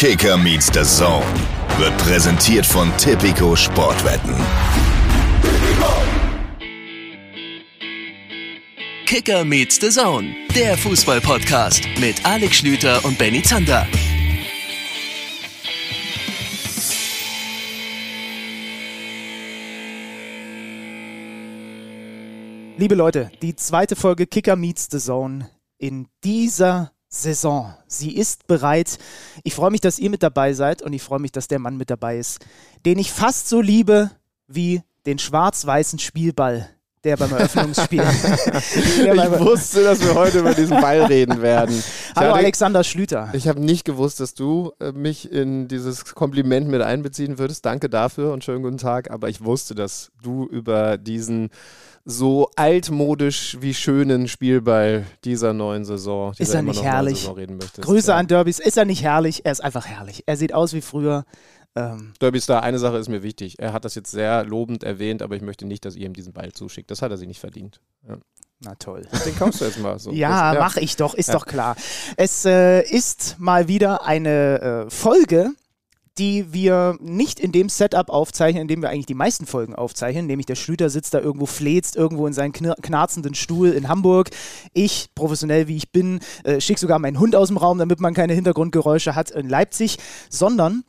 [0.00, 1.26] Kicker meets the Zone
[1.76, 4.32] wird präsentiert von Tipico Sportwetten.
[9.06, 13.88] Kicker meets the Zone, der Fußball-Podcast mit Alex Schlüter und Benny Zander.
[22.76, 27.74] Liebe Leute, die zweite Folge Kicker meets the Zone in dieser Saison.
[27.86, 28.98] Sie ist bereit.
[29.42, 31.76] Ich freue mich, dass ihr mit dabei seid und ich freue mich, dass der Mann
[31.76, 32.44] mit dabei ist,
[32.84, 34.10] den ich fast so liebe
[34.46, 36.68] wie den schwarz-weißen Spielball,
[37.04, 38.02] der beim Eröffnungsspiel.
[38.02, 41.82] der ich wusste, dass wir heute über diesen Ball reden werden.
[42.14, 43.30] Hallo hatte, Alexander Schlüter.
[43.32, 47.64] Ich habe nicht gewusst, dass du äh, mich in dieses Kompliment mit einbeziehen würdest.
[47.64, 49.10] Danke dafür und schönen guten Tag.
[49.10, 51.48] Aber ich wusste, dass du über diesen
[52.10, 57.28] so altmodisch wie schönen Spielball dieser neuen Saison, dieser ist er nicht herrlich?
[57.80, 58.16] Grüße ja.
[58.16, 58.60] an Derbys.
[58.60, 59.44] Ist er nicht herrlich?
[59.44, 60.24] Er ist einfach herrlich.
[60.24, 61.26] Er sieht aus wie früher.
[61.76, 63.58] Ähm Derby Star, eine Sache ist mir wichtig.
[63.58, 66.32] Er hat das jetzt sehr lobend erwähnt, aber ich möchte nicht, dass ihr ihm diesen
[66.32, 66.90] Ball zuschickt.
[66.90, 67.78] Das hat er sich nicht verdient.
[68.08, 68.16] Ja.
[68.60, 69.06] Na toll.
[69.26, 70.10] Den kommst du jetzt mal so.
[70.12, 70.58] ja, ja.
[70.58, 71.34] mache ich doch, ist ja.
[71.34, 71.76] doch klar.
[72.16, 75.50] Es äh, ist mal wieder eine äh, Folge,
[76.18, 80.26] die wir nicht in dem Setup aufzeichnen, in dem wir eigentlich die meisten Folgen aufzeichnen,
[80.26, 84.30] nämlich der Schlüter sitzt da irgendwo, fläzt irgendwo in seinen knarzenden Stuhl in Hamburg.
[84.72, 88.14] Ich, professionell wie ich bin, äh, schicke sogar meinen Hund aus dem Raum, damit man
[88.14, 90.84] keine Hintergrundgeräusche hat in Leipzig, sondern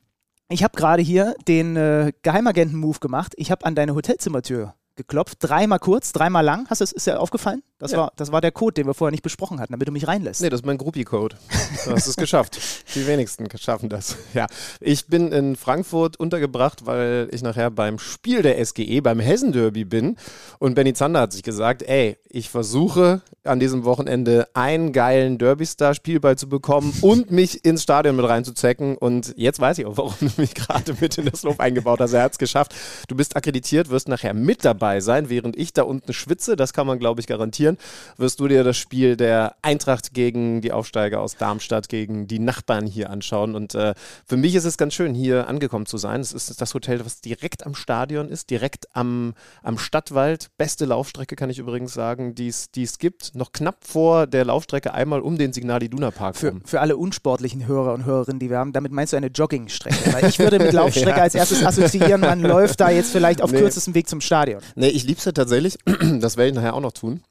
[0.49, 3.33] ich habe gerade hier den äh, Geheimagenten-Move gemacht.
[3.37, 6.67] Ich habe an deine Hotelzimmertür geklopft, dreimal kurz, dreimal lang.
[6.69, 7.61] Hast du ist dir aufgefallen?
[7.79, 7.99] Das, ja.
[7.99, 10.41] war, das war der Code, den wir vorher nicht besprochen hatten, damit du mich reinlässt.
[10.41, 11.37] Nee, das ist mein Groupie-Code.
[11.85, 12.59] Du hast es geschafft.
[12.93, 14.17] Die wenigsten schaffen das.
[14.33, 14.47] Ja,
[14.81, 20.17] ich bin in Frankfurt untergebracht, weil ich nachher beim Spiel der SGE, beim Hessen-Derby bin.
[20.59, 26.37] Und Benny Zander hat sich gesagt, ey, ich versuche an diesem Wochenende einen geilen Derby-Star-Spielball
[26.37, 28.97] zu bekommen und mich ins Stadion mit reinzuzecken.
[28.97, 32.11] Und jetzt weiß ich auch, warum du mich gerade mit in das Lob eingebaut hast.
[32.11, 32.75] Er hat es geschafft.
[33.07, 36.57] Du bist akkreditiert, wirst nachher mit dabei sein, während ich da unten schwitze.
[36.57, 37.77] Das kann man, glaube ich, garantieren kommentieren,
[38.17, 42.85] wirst du dir das Spiel der Eintracht gegen die Aufsteiger aus Darmstadt, gegen die Nachbarn
[42.85, 43.55] hier anschauen.
[43.55, 43.93] Und äh,
[44.25, 46.21] für mich ist es ganz schön, hier angekommen zu sein.
[46.21, 50.49] Es ist das Hotel, was direkt am Stadion ist, direkt am, am Stadtwald.
[50.57, 53.35] Beste Laufstrecke, kann ich übrigens sagen, die es gibt.
[53.35, 57.67] Noch knapp vor der Laufstrecke einmal um den Signal Iduna Park für, Für alle unsportlichen
[57.67, 60.13] Hörer und Hörerinnen, die wir haben, damit meinst du eine Joggingstrecke.
[60.13, 61.23] Weil ich würde mit Laufstrecke ja.
[61.23, 63.59] als erstes assoziieren, man läuft da jetzt vielleicht auf nee.
[63.59, 64.61] kürzestem Weg zum Stadion.
[64.75, 65.77] Nee, ich liebe es ja tatsächlich.
[66.19, 67.21] Das werde ich nachher auch noch tun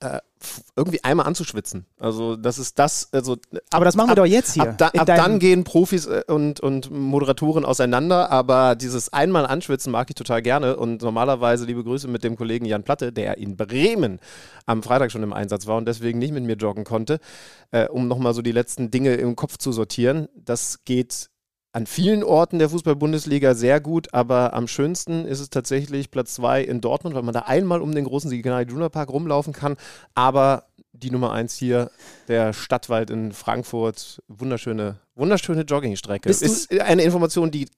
[0.00, 0.20] äh,
[0.74, 1.84] irgendwie einmal anzuschwitzen.
[1.98, 3.10] Also das ist das.
[3.12, 3.36] Also,
[3.70, 4.70] aber das machen wir ab, doch jetzt hier.
[4.70, 9.92] Ab, da, ab dann gehen Profis äh, und, und Moderatoren auseinander, aber dieses einmal anschwitzen
[9.92, 10.76] mag ich total gerne.
[10.76, 14.20] Und normalerweise liebe Grüße mit dem Kollegen Jan Platte, der in Bremen
[14.66, 17.20] am Freitag schon im Einsatz war und deswegen nicht mit mir joggen konnte,
[17.70, 20.28] äh, um nochmal so die letzten Dinge im Kopf zu sortieren.
[20.34, 21.28] Das geht
[21.72, 26.62] an vielen Orten der Fußball-Bundesliga sehr gut, aber am schönsten ist es tatsächlich Platz 2
[26.62, 29.76] in Dortmund, weil man da einmal um den großen Signal Iduna Park rumlaufen kann.
[30.14, 31.90] Aber die Nummer 1 hier,
[32.28, 36.28] der Stadtwald in Frankfurt, wunderschöne, wunderschöne Joggingstrecke.
[36.28, 37.68] Ist eine Information, die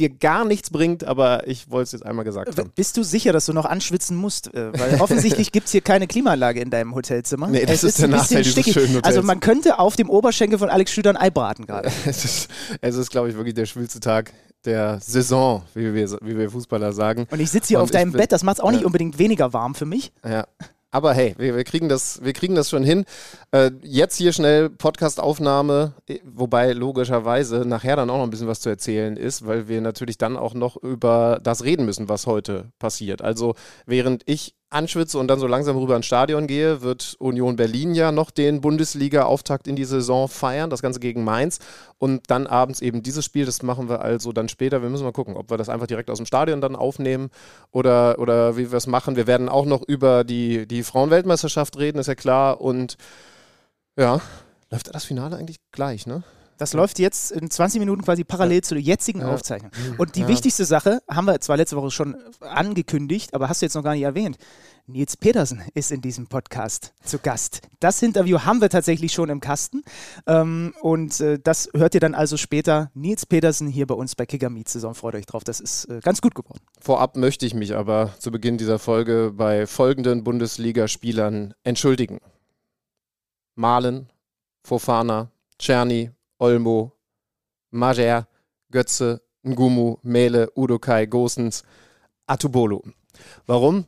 [0.00, 2.72] dir gar nichts bringt, aber ich wollte es jetzt einmal gesagt haben.
[2.74, 4.52] Bist du sicher, dass du noch anschwitzen musst?
[4.54, 7.48] Äh, weil offensichtlich gibt es hier keine Klimaanlage in deinem Hotelzimmer.
[7.48, 9.04] Nee, das es ist, ist der Nachteil dieses schönen Hotels.
[9.04, 11.90] Also man könnte auf dem Oberschenkel von Alex Schüler ein Ei braten gerade.
[12.06, 12.48] es ist,
[12.80, 14.32] es ist glaube ich, wirklich der schwülste Tag
[14.64, 17.26] der Saison, wie wir, wie wir Fußballer sagen.
[17.30, 19.52] Und ich sitze hier Und auf deinem Bett, das macht es auch nicht unbedingt weniger
[19.52, 20.12] warm für mich.
[20.24, 20.46] Ja,
[20.90, 23.04] aber hey, wir, wir, kriegen, das, wir kriegen das schon hin.
[23.52, 28.60] Äh, jetzt hier schnell Podcastaufnahme, äh, wobei logischerweise nachher dann auch noch ein bisschen was
[28.60, 32.72] zu erzählen ist, weil wir natürlich dann auch noch über das reden müssen, was heute
[32.78, 33.22] passiert.
[33.22, 33.54] Also
[33.86, 38.12] während ich anschwitze und dann so langsam rüber ins Stadion gehe, wird Union Berlin ja
[38.12, 41.58] noch den Bundesliga-Auftakt in die Saison feiern, das Ganze gegen Mainz.
[41.98, 44.80] Und dann abends eben dieses Spiel, das machen wir also dann später.
[44.80, 47.30] Wir müssen mal gucken, ob wir das einfach direkt aus dem Stadion dann aufnehmen
[47.72, 49.16] oder, oder wie wir es machen.
[49.16, 52.60] Wir werden auch noch über die, die Frauenweltmeisterschaft reden, ist ja klar.
[52.60, 52.96] Und
[53.98, 54.20] ja,
[54.70, 56.22] läuft das Finale eigentlich gleich, ne?
[56.60, 58.62] Das läuft jetzt in 20 Minuten quasi parallel ja.
[58.62, 59.32] zur jetzigen ja.
[59.32, 59.70] Aufzeichnung.
[59.96, 60.28] Und die ja.
[60.28, 63.94] wichtigste Sache haben wir zwar letzte Woche schon angekündigt, aber hast du jetzt noch gar
[63.94, 64.36] nicht erwähnt.
[64.86, 67.62] Nils Petersen ist in diesem Podcast zu Gast.
[67.78, 69.84] Das Interview haben wir tatsächlich schon im Kasten.
[70.26, 72.90] Ähm, und äh, das hört ihr dann also später.
[72.92, 74.94] Nils Petersen hier bei uns bei Kicker Meet Saison.
[74.94, 75.44] Freut euch drauf.
[75.44, 76.60] Das ist äh, ganz gut geworden.
[76.78, 82.18] Vorab möchte ich mich aber zu Beginn dieser Folge bei folgenden Bundesligaspielern entschuldigen:
[83.54, 84.10] Malen,
[84.62, 86.10] Fofana, Czerny,
[86.40, 86.92] Olmo,
[87.70, 88.26] Majer,
[88.70, 91.62] Götze, Ngumu, Mele, Udokai, Gosens,
[92.26, 92.82] Atubolo.
[93.46, 93.84] Warum?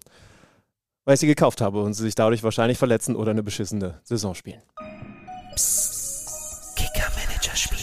[1.04, 4.34] Weil ich sie gekauft habe und sie sich dadurch wahrscheinlich verletzen oder eine beschissene Saison
[4.34, 4.62] spielen.
[5.54, 6.76] Psst.
[6.76, 7.81] Kicker-Manager-Spiel.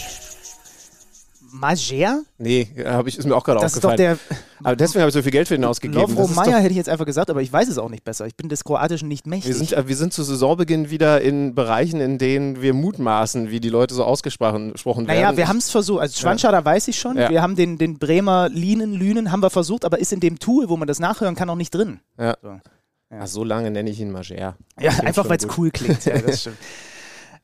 [1.52, 2.22] Mager?
[2.38, 4.18] Nee, hab ich, ist mir auch gerade Das ist doch aufgefallen.
[4.28, 6.00] der aber deswegen habe ich so viel Geld für ihn ausgegeben.
[6.00, 8.26] Lovro Meyer, doch, hätte ich jetzt einfach gesagt, aber ich weiß es auch nicht besser.
[8.26, 9.48] Ich bin des Kroatischen nicht mächtig.
[9.48, 13.60] wir, sind, äh, wir sind zu Saisonbeginn wieder in Bereichen, in denen wir mutmaßen, wie
[13.60, 15.36] die Leute so ausgesprochen gesprochen naja, werden.
[15.38, 16.00] wir haben es versucht.
[16.00, 17.16] Also Schwanschada weiß ich schon.
[17.16, 17.30] Ja.
[17.30, 20.68] Wir haben den, den Bremer Linen, Lünen haben wir versucht, aber ist in dem Tool,
[20.68, 22.00] wo man das nachhören kann, auch nicht drin.
[22.18, 22.36] ja.
[22.42, 22.60] So.
[23.12, 24.56] Ach, so lange nenne ich ihn Mager.
[24.78, 26.04] Ja, einfach weil es cool klingt.
[26.04, 26.58] Ja, das stimmt.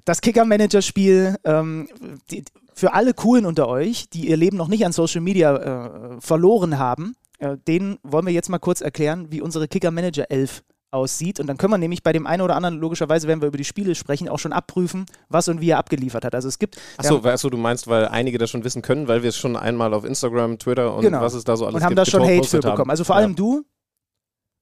[0.05, 1.89] Das Kicker-Manager-Spiel, ähm,
[2.31, 2.45] die,
[2.77, 6.79] für alle Coolen unter euch, die ihr Leben noch nicht an Social Media äh, verloren
[6.79, 11.41] haben, äh, denen wollen wir jetzt mal kurz erklären, wie unsere Kicker-Manager 11 aussieht.
[11.41, 13.65] Und dann können wir nämlich bei dem einen oder anderen, logischerweise, wenn wir über die
[13.65, 16.35] Spiele sprechen, auch schon abprüfen, was und wie er abgeliefert hat.
[16.35, 16.77] Also es gibt.
[16.97, 19.57] Achso, weißt du, du meinst, weil einige das schon wissen können, weil wir es schon
[19.57, 21.21] einmal auf Instagram, Twitter und Genau.
[21.21, 22.91] was es da so alles und haben gibt, da schon Hate für bekommen.
[22.91, 23.23] Also vor Ja.
[23.23, 23.65] allem du.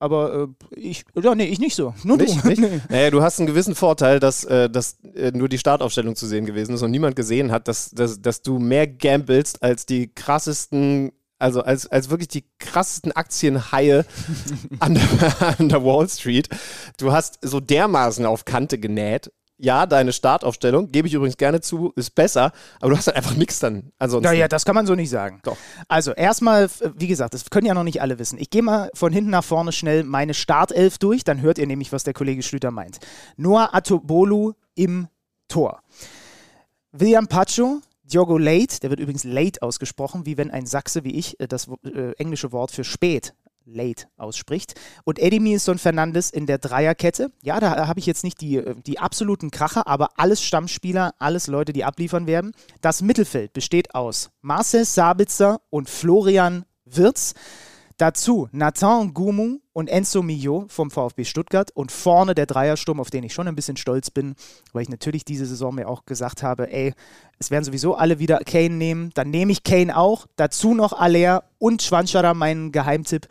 [0.04, 1.94] Aber äh, ich, ja, nee, ich nicht so.
[2.04, 2.48] Nur Nicht, du.
[2.48, 2.60] nicht?
[2.64, 2.80] Nee.
[2.90, 6.44] Naja, du hast einen gewissen Vorteil, dass, äh, dass äh, nur die Startaufstellung zu sehen
[6.44, 11.12] gewesen ist und niemand gesehen hat, dass, dass, dass du mehr gambelst als die krassesten,
[11.38, 14.04] also als, als wirklich die krassesten Aktienhaie
[14.78, 16.50] an der, an der Wall Street.
[16.98, 19.32] Du hast so dermaßen auf Kante genäht.
[19.56, 23.36] Ja, deine Startaufstellung, gebe ich übrigens gerne zu, ist besser, aber du hast halt einfach
[23.36, 24.28] nichts dann ansonsten.
[24.28, 25.40] Naja, das kann man so nicht sagen.
[25.44, 25.56] Doch.
[25.86, 28.38] Also erstmal, wie gesagt, das können ja noch nicht alle wissen.
[28.40, 31.92] Ich gehe mal von hinten nach vorne schnell meine Startelf durch, dann hört ihr nämlich,
[31.92, 32.98] was der Kollege Schlüter meint.
[33.36, 35.06] Noah Atobolu im
[35.46, 35.82] Tor.
[36.90, 41.38] William Pacho, Diogo Late, der wird übrigens late ausgesprochen, wie wenn ein Sachse wie ich
[41.38, 43.34] äh, das äh, englische Wort für spät
[43.64, 44.74] late ausspricht.
[45.04, 47.30] Und Edimilson Fernandes in der Dreierkette.
[47.42, 51.46] Ja, da habe ich jetzt nicht die, äh, die absoluten Kracher, aber alles Stammspieler, alles
[51.46, 52.52] Leute, die abliefern werden.
[52.80, 57.34] Das Mittelfeld besteht aus Marcel Sabitzer und Florian Wirz.
[57.96, 63.22] Dazu Nathan Gumu und Enzo Mio vom VfB Stuttgart und vorne der Dreiersturm, auf den
[63.22, 64.34] ich schon ein bisschen stolz bin,
[64.72, 66.92] weil ich natürlich diese Saison mir auch gesagt habe, ey,
[67.38, 71.44] es werden sowieso alle wieder Kane nehmen, dann nehme ich Kane auch, dazu noch Aller
[71.58, 73.28] und Schwanschara, mein Geheimtipp.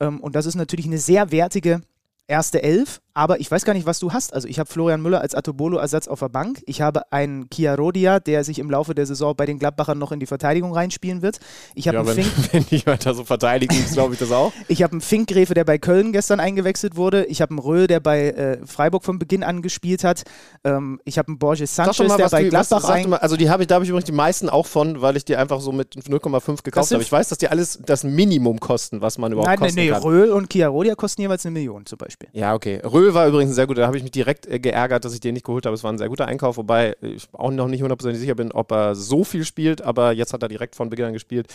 [0.00, 1.82] Ähm, und das ist natürlich eine sehr wertige
[2.26, 4.32] erste Elf, aber ich weiß gar nicht, was du hast.
[4.32, 6.62] Also ich habe Florian Müller als Atobolo-Ersatz auf der Bank.
[6.64, 10.20] Ich habe einen Chiarodia, der sich im Laufe der Saison bei den Gladbachern noch in
[10.20, 11.38] die Verteidigung reinspielen wird.
[11.74, 14.54] Ich habe ja, einen wenn, Fink wenn die weiter so verteidigen, glaube ich das auch.
[14.68, 17.26] ich habe einen Finkgräfe, der bei Köln gestern eingewechselt wurde.
[17.26, 20.22] Ich habe einen Röhl, der bei äh, Freiburg von Beginn an gespielt hat.
[20.64, 23.16] Ähm, ich habe einen Borges Sanchez, mal, der bei was, Gladbach sag ein doch mal,
[23.18, 25.36] also die habe ich, da habe ich übrigens die meisten auch von, weil ich die
[25.36, 27.02] einfach so mit 0,5 gekauft habe.
[27.02, 29.90] Ich weiß, dass die alles das Minimum kosten, was man überhaupt Nein, nee, kosten nee,
[29.90, 30.02] kann.
[30.02, 32.30] Röhl und Chiarodia kosten jeweils eine Million zum Beispiel.
[32.32, 32.80] Ja, okay.
[32.82, 33.82] Röhl war übrigens sehr guter.
[33.82, 35.74] Da habe ich mich direkt äh, geärgert, dass ich den nicht geholt habe.
[35.74, 38.72] Es war ein sehr guter Einkauf, wobei ich auch noch nicht hundertprozentig sicher bin, ob
[38.72, 41.46] er so viel spielt, aber jetzt hat er direkt von Beginn an gespielt.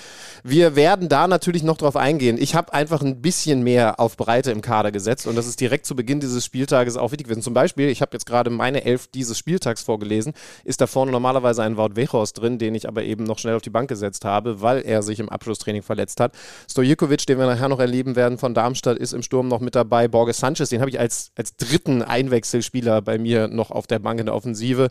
[0.43, 2.37] Wir werden da natürlich noch drauf eingehen.
[2.39, 5.85] Ich habe einfach ein bisschen mehr auf Breite im Kader gesetzt und das ist direkt
[5.85, 7.41] zu Beginn dieses Spieltages auch wichtig gewesen.
[7.41, 11.63] Zum Beispiel, ich habe jetzt gerade meine Elf dieses Spieltags vorgelesen, ist da vorne normalerweise
[11.63, 14.61] ein Wout Weghorst drin, den ich aber eben noch schnell auf die Bank gesetzt habe,
[14.61, 16.33] weil er sich im Abschlusstraining verletzt hat.
[16.69, 20.07] Stojikovic, den wir nachher noch erleben werden von Darmstadt, ist im Sturm noch mit dabei.
[20.07, 24.19] Borges Sanchez, den habe ich als, als dritten Einwechselspieler bei mir noch auf der Bank
[24.19, 24.89] in der Offensive.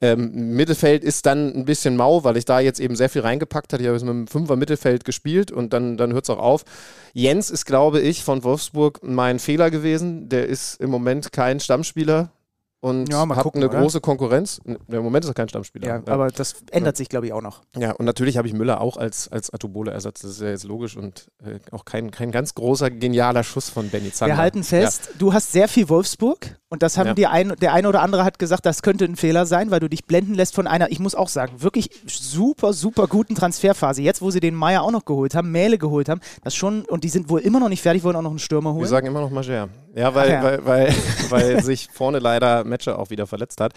[0.00, 3.72] Ähm, Mittelfeld ist dann ein bisschen mau, weil ich da jetzt eben sehr viel reingepackt
[3.72, 3.82] hatte.
[3.82, 6.64] Ich habe jetzt mit einem Fünfer Mittelfeld gespielt und dann, dann hört es auch auf.
[7.12, 10.28] Jens ist, glaube ich, von Wolfsburg mein Fehler gewesen.
[10.28, 12.30] Der ist im Moment kein Stammspieler
[12.82, 13.80] und Ja, hat gucken, eine oder?
[13.80, 14.60] große Konkurrenz.
[14.64, 15.86] Im Moment ist er kein Stammspieler.
[15.86, 17.62] Ja, aber das ändert sich, glaube ich, auch noch.
[17.76, 20.96] Ja, und natürlich habe ich Müller auch als, als Atobole-Ersatz, das ist ja jetzt logisch
[20.96, 24.34] und äh, auch kein, kein ganz großer, genialer Schuss von Benny Zander.
[24.34, 27.14] Wir halten fest, du hast sehr viel Wolfsburg und das haben Ja.
[27.14, 29.88] die ein, der eine oder andere hat gesagt, das könnte ein Fehler sein, weil du
[29.88, 34.00] dich blenden lässt von einer, ich muss auch sagen, wirklich super, super guten Transferphase.
[34.00, 37.04] Jetzt, wo sie den Meier auch noch geholt haben, Mähle geholt haben, das schon, und
[37.04, 38.74] die sind wohl immer noch nicht fertig, wollen auch noch einen Stürmer Ja.
[38.74, 38.88] Wir holen.
[38.88, 39.68] sagen immer noch Mager.
[39.94, 40.42] Ja, weil, ja.
[40.42, 40.94] weil, weil,
[41.28, 43.74] weil sich vorne leider Matcher auch wieder verletzt hat.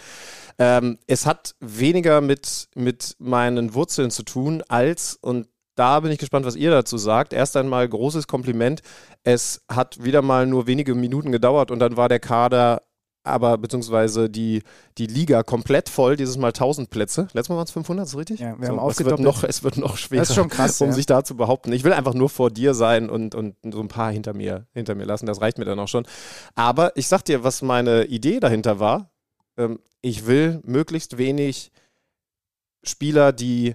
[0.58, 5.46] Ähm, es hat weniger mit, mit meinen Wurzeln zu tun, als, und
[5.76, 7.32] da bin ich gespannt, was ihr dazu sagt.
[7.32, 8.82] Erst einmal großes Kompliment.
[9.22, 12.82] Es hat wieder mal nur wenige Minuten gedauert und dann war der Kader
[13.26, 14.62] aber beziehungsweise die,
[14.98, 17.22] die Liga komplett voll, dieses Mal 1000 Plätze.
[17.32, 18.40] Letztes Mal waren es 500, ist richtig?
[18.40, 20.88] Ja, wir haben es, wird noch, es wird noch schwerer, Das ist schon krass, um
[20.88, 20.92] ja.
[20.94, 21.72] sich da zu behaupten.
[21.72, 24.94] Ich will einfach nur vor dir sein und, und so ein paar hinter mir, hinter
[24.94, 25.26] mir lassen.
[25.26, 26.06] Das reicht mir dann auch schon.
[26.54, 29.10] Aber ich sag dir, was meine Idee dahinter war.
[29.56, 31.72] Ähm, ich will möglichst wenig
[32.84, 33.74] Spieler, die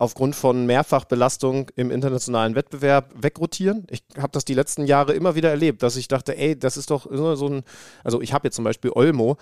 [0.00, 3.86] aufgrund von Mehrfachbelastung im internationalen Wettbewerb wegrotieren.
[3.90, 6.90] Ich habe das die letzten Jahre immer wieder erlebt, dass ich dachte, ey, das ist
[6.90, 7.62] doch so ein,
[8.02, 9.36] also ich habe jetzt zum Beispiel Olmo.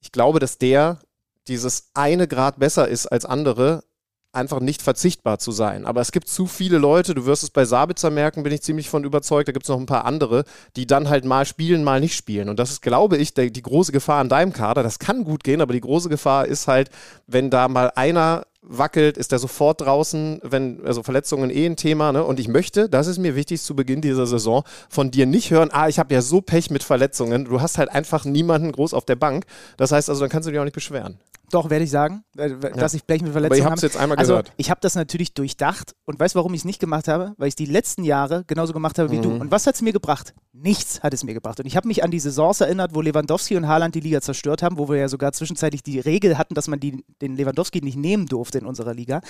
[0.00, 0.98] Ich glaube, dass der
[1.46, 3.84] dieses eine Grad besser ist als andere,
[4.32, 5.86] einfach nicht verzichtbar zu sein.
[5.86, 8.90] Aber es gibt zu viele Leute, du wirst es bei Sabitzer merken, bin ich ziemlich
[8.90, 10.42] von überzeugt, da gibt es noch ein paar andere,
[10.74, 12.48] die dann halt mal spielen, mal nicht spielen.
[12.48, 14.82] Und das ist, glaube ich, der, die große Gefahr in deinem Kader.
[14.82, 16.90] Das kann gut gehen, aber die große Gefahr ist halt,
[17.28, 22.12] wenn da mal einer wackelt, ist er sofort draußen, wenn, also Verletzungen eh ein Thema,
[22.12, 22.24] ne?
[22.24, 25.70] Und ich möchte, das ist mir wichtig zu Beginn dieser Saison, von dir nicht hören,
[25.72, 27.44] ah, ich habe ja so Pech mit Verletzungen.
[27.44, 29.44] Du hast halt einfach niemanden groß auf der Bank.
[29.76, 31.18] Das heißt also, dann kannst du dich auch nicht beschweren.
[31.50, 33.96] Doch, werde ich sagen, äh, dass ich Blech mit Verletzungen Aber ihr habt es jetzt
[33.96, 34.52] einmal also, gehört.
[34.56, 37.34] Ich habe das natürlich durchdacht und weißt, warum ich es nicht gemacht habe?
[37.36, 39.30] Weil ich die letzten Jahre genauso gemacht habe wie du.
[39.30, 40.34] Und was hat es mir gebracht?
[40.52, 41.60] Nichts hat es mir gebracht.
[41.60, 44.62] Und ich habe mich an die Saisons erinnert, wo Lewandowski und Haaland die Liga zerstört
[44.62, 47.96] haben, wo wir ja sogar zwischenzeitlich die Regel hatten, dass man die, den Lewandowski nicht
[47.96, 49.20] nehmen durfte in unserer Liga.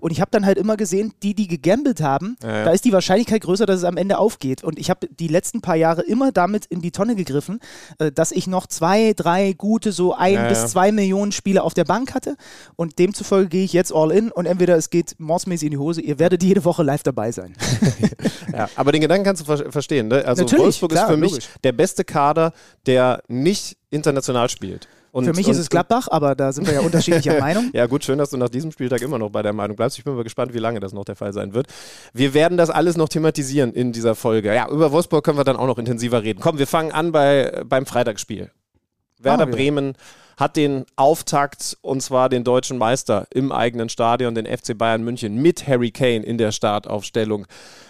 [0.00, 2.64] Und ich habe dann halt immer gesehen, die, die gegambelt haben, Ja, ja.
[2.64, 4.62] da ist die Wahrscheinlichkeit größer, dass es am Ende aufgeht.
[4.62, 7.60] Und ich habe die letzten paar Jahre immer damit in die Tonne gegriffen,
[7.98, 10.66] äh, dass ich noch zwei, drei gute, so ein Ja, bis ja.
[10.66, 12.36] zwei Millionen Spiele auf der Bank hatte.
[12.76, 16.00] Und demzufolge gehe ich jetzt all in und entweder es geht mordsmäßig in die Hose,
[16.00, 17.54] ihr werdet jede Woche live dabei sein.
[18.52, 20.08] Ja, aber den Gedanken kannst du ver verstehen.
[20.08, 20.24] Ne?
[20.24, 21.48] Also Natürlich, Wolfsburg klar, ist für mich logisch.
[21.62, 22.52] der beste Kader,
[22.86, 24.88] der nicht international spielt.
[25.12, 27.70] Und, Für mich und, ist es Gladbach, aber da sind wir ja unterschiedlicher Meinung.
[27.74, 29.98] Ja, gut, schön, dass du nach diesem Spieltag immer noch bei der Meinung bleibst.
[29.98, 31.66] Ich bin mal gespannt, wie lange das noch der Fall sein wird.
[32.14, 34.54] Wir werden das alles noch thematisieren in dieser Folge.
[34.54, 36.40] Ja, über Wolfsburg können wir dann auch noch intensiver reden.
[36.40, 38.52] Komm, wir fangen an bei, beim Freitagsspiel.
[39.18, 39.52] Werder wir.
[40.36, 45.36] Hat den Auftakt und zwar den deutschen Meister im eigenen Stadion, den FC Bayern München,
[45.36, 47.46] mit Harry Kane in der Startaufstellung.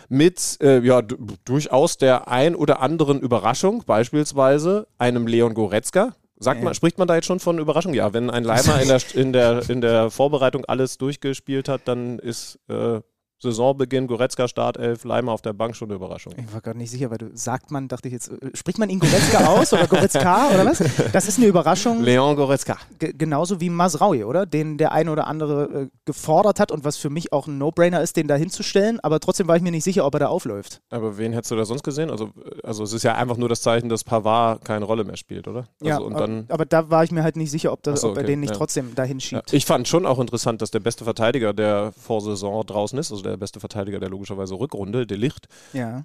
[0.08, 1.02] Mit äh, ja,
[1.44, 6.14] durchaus der ein oder anderen Überraschung, beispielsweise einem Leon Goretzka.
[6.38, 7.94] Sagt man, spricht man da jetzt schon von Überraschung?
[7.94, 12.18] Ja, wenn ein Leimer in der, in der, in der Vorbereitung alles durchgespielt hat, dann
[12.18, 13.00] ist äh,
[13.38, 16.32] Saisonbeginn, Goretzka Startelf, Leimer auf der Bank schon eine Überraschung.
[16.38, 18.88] Ich war gerade nicht sicher, weil du sagt man, dachte ich jetzt, äh, spricht man
[18.88, 20.82] ihn Goretzka aus oder Goretzka oder was?
[21.12, 22.76] Das ist eine Überraschung, Leon Goretzka.
[22.98, 24.46] ge- genauso wie Masraui, oder?
[24.46, 28.00] Den der eine oder andere äh, gefordert hat und was für mich auch ein No-Brainer
[28.00, 30.80] ist, den da hinzustellen, aber trotzdem war ich mir nicht sicher, ob er da aufläuft.
[30.90, 32.10] Aber wen hättest du da sonst gesehen?
[32.10, 32.30] Also,
[32.62, 35.66] also es ist ja einfach nur das Zeichen, dass Pavard keine Rolle mehr spielt, oder?
[35.80, 38.00] Also, ja, und aber- dann, aber da war ich mir halt nicht sicher, ob, das,
[38.00, 38.56] so, ob er okay, den nicht ja.
[38.56, 39.52] trotzdem dahin ja, schiebt.
[39.52, 43.36] ich fand schon auch interessant, dass der beste Verteidiger der Vorsaison draußen ist, also der
[43.36, 46.04] beste Verteidiger der logischerweise Rückrunde, De Licht, ja.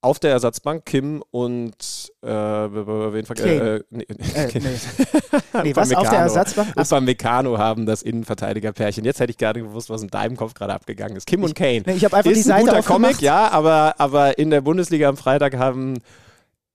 [0.00, 3.58] auf der Ersatzbank Kim und äh, wen vergessen?
[3.58, 3.76] Kane.
[3.76, 5.62] Äh, nee, Äh, nee.
[5.64, 6.72] nee, was auf der Ersatzbank?
[6.76, 9.04] Ach, Upamecano haben das Innenverteidigerpärchen.
[9.04, 11.26] Jetzt hätte ich gar nicht gewusst, was in deinem Kopf gerade abgegangen ist.
[11.26, 11.82] Kim und Kane.
[11.86, 13.12] nee, ich habe einfach die ist ein Seite guter aufgemacht.
[13.12, 15.98] Comic, ja, aber, aber in der Bundesliga am Freitag haben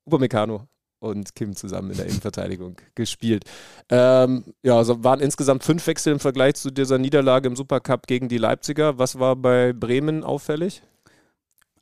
[0.05, 0.67] Upamecano
[1.03, 3.45] und Kim zusammen in der Innenverteidigung gespielt.
[3.89, 8.29] Ähm, ja, also waren insgesamt fünf Wechsel im Vergleich zu dieser Niederlage im Supercup gegen
[8.29, 8.97] die Leipziger.
[8.97, 10.81] Was war bei Bremen auffällig?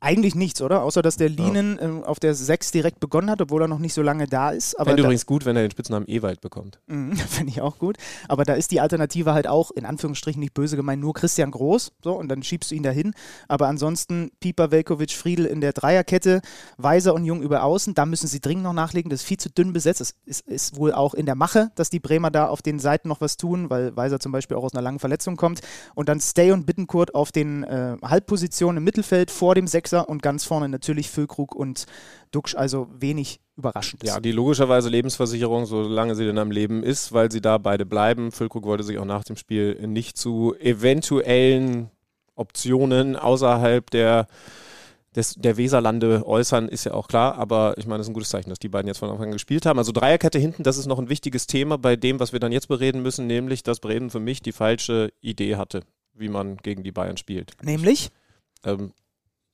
[0.04, 0.82] Eigentlich nichts, oder?
[0.82, 3.94] Außer, dass der Lienen ähm, auf der 6 direkt begonnen hat, obwohl er noch nicht
[3.94, 4.74] so lange da ist.
[4.76, 6.80] Aber Fände übrigens gut, wenn er den Spitznamen Ewald bekommt.
[6.88, 7.98] Mhm, Finde ich auch gut.
[8.26, 11.92] Aber da ist die Alternative halt auch, in Anführungsstrichen nicht böse gemeint, nur Christian Groß.
[12.02, 13.14] So, und dann schiebst du ihn dahin.
[13.46, 16.40] Aber ansonsten Pieper, Velkovic, Friedel in der Dreierkette,
[16.78, 17.94] Weiser und Jung über Außen.
[17.94, 19.08] Da müssen sie dringend noch nachlegen.
[19.08, 20.00] Das ist viel zu dünn besetzt.
[20.00, 23.06] Es ist, ist wohl auch in der Mache, dass die Bremer da auf den Seiten
[23.06, 25.60] noch was tun, weil Weiser zum Beispiel auch aus einer langen Verletzung kommt.
[25.94, 30.22] Und dann Stay und Bittenkurt auf den äh, Halbpositionen im Mittelfeld vor dem Sechser und
[30.22, 31.86] ganz vorne natürlich Füllkrug und
[32.30, 32.56] Duxch.
[32.56, 34.02] Also wenig überraschend.
[34.02, 38.32] Ja, die logischerweise Lebensversicherung, solange sie denn am Leben ist, weil sie da beide bleiben.
[38.32, 41.90] Füllkrug wollte sich auch nach dem Spiel nicht zu eventuellen
[42.34, 44.26] Optionen außerhalb der,
[45.14, 47.34] des, der Weserlande äußern, ist ja auch klar.
[47.34, 49.32] Aber ich meine, es ist ein gutes Zeichen, dass die beiden jetzt von Anfang an
[49.32, 49.78] gespielt haben.
[49.78, 52.68] Also Dreierkette hinten, das ist noch ein wichtiges Thema bei dem, was wir dann jetzt
[52.68, 55.82] bereden müssen, nämlich, dass Bremen für mich die falsche Idee hatte,
[56.14, 57.52] wie man gegen die Bayern spielt.
[57.62, 58.08] Nämlich?
[58.64, 58.92] Ähm,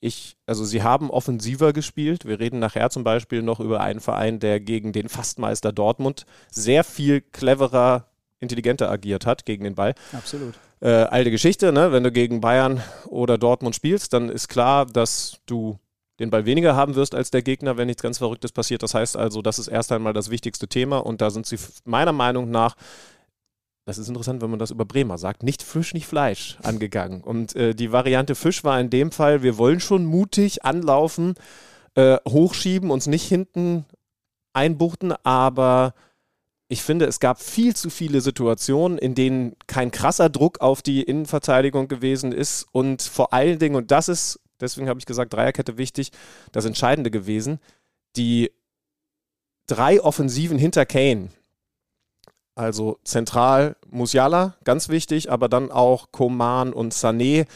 [0.00, 2.24] ich, also sie haben offensiver gespielt.
[2.24, 6.84] Wir reden nachher zum Beispiel noch über einen Verein, der gegen den Fastmeister Dortmund sehr
[6.84, 8.06] viel cleverer,
[8.38, 9.94] intelligenter agiert hat gegen den Ball.
[10.12, 10.54] Absolut.
[10.80, 11.90] Äh, alte Geschichte, ne?
[11.90, 15.78] wenn du gegen Bayern oder Dortmund spielst, dann ist klar, dass du
[16.20, 18.82] den Ball weniger haben wirst als der Gegner, wenn nichts ganz Verrücktes passiert.
[18.84, 22.12] Das heißt also, das ist erst einmal das wichtigste Thema und da sind sie meiner
[22.12, 22.76] Meinung nach
[23.88, 27.22] das ist interessant, wenn man das über Bremer sagt, nicht Fisch, nicht Fleisch angegangen.
[27.22, 31.36] Und äh, die Variante Fisch war in dem Fall, wir wollen schon mutig anlaufen,
[31.94, 33.86] äh, hochschieben, uns nicht hinten
[34.52, 35.94] einbuchten, aber
[36.68, 41.02] ich finde, es gab viel zu viele Situationen, in denen kein krasser Druck auf die
[41.02, 45.78] Innenverteidigung gewesen ist und vor allen Dingen, und das ist, deswegen habe ich gesagt, Dreierkette
[45.78, 46.10] wichtig,
[46.52, 47.58] das Entscheidende gewesen,
[48.16, 48.50] die
[49.66, 51.30] drei Offensiven hinter Kane,
[52.58, 57.46] also zentral Musiala, ganz wichtig, aber dann auch Koman und Sané,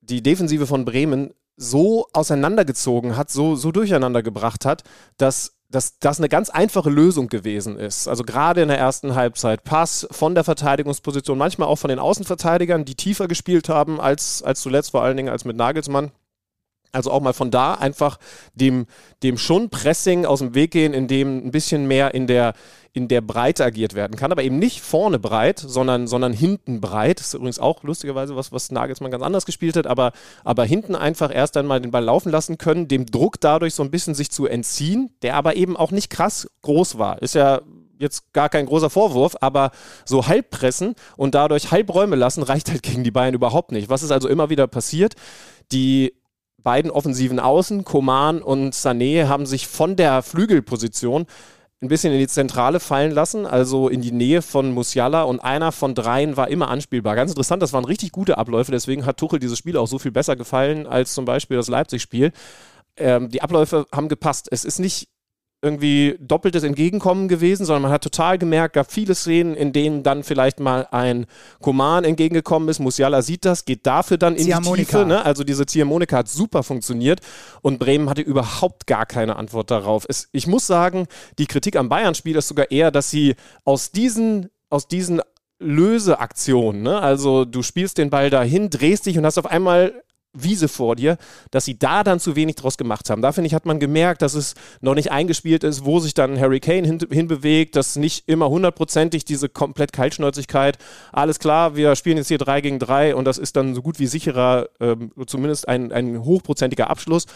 [0.00, 4.82] die Defensive von Bremen so auseinandergezogen hat, so, so durcheinander gebracht hat,
[5.16, 8.06] dass dass das eine ganz einfache Lösung gewesen ist.
[8.06, 12.84] Also gerade in der ersten Halbzeit Pass von der Verteidigungsposition, manchmal auch von den Außenverteidigern,
[12.84, 16.12] die tiefer gespielt haben als, als zuletzt, vor allen Dingen als mit Nagelsmann.
[16.94, 18.18] Also auch mal von da einfach
[18.54, 18.86] dem,
[19.22, 22.54] dem schon Pressing aus dem Weg gehen, indem ein bisschen mehr in der,
[22.92, 27.18] in der Breite agiert werden kann, aber eben nicht vorne breit, sondern, sondern hinten breit.
[27.18, 30.12] Das ist übrigens auch lustigerweise was, was Nagelsmann ganz anders gespielt hat, aber,
[30.44, 33.90] aber hinten einfach erst einmal den Ball laufen lassen können, dem Druck dadurch so ein
[33.90, 37.20] bisschen sich zu entziehen, der aber eben auch nicht krass groß war.
[37.20, 37.62] Ist ja
[37.98, 39.70] jetzt gar kein großer Vorwurf, aber
[40.04, 43.88] so halb pressen und dadurch Halbräume lassen reicht halt gegen die Bayern überhaupt nicht.
[43.88, 45.14] Was ist also immer wieder passiert?
[45.72, 46.14] Die
[46.64, 51.26] beiden offensiven Außen, Koman und Sané, haben sich von der Flügelposition
[51.80, 55.70] ein bisschen in die Zentrale fallen lassen, also in die Nähe von Musiala und einer
[55.70, 57.14] von dreien war immer anspielbar.
[57.14, 60.10] Ganz interessant, das waren richtig gute Abläufe, deswegen hat Tuchel dieses Spiel auch so viel
[60.10, 62.32] besser gefallen als zum Beispiel das Leipzig-Spiel.
[62.96, 64.48] Ähm, die Abläufe haben gepasst.
[64.50, 65.08] Es ist nicht
[65.64, 70.22] irgendwie doppeltes Entgegenkommen gewesen, sondern man hat total gemerkt, gab viele Szenen, in denen dann
[70.22, 71.24] vielleicht mal ein
[71.60, 72.78] Koman entgegengekommen ist.
[72.78, 75.06] Musiala sieht das, geht dafür dann in die Tiefe.
[75.06, 75.24] Ne?
[75.24, 77.20] Also diese Ziehharmonika hat super funktioniert
[77.62, 80.04] und Bremen hatte überhaupt gar keine Antwort darauf.
[80.08, 81.06] Es, ich muss sagen,
[81.38, 85.22] die Kritik am Bayern-Spiel ist sogar eher, dass sie aus diesen, aus diesen
[85.60, 87.00] Löseaktionen, ne?
[87.00, 90.03] also du spielst den Ball dahin, drehst dich und hast auf einmal
[90.34, 91.16] Wiese vor dir,
[91.50, 93.22] dass sie da dann zu wenig draus gemacht haben.
[93.22, 96.38] Da finde ich, hat man gemerkt, dass es noch nicht eingespielt ist, wo sich dann
[96.38, 100.78] Harry Kane hin, hinbewegt, dass nicht immer hundertprozentig diese komplett Kaltschnäuzigkeit,
[101.12, 103.98] alles klar, wir spielen jetzt hier 3 gegen 3 und das ist dann so gut
[103.98, 107.26] wie sicherer, ähm, zumindest ein, ein hochprozentiger Abschluss.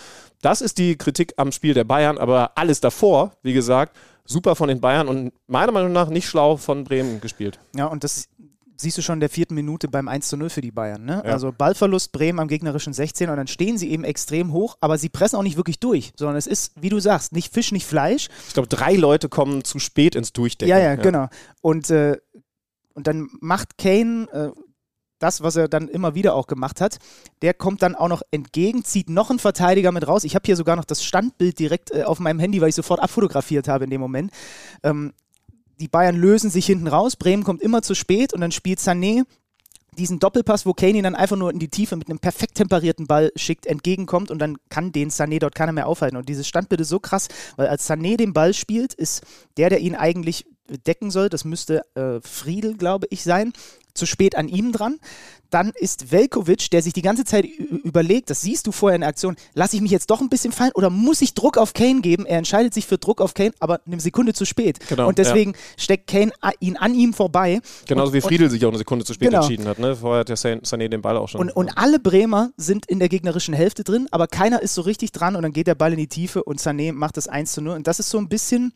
[0.43, 3.97] Das ist die Kritik am Spiel der Bayern, aber alles davor, wie gesagt,
[4.29, 7.59] super von den Bayern und meiner Meinung nach nicht schlau von Bremen gespielt.
[7.75, 8.29] Ja, und das
[8.81, 11.05] siehst du schon in der vierten Minute beim 1 zu 0 für die Bayern.
[11.05, 11.23] Ne?
[11.25, 11.33] Ja.
[11.33, 15.09] Also Ballverlust Bremen am gegnerischen 16 und dann stehen sie eben extrem hoch, aber sie
[15.09, 18.29] pressen auch nicht wirklich durch, sondern es ist, wie du sagst, nicht Fisch, nicht Fleisch.
[18.47, 20.71] Ich glaube, drei Leute kommen zu spät ins Durchdecken.
[20.71, 20.97] Ja, ja, ja.
[20.97, 21.29] genau.
[21.61, 22.17] Und, äh,
[22.95, 24.61] und dann macht Kane äh,
[25.19, 26.99] das, was er dann immer wieder auch gemacht hat.
[27.43, 30.25] Der kommt dann auch noch entgegen, zieht noch einen Verteidiger mit raus.
[30.25, 33.01] Ich habe hier sogar noch das Standbild direkt äh, auf meinem Handy, weil ich sofort
[33.01, 34.31] abfotografiert habe in dem Moment.
[34.83, 35.13] Ähm,
[35.81, 39.25] die Bayern lösen sich hinten raus, Bremen kommt immer zu spät und dann spielt Sané
[39.99, 43.07] diesen Doppelpass, wo Kane ihn dann einfach nur in die Tiefe mit einem perfekt temperierten
[43.07, 46.17] Ball schickt, entgegenkommt und dann kann den Sané dort keiner mehr aufhalten.
[46.17, 49.23] Und dieses Standbild ist so krass, weil als Sané den Ball spielt, ist
[49.57, 50.47] der, der ihn eigentlich
[50.87, 53.53] decken soll, das müsste äh, Friedel, glaube ich, sein,
[53.99, 54.99] zu spät an ihm dran.
[55.51, 59.09] Dann ist Velkovic, der sich die ganze Zeit überlegt, das siehst du vorher in der
[59.09, 62.03] Aktion, lasse ich mich jetzt doch ein bisschen fallen oder muss ich Druck auf Kane
[62.03, 62.27] geben?
[62.27, 64.79] Er entscheidet sich für Druck auf Kane, aber eine Sekunde zu spät.
[64.89, 65.59] Genau, und deswegen ja.
[65.79, 67.61] steckt Kane ihn an ihm vorbei.
[67.87, 69.41] Genauso und, wie Friedel sich auch eine Sekunde zu spät genau.
[69.41, 69.79] entschieden hat.
[69.79, 69.97] Ne?
[69.97, 71.41] Vorher hat der Sané den Ball auch schon.
[71.41, 75.13] Und, und alle Bremer sind in der gegnerischen Hälfte drin, aber keiner ist so richtig
[75.13, 77.63] dran und dann geht der Ball in die Tiefe und Sané macht das 1 zu
[77.63, 77.77] 0.
[77.77, 78.73] Und das ist so ein bisschen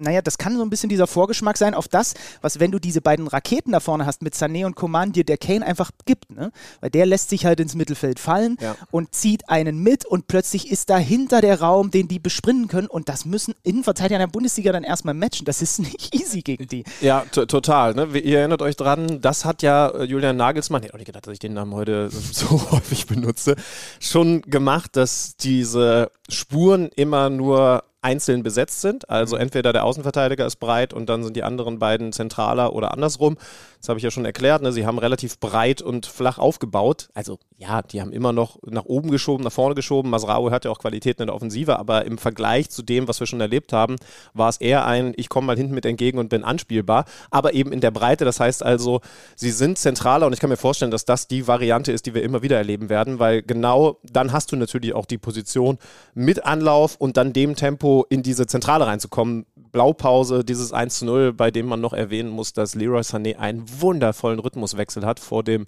[0.00, 3.00] naja, das kann so ein bisschen dieser Vorgeschmack sein auf das, was, wenn du diese
[3.00, 6.30] beiden Raketen da vorne hast mit Sané und Coman, dir der Kane einfach gibt.
[6.30, 6.52] Ne?
[6.80, 8.76] Weil der lässt sich halt ins Mittelfeld fallen ja.
[8.90, 13.08] und zieht einen mit und plötzlich ist dahinter der Raum, den die besprinten können und
[13.08, 15.44] das müssen Innenverteidiger in der Bundesliga dann erstmal matchen.
[15.44, 16.84] Das ist nicht easy gegen die.
[17.00, 17.94] Ja, total.
[17.94, 18.18] Ne?
[18.18, 21.26] Ihr erinnert euch dran, das hat ja äh, Julian Nagelsmann, ich hätte auch nicht gedacht,
[21.26, 23.56] dass ich den Namen heute so häufig benutze,
[24.00, 29.08] schon gemacht, dass diese Spuren immer nur einzeln besetzt sind.
[29.10, 29.42] Also mhm.
[29.42, 33.36] entweder der Außenverteidiger ist breit und dann sind die anderen beiden zentraler oder andersrum.
[33.78, 34.62] Das habe ich ja schon erklärt.
[34.62, 34.72] Ne?
[34.72, 37.08] Sie haben relativ breit und flach aufgebaut.
[37.14, 40.10] Also ja, die haben immer noch nach oben geschoben, nach vorne geschoben.
[40.10, 43.26] Masrao hat ja auch Qualitäten in der Offensive, aber im Vergleich zu dem, was wir
[43.26, 43.96] schon erlebt haben,
[44.32, 47.04] war es eher ein, ich komme mal hinten mit entgegen und bin anspielbar.
[47.30, 48.24] Aber eben in der Breite.
[48.24, 49.00] Das heißt also,
[49.36, 52.22] sie sind zentraler und ich kann mir vorstellen, dass das die Variante ist, die wir
[52.22, 55.78] immer wieder erleben werden, weil genau dann hast du natürlich auch die Position
[56.20, 59.46] mit Anlauf und dann dem Tempo in diese Zentrale reinzukommen.
[59.56, 63.64] Blaupause, dieses 1 zu 0, bei dem man noch erwähnen muss, dass Leroy Sané einen
[63.80, 65.66] wundervollen Rhythmuswechsel hat vor dem,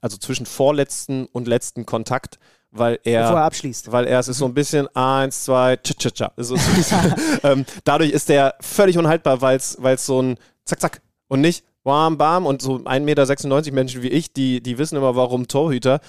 [0.00, 2.38] also zwischen vorletzten und letzten Kontakt
[2.74, 3.92] weil er, Bevor er abschließt.
[3.92, 6.24] Weil er, es ist so ein bisschen eins, zwei, tsch, tsch, tsch.
[6.38, 6.56] So,
[7.42, 12.16] ähm, dadurch ist er völlig unhaltbar, weil es so ein Zack, Zack und nicht Bam,
[12.16, 16.00] Bam und so 1,96 Meter Menschen wie ich, die, die wissen immer, warum Torhüter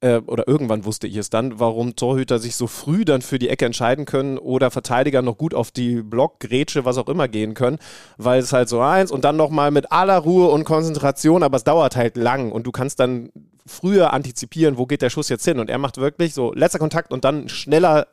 [0.00, 3.48] äh, oder irgendwann wusste ich es dann, warum Torhüter sich so früh dann für die
[3.48, 7.54] Ecke entscheiden können oder Verteidiger noch gut auf die Block, Grätsche, was auch immer gehen
[7.54, 7.78] können,
[8.16, 11.64] weil es halt so eins und dann nochmal mit aller Ruhe und Konzentration, aber es
[11.64, 13.30] dauert halt lang und du kannst dann
[13.70, 15.58] früher antizipieren, wo geht der Schuss jetzt hin.
[15.58, 18.06] Und er macht wirklich so letzter Kontakt und dann schneller,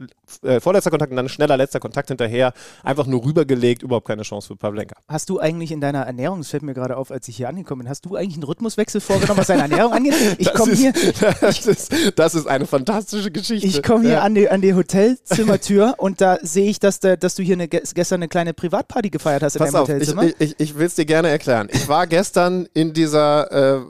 [0.43, 2.53] äh, vorletzter Kontakt und dann schneller letzter Kontakt hinterher.
[2.83, 4.95] Einfach nur rübergelegt, überhaupt keine Chance für Pavlenka.
[5.07, 7.81] Hast du eigentlich in deiner Ernährung, das fällt mir gerade auf, als ich hier angekommen
[7.81, 10.13] bin, hast du eigentlich einen Rhythmuswechsel vorgenommen, was deine Ernährung angeht?
[10.37, 10.93] Ich komme hier.
[11.41, 13.67] Das ist, das ist eine fantastische Geschichte.
[13.67, 14.21] Ich komme hier ja.
[14.21, 17.67] an, die, an die Hotelzimmertür und da sehe ich, dass, der, dass du hier eine,
[17.67, 20.23] gestern eine kleine Privatparty gefeiert hast in Pass deinem auf, Hotelzimmer.
[20.23, 21.69] Ich, ich, ich will es dir gerne erklären.
[21.71, 23.81] Ich war gestern in dieser äh,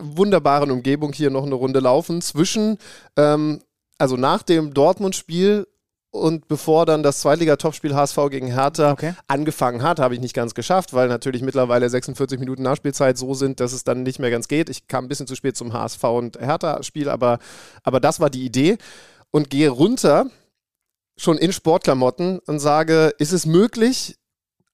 [0.00, 2.78] wunderbaren Umgebung hier noch eine Runde laufen zwischen
[3.16, 3.62] ähm,
[3.98, 5.66] also nach dem Dortmund-Spiel
[6.10, 9.14] und bevor dann das Zweitliga-Topspiel HSV gegen Hertha Okay.
[9.28, 13.60] angefangen hat, habe ich nicht ganz geschafft, weil natürlich mittlerweile 46 Minuten Nachspielzeit so sind,
[13.60, 14.68] dass es dann nicht mehr ganz geht.
[14.68, 17.38] Ich kam ein bisschen zu spät zum HSV und Hertha-Spiel, aber,
[17.82, 18.76] aber das war die Idee.
[19.30, 20.26] Und gehe runter,
[21.16, 24.16] schon in Sportklamotten und sage, ist es möglich,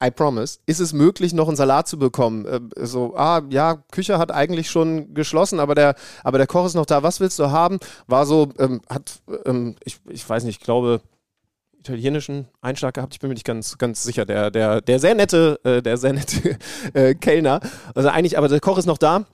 [0.02, 2.46] I promise, ist es möglich, noch einen Salat zu bekommen?
[2.46, 6.74] Äh, so, ah, ja, Küche hat eigentlich schon geschlossen, aber der, aber der Koch ist
[6.74, 7.02] noch da.
[7.02, 7.78] Was willst du haben?
[8.06, 11.00] War so, ähm, hat, ähm, ich, ich weiß nicht, ich glaube,
[11.78, 13.14] italienischen Einschlag gehabt.
[13.14, 14.24] Ich bin mir nicht ganz, ganz sicher.
[14.24, 16.58] Der, der, der sehr nette, äh, der sehr nette
[16.92, 17.60] äh, Kellner.
[17.94, 19.24] Also eigentlich, aber der Koch ist noch da.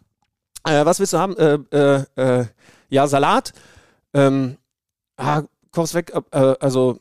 [0.66, 1.36] Äh, was willst du haben?
[1.36, 2.46] Äh, äh, äh,
[2.88, 3.52] ja, Salat.
[4.14, 4.56] Ähm,
[5.16, 6.12] ah, Koch's weg.
[6.30, 7.00] Also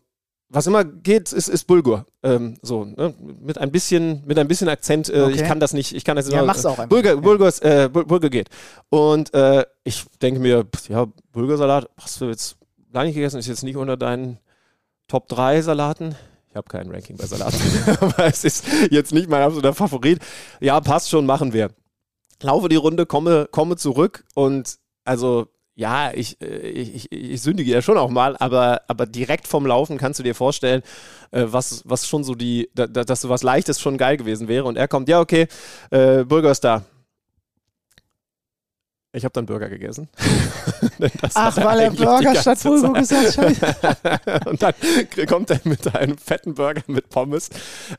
[0.54, 2.06] was immer geht, ist, ist Bulgur.
[2.22, 3.14] Ähm, so, ne?
[3.42, 5.10] mit ein bisschen, mit ein bisschen Akzent.
[5.10, 5.36] Äh, Okay.
[5.36, 6.88] Ich kann das nicht, ich kann das Ja, immer- mach's auch einfach.
[6.90, 7.20] Bulgur, Ja.
[7.20, 8.50] Bulgur, ist, äh, Bul- Bulgur geht.
[8.90, 12.58] Und äh, ich denke mir, ja, Bulgursalat, hast du jetzt
[12.92, 14.38] lange nicht gegessen, ist jetzt nicht unter deinen
[15.08, 16.16] Top 3 Salaten.
[16.50, 17.58] Ich habe kein Ranking bei Salaten,
[18.00, 20.20] aber es ist jetzt nicht mein absoluter Favorit.
[20.60, 21.72] Ja, passt schon, machen wir.
[22.44, 27.72] Laufe die Runde, komme, komme zurück und also ja, ich, äh, ich, ich, ich sündige
[27.72, 30.84] ja schon auch mal, aber, aber direkt vom Laufen kannst du dir vorstellen,
[31.32, 34.48] äh, was, was schon so die, da, da, dass so was Leichtes schon geil gewesen
[34.48, 34.66] wäre.
[34.66, 35.48] Und er kommt, ja, okay,
[35.90, 36.84] äh, Burger ist da.
[39.16, 40.10] Ich habe dann Burger gegessen.
[41.36, 44.48] Ach, weil er Burger statt Bulgur gesagt hat.
[44.48, 44.74] Und dann
[45.28, 47.50] kommt er mit einem fetten Burger mit Pommes.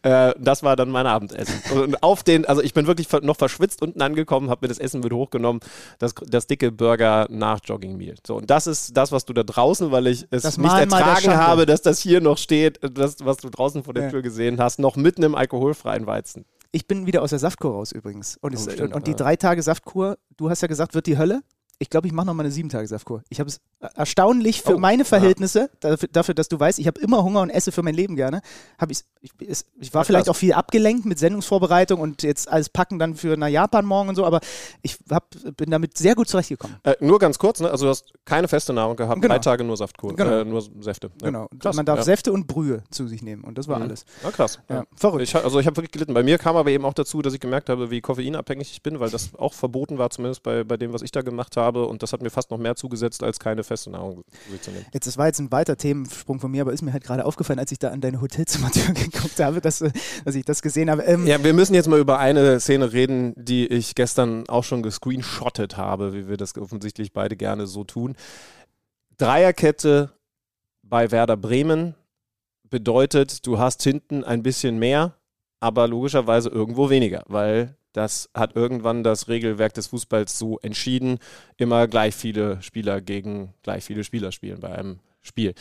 [0.02, 1.54] Äh, das war dann mein Abendessen.
[1.72, 5.04] Und auf den, also ich bin wirklich noch verschwitzt unten angekommen, habe mir das Essen
[5.04, 5.60] wieder hochgenommen,
[6.00, 8.16] das, das dicke Burger nach Jogging Meal.
[8.26, 11.36] So, und das ist das, was du da draußen, weil ich es Das nicht ertragen
[11.36, 14.10] habe, dass das hier noch steht, das, was du draußen vor der Ja.
[14.10, 16.44] Tür gesehen hast, noch mit einem alkoholfreien Weizen.
[16.74, 18.36] Ich bin wieder aus der Saftkur raus übrigens.
[18.38, 19.16] Und, es, Oh, stimmt, und, und die ja.
[19.16, 21.42] drei Tage Saftkur, du hast ja gesagt, wird die Hölle.
[21.84, 23.22] Ich glaube, ich mache noch mal eine sieben Tage Saftkur.
[23.28, 23.60] Ich habe es
[23.94, 27.50] erstaunlich für Oh, meine Verhältnisse, dafür, dafür, dass du weißt, ich habe immer Hunger und
[27.50, 28.40] esse für mein Leben gerne.
[28.78, 30.34] Hab ich's, ich, es, ich war Ja, vielleicht krass.
[30.36, 34.14] auch viel abgelenkt mit Sendungsvorbereitung und jetzt alles packen dann für nach Japan morgen und
[34.14, 34.40] so, aber
[34.80, 36.78] ich hab, bin damit sehr gut zurechtgekommen.
[36.84, 37.70] Äh, nur ganz kurz, ne?
[37.70, 39.34] also du hast keine feste Nahrung gehabt, Genau.
[39.34, 40.30] drei Tage nur Saftkur, Genau.
[40.40, 41.10] äh, nur Säfte.
[41.20, 41.26] Ja.
[41.26, 41.48] Genau.
[41.58, 42.04] Krass, Man darf ja.
[42.04, 43.82] Säfte und Brühe zu sich nehmen und das war Mhm.
[43.84, 44.06] alles.
[44.22, 44.58] Ja, krass.
[44.70, 45.22] Ja, verrückt.
[45.24, 46.14] Ich, also ich habe wirklich gelitten.
[46.14, 48.98] Bei mir kam aber eben auch dazu, dass ich gemerkt habe, wie koffeinabhängig ich bin,
[49.00, 51.73] weil das auch verboten war, zumindest bei, bei dem, was ich da gemacht habe.
[51.82, 54.22] Und das hat mir fast noch mehr zugesetzt, als keine feste Nahrung
[54.60, 54.86] zu nehmen.
[54.92, 57.58] Jetzt, das war jetzt ein weiter Themensprung von mir, aber ist mir halt gerade aufgefallen,
[57.58, 59.90] als ich da an deine Hotelzimmertür geguckt habe, dass, äh,
[60.24, 61.02] dass ich das gesehen habe.
[61.02, 64.82] Ähm, Ja, wir müssen jetzt mal über eine Szene reden, die ich gestern auch schon
[64.82, 68.14] gescreenshottet habe, wie wir das offensichtlich beide gerne so tun.
[69.16, 70.10] Dreierkette
[70.82, 71.94] bei Werder Bremen
[72.68, 75.14] bedeutet, du hast hinten ein bisschen mehr,
[75.60, 81.18] aber logischerweise irgendwo weniger, weil das hat irgendwann das Regelwerk des Fußballs so entschieden,
[81.56, 85.54] immer gleich viele Spieler gegen gleich viele Spieler spielen bei einem Spiel.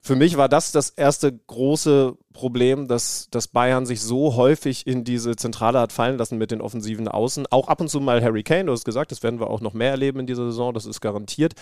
[0.00, 5.04] Für mich war das das erste große Problem, dass, dass Bayern sich so häufig in
[5.04, 7.46] diese Zentrale hat fallen lassen mit den offensiven Außen.
[7.50, 9.74] Auch ab und zu mal Harry Kane, du hast gesagt, das werden wir auch noch
[9.74, 11.54] mehr erleben in dieser Saison, das ist garantiert,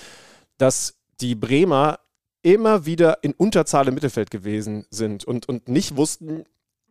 [0.58, 1.98] dass die Bremer
[2.42, 6.44] immer wieder in Unterzahl im Mittelfeld gewesen sind und, und nicht wussten,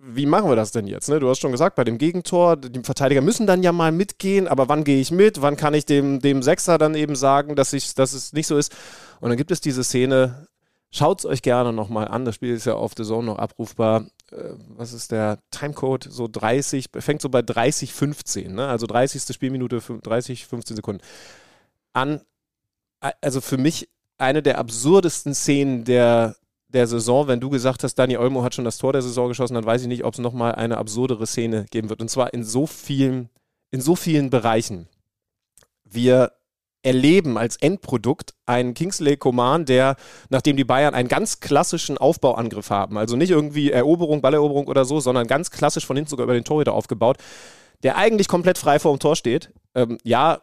[0.07, 1.09] wie machen wir das denn jetzt?
[1.09, 1.19] Ne?
[1.19, 4.69] Du hast schon gesagt, bei dem Gegentor, die Verteidiger müssen dann ja mal mitgehen, aber
[4.69, 5.41] wann gehe ich mit?
[5.41, 8.57] Wann kann ich dem, dem Sechser dann eben sagen, dass, ich, dass es nicht so
[8.57, 8.75] ist?
[9.19, 10.47] Und dann gibt es diese Szene,
[10.91, 14.05] schaut es euch gerne nochmal an, das Spiel ist ja auf The Zone noch abrufbar.
[14.31, 16.07] Äh, was ist der Timecode?
[16.09, 18.67] So 30, fängt so bei 30, 15, ne?
[18.67, 19.23] also 30.
[19.33, 21.01] Spielminute, fün- 30, 15 Sekunden
[21.93, 22.21] an.
[23.21, 26.35] Also für mich eine der absurdesten Szenen der,
[26.67, 27.28] der Saison.
[27.28, 29.84] Wenn du gesagt hast, Dani Olmo hat schon das Tor der Saison geschossen, dann weiß
[29.84, 32.01] ich nicht, ob es nochmal eine absurdere Szene geben wird.
[32.01, 33.30] Und zwar in so vielen,
[33.71, 34.88] in so vielen Bereichen.
[35.84, 36.32] Wir
[36.86, 39.95] erleben als Endprodukt einen Kingsley Coman, der,
[40.30, 44.99] nachdem die Bayern einen ganz klassischen Aufbauangriff haben, also nicht irgendwie Eroberung, Balleroberung oder so,
[44.99, 47.17] sondern ganz klassisch von hinten sogar über den Torhüter aufgebaut,
[47.82, 49.51] der eigentlich komplett frei vor dem Tor steht.
[49.73, 50.41] Ähm, ja,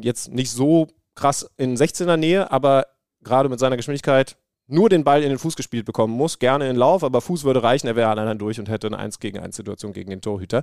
[0.00, 2.86] jetzt nicht so krass in 16er Nähe, aber
[3.22, 4.36] gerade mit seiner Geschwindigkeit
[4.68, 7.62] nur den Ball in den Fuß gespielt bekommen muss, gerne in Lauf, aber Fuß würde
[7.62, 10.62] reichen, er wäre allein durch und hätte eine 1 gegen 1 Situation gegen den Torhüter.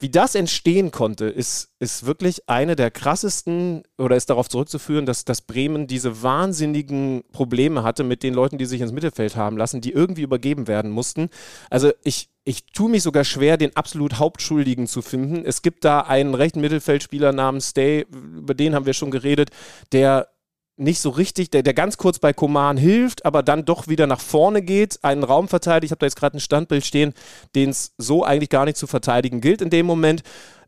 [0.00, 5.24] Wie das entstehen konnte, ist, ist wirklich eine der krassesten oder ist darauf zurückzuführen, dass,
[5.24, 9.80] dass Bremen diese wahnsinnigen Probleme hatte mit den Leuten, die sich ins Mittelfeld haben lassen,
[9.80, 11.30] die irgendwie übergeben werden mussten.
[11.70, 15.44] Also ich, ich tue mich sogar schwer, den absolut Hauptschuldigen zu finden.
[15.46, 18.04] Es gibt da einen rechten Mittelfeldspieler namens Stay,
[18.36, 19.50] über den haben wir schon geredet,
[19.92, 20.28] der
[20.76, 24.20] nicht so richtig, der, der ganz kurz bei Koman hilft, aber dann doch wieder nach
[24.20, 25.86] vorne geht, einen Raum verteidigt.
[25.86, 27.14] Ich habe da jetzt gerade ein Standbild stehen,
[27.54, 30.22] den es so eigentlich gar nicht zu verteidigen gilt in dem Moment.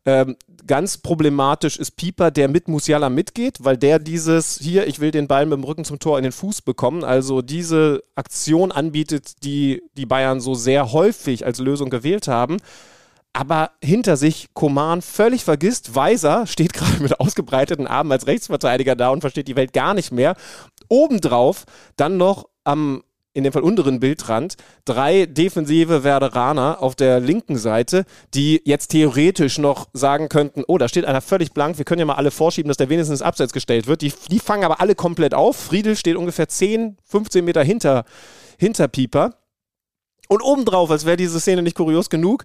[0.05, 5.11] Ähm, Ganz problematisch ist Pieper, der mit Musiala mitgeht, weil der dieses hier, ich will
[5.11, 9.45] den Ball mit dem Rücken zum Tor in den Fuß bekommen, also diese Aktion anbietet,
[9.45, 12.57] die die Bayern so sehr häufig als Lösung gewählt haben
[13.37, 15.93] aber hinter sich Koman völlig vergisst.
[15.93, 20.11] Weiser steht gerade mit ausgebreiteten Armen als Rechtsverteidiger da und versteht die Welt gar nicht
[20.11, 20.35] mehr.
[20.89, 21.65] Obendrauf
[21.97, 28.05] dann noch am in dem Fall unteren Bildrand drei defensive Werderaner auf der linken Seite,
[28.33, 32.05] die jetzt theoretisch noch sagen könnten, oh, da steht einer völlig blank, wir können ja
[32.05, 34.01] mal alle vorschieben, dass der wenigstens abseits gestellt wird.
[34.01, 35.55] Die, die fangen aber alle komplett auf.
[35.55, 38.05] Friedel steht ungefähr 10, 15 Meter hinter,
[38.57, 39.35] hinter Pieper.
[40.27, 42.43] Und obendrauf, als wäre diese Szene nicht kurios genug,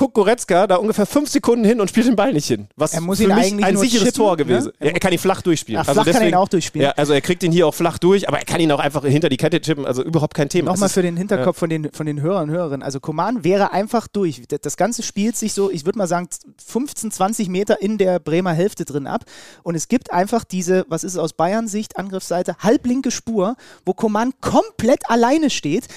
[0.00, 2.68] guckt Goretzka da ungefähr fünf Sekunden hin und spielt den Ball nicht hin.
[2.74, 4.36] Was er muss für ihn mich eigentlich ein sicheres chippen, Tor ne?
[4.38, 4.72] gewesen.
[4.78, 5.82] Er Er, er kann ihn flach durchspielen.
[5.86, 6.86] Ach, flach kann er ihn auch durchspielen.
[6.86, 9.04] Ja, also er kriegt ihn hier auch flach durch, aber er kann ihn auch einfach
[9.04, 9.84] hinter die Kette chippen.
[9.84, 10.70] Also überhaupt kein Thema.
[10.70, 12.82] Nochmal für den Hinterkopf von, den, von den Hörern und Hörerinnen.
[12.82, 14.42] Also Coman wäre einfach durch.
[14.48, 16.28] Das Ganze spielt sich so, ich würde mal sagen,
[16.66, 19.26] 15, 20 Meter in der Bremer Hälfte drin ab.
[19.62, 23.92] Und es gibt einfach diese, was ist es aus Bayern Sicht, Angriffsseite, halblinke Spur, wo
[23.92, 25.88] Coman komplett alleine steht,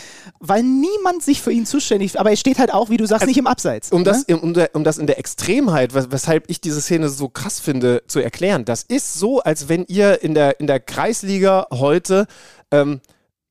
[0.42, 3.38] weil niemand sich für ihn zuständig Aber er steht halt auch, wie du sagst, nicht
[3.38, 3.93] im Abseits.
[3.94, 4.38] Um das, ne?
[4.38, 8.20] um, um das in der Extremheit, wes- weshalb ich diese Szene so krass finde, zu
[8.20, 8.66] erklären.
[8.66, 12.28] Das ist so, als wenn ihr in der, in der Kreisliga heute
[12.72, 13.00] ähm,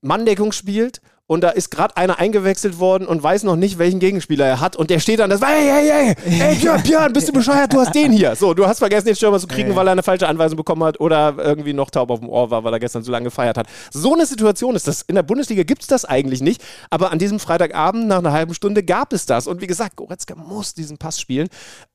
[0.00, 1.00] Manndeckung spielt
[1.32, 4.76] und da ist gerade einer eingewechselt worden und weiß noch nicht, welchen Gegenspieler er hat
[4.76, 7.80] und der steht dann, das hey, hey, hey, hey, Björn, Björn, bist du bescheuert, du
[7.80, 8.36] hast den hier.
[8.36, 11.00] So, du hast vergessen, den Stürmer zu kriegen, weil er eine falsche Anweisung bekommen hat
[11.00, 13.66] oder irgendwie noch taub auf dem Ohr war, weil er gestern so lange gefeiert hat.
[13.90, 15.02] So eine Situation ist das.
[15.02, 18.54] In der Bundesliga gibt es das eigentlich nicht, aber an diesem Freitagabend nach einer halben
[18.54, 19.46] Stunde gab es das.
[19.46, 21.48] Und wie gesagt, Goretzka muss diesen Pass spielen.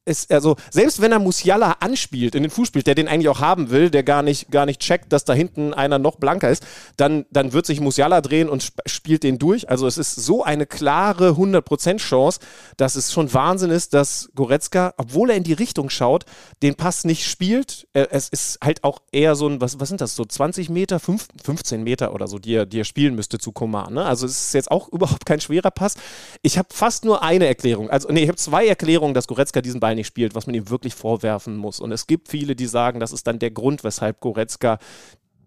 [0.05, 3.41] Ist, also, selbst wenn er Musiala anspielt, in den Fuß spielt, der den eigentlich auch
[3.41, 6.65] haben will, der gar nicht, gar nicht checkt, dass da hinten einer noch blanker ist,
[6.95, 9.69] dann, dann wird sich Musiala drehen und sp spielt den durch.
[9.69, 12.39] Also es ist so eine klare 100% Chance,
[12.77, 16.25] dass es schon Wahnsinn ist, dass Goretzka, obwohl er in die Richtung schaut,
[16.63, 17.87] den Pass nicht spielt.
[17.93, 21.27] Es ist halt auch eher so ein, was, was sind das, so 20 Meter, fünf-
[21.43, 23.93] 15 Meter oder so, die er, die er spielen müsste zu Coman.
[23.93, 24.05] Ne?
[24.05, 25.95] Also es ist jetzt auch überhaupt kein schwerer Pass.
[26.41, 27.89] Ich habe fast nur eine Erklärung.
[27.89, 30.69] Also, nee, ich habe zwei Erklärungen, dass Goretzka diesen Ball nicht spielt, was man ihm
[30.69, 31.79] wirklich vorwerfen muss.
[31.79, 34.79] Und es gibt viele, die sagen, das ist dann der Grund, weshalb Goretzka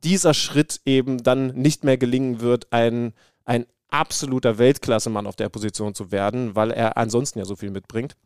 [0.02, 3.12] dieser Schritt eben dann nicht mehr gelingen wird, ein,
[3.44, 8.16] ein absoluter Weltklasse-Mann auf der Position zu werden, weil er ansonsten ja so viel mitbringt.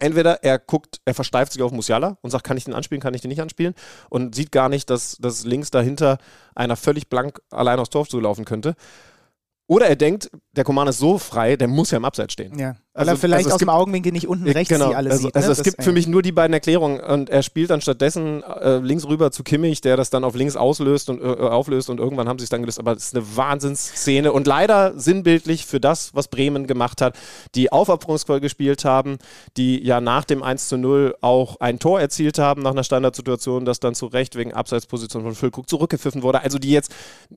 [0.00, 3.14] Entweder er guckt, er versteift sich auf Musiala und sagt, kann ich den anspielen, kann
[3.14, 3.74] ich den nicht anspielen
[4.08, 6.18] und sieht gar nicht, dass, dass links dahinter
[6.54, 8.76] einer völlig blank allein aufs Tor zulaufen könnte.
[9.66, 12.58] Oder er denkt, der Command ist so frei, der muss ja im Abseits stehen.
[12.58, 12.76] Ja.
[12.98, 14.88] Weil Also- er vielleicht also aus dem gibt- Augenwinkel nicht unten rechts genau.
[14.88, 15.36] sie alle also, sieht.
[15.36, 15.52] Also ne?
[15.52, 18.78] es Das- gibt für mich nur die beiden Erklärungen und er spielt dann stattdessen äh,
[18.78, 22.28] links rüber zu Kimmich, der das dann auf links auslöst und äh, auflöst und irgendwann
[22.28, 22.78] haben sie es dann gelöst.
[22.80, 27.16] Aber es ist eine Wahnsinnsszene und leider sinnbildlich für das, was Bremen gemacht hat,
[27.54, 29.18] die Aufopferungsvoll gespielt haben,
[29.56, 33.64] die ja nach dem 1 zu 0 auch ein Tor erzielt haben nach einer Standardsituation,
[33.64, 36.42] das dann zu Recht wegen Abseitsposition von Füllkrug zurückgepfiffen wurde.
[36.42, 36.92] Also die jetzt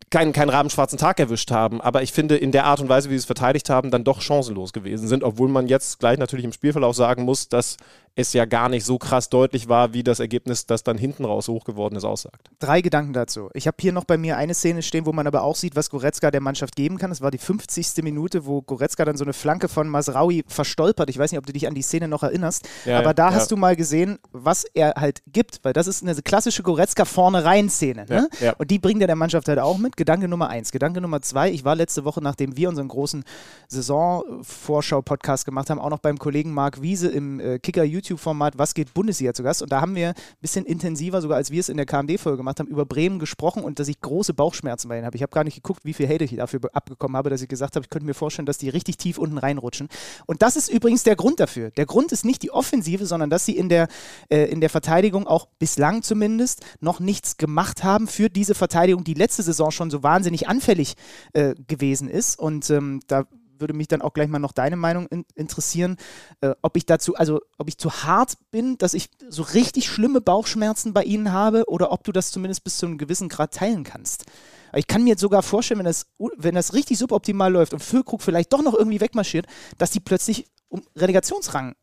[0.09, 1.81] keinen, keinen rabenschwarzen Tag erwischt haben.
[1.81, 4.21] Aber ich finde, in der Art und Weise, wie sie es verteidigt haben, dann doch
[4.21, 7.77] chancenlos gewesen sind, obwohl man jetzt gleich natürlich im Spielverlauf sagen muss, dass
[8.15, 11.47] es ja gar nicht so krass deutlich war, wie das Ergebnis, das dann hinten raus
[11.47, 12.49] hoch geworden ist, aussagt.
[12.59, 13.49] Drei Gedanken dazu.
[13.53, 15.89] Ich habe hier noch bei mir eine Szene stehen, wo man aber auch sieht, was
[15.89, 17.09] Goretzka der Mannschaft geben kann.
[17.09, 18.03] Das war die 50.
[18.03, 21.09] Minute, wo Goretzka dann so eine Flanke von Masraui verstolpert.
[21.09, 23.35] Ich weiß nicht, ob du dich an die Szene noch erinnerst, Ja, aber da ja.
[23.35, 27.45] hast du mal gesehen, was er halt gibt, weil das ist eine klassische Goretzka vorne
[27.45, 28.05] rein Szene.
[28.09, 28.29] Ne?
[28.41, 28.53] Ja.
[28.57, 29.95] Und die bringt er der Mannschaft halt auch mit.
[29.95, 30.71] Gedanke Nummer eins.
[30.71, 33.23] Gedanke Nummer zwei, ich war letzte Woche, nachdem wir unseren großen
[33.69, 37.59] Saisonvorschau-Podcast gemacht haben, auch noch beim Kollegen Marc Wiese im äh,
[38.01, 39.61] Kicker-YouTube-Format Was geht Bundesliga zu Gast.
[39.61, 42.59] Und da haben wir ein bisschen intensiver, sogar als wir es in der KMD-Folge gemacht
[42.59, 45.15] haben, über Bremen gesprochen und dass ich große Bauchschmerzen bei ihnen habe.
[45.15, 47.75] Ich habe gar nicht geguckt, wie viel Hate ich dafür abbekommen habe, dass ich gesagt
[47.75, 49.87] habe, ich könnte mir vorstellen, dass die richtig tief unten reinrutschen.
[50.25, 51.71] Und das ist übrigens der Grund dafür.
[51.71, 53.87] Der Grund ist nicht die Offensive, sondern dass sie in der,
[54.29, 59.13] äh, in der Verteidigung auch bislang zumindest noch nichts gemacht haben für diese Verteidigung, die
[59.13, 60.95] letzte Saison schon so wahnsinnig anfällig
[61.33, 62.39] äh, gewesen ist.
[62.39, 63.25] Und ähm, da
[63.61, 65.97] würde mich dann auch gleich mal noch deine Meinung in, interessieren,
[66.41, 70.21] äh, ob ich dazu, also ob ich zu hart bin, dass ich so richtig schlimme
[70.21, 73.83] Bauchschmerzen bei ihnen habe oder ob du das zumindest bis zu einem gewissen Grad teilen
[73.83, 74.25] kannst.
[74.73, 78.21] Ich kann mir jetzt sogar vorstellen, wenn das, wenn das richtig suboptimal läuft und Füllkrug
[78.21, 79.45] vielleicht doch noch irgendwie wegmarschiert,
[79.77, 81.75] dass die plötzlich um Relegationsrang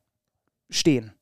[0.71, 1.13] stehen.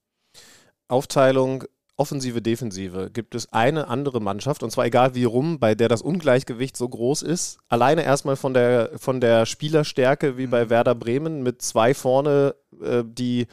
[0.89, 1.65] Aufteilung
[1.99, 6.03] Offensive, Defensive gibt es eine andere Mannschaft, und zwar egal wie rum, bei der das
[6.03, 7.59] Ungleichgewicht so groß ist.
[7.69, 13.03] Alleine erstmal von der, von der Spielerstärke wie bei Werder Bremen mit zwei vorne, äh,
[13.07, 13.47] die,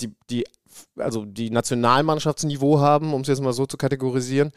[0.00, 0.46] die, die,
[0.96, 4.52] also die Nationalmannschaftsniveau haben, um es jetzt mal so zu kategorisieren.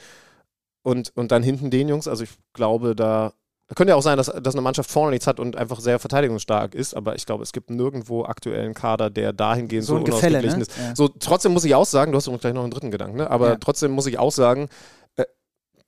[0.83, 3.33] Und, und dann hinten den Jungs, also ich glaube, da
[3.75, 6.75] Könnte ja auch sein, dass, dass eine Mannschaft vorne nichts hat und einfach sehr verteidigungsstark
[6.75, 10.63] ist, aber ich glaube, es gibt nirgendwo aktuellen Kader, der dahingehend so, so unausgeglichen ne?
[10.63, 10.77] ist.
[10.77, 10.95] Ja.
[10.95, 13.29] So, trotzdem muss ich auch sagen, du hast gleich noch einen dritten Gedanken, ne?
[13.29, 13.55] aber ja.
[13.55, 14.67] trotzdem muss ich auch sagen,
[15.15, 15.23] äh,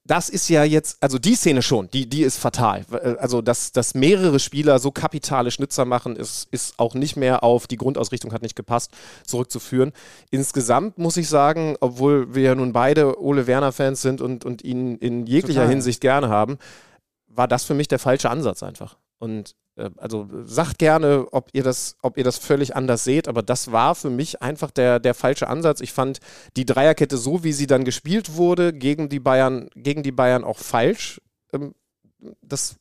[0.05, 2.85] das ist ja jetzt, also die Szene schon, die, die ist fatal.
[2.91, 7.43] Äh, also, dass, dass mehrere Spieler so kapitale Schnitzer machen, ist, ist auch nicht mehr
[7.43, 8.91] auf die Grundausrichtung hat nicht gepasst,
[9.25, 9.91] zurückzuführen.
[10.31, 14.97] Insgesamt muss ich sagen, obwohl wir ja nun beide Ole Werner-Fans sind und, und ihn
[14.97, 15.69] in jeglicher Total.
[15.69, 16.57] Hinsicht gerne haben,
[17.35, 18.97] war das für mich der falsche Ansatz einfach.
[19.19, 23.41] Und äh, also sagt gerne, ob ihr das, ob ihr das völlig anders seht, aber
[23.41, 25.81] das war für mich einfach der, der falsche Ansatz.
[25.81, 26.19] Ich fand
[26.55, 30.57] die Dreierkette so, wie sie dann gespielt wurde, gegen die Bayern, gegen die Bayern auch
[30.57, 31.21] falsch.
[31.53, 31.73] Ähm,
[32.41, 32.77] das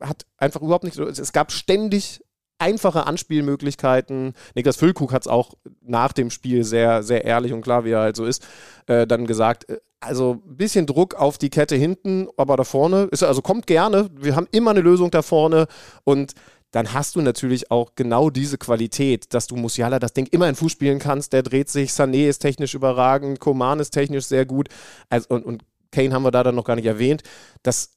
[0.00, 0.98] hat einfach überhaupt nicht.
[0.98, 2.20] Es gab ständig
[2.58, 4.34] einfache Anspielmöglichkeiten.
[4.54, 8.00] Niklas Füllkrug hat es auch nach dem Spiel sehr, sehr ehrlich und klar, wie er
[8.00, 8.46] halt so ist,
[8.86, 13.08] äh, dann gesagt, äh, also ein bisschen Druck auf die Kette hinten, aber da vorne
[13.10, 14.08] ist also kommt gerne.
[14.14, 15.66] Wir haben immer eine Lösung da vorne
[16.04, 16.34] und
[16.70, 20.54] dann hast du natürlich auch genau diese Qualität, dass du Musiala das Ding immer in
[20.54, 21.32] Fuß spielen kannst.
[21.32, 24.68] Der dreht sich, Sané ist technisch überragend, Koman ist technisch sehr gut
[25.08, 27.22] also, und, und Kane haben wir da dann noch gar nicht erwähnt.
[27.62, 27.95] Das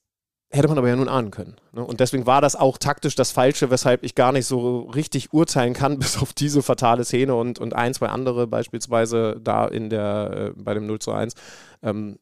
[0.52, 1.58] Hätte man aber ja nun ahnen können.
[1.74, 1.84] Ne?
[1.84, 5.74] Und deswegen war das auch taktisch das Falsche, weshalb ich gar nicht so richtig urteilen
[5.74, 10.54] kann, bis auf diese fatale Szene und, und ein, zwei andere beispielsweise da in der,
[10.58, 11.36] äh, bei dem 0 zu 1.
[11.84, 12.18] Ähm,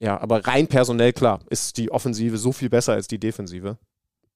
[0.00, 3.78] ja, aber rein personell, klar, ist die Offensive so viel besser als die Defensive.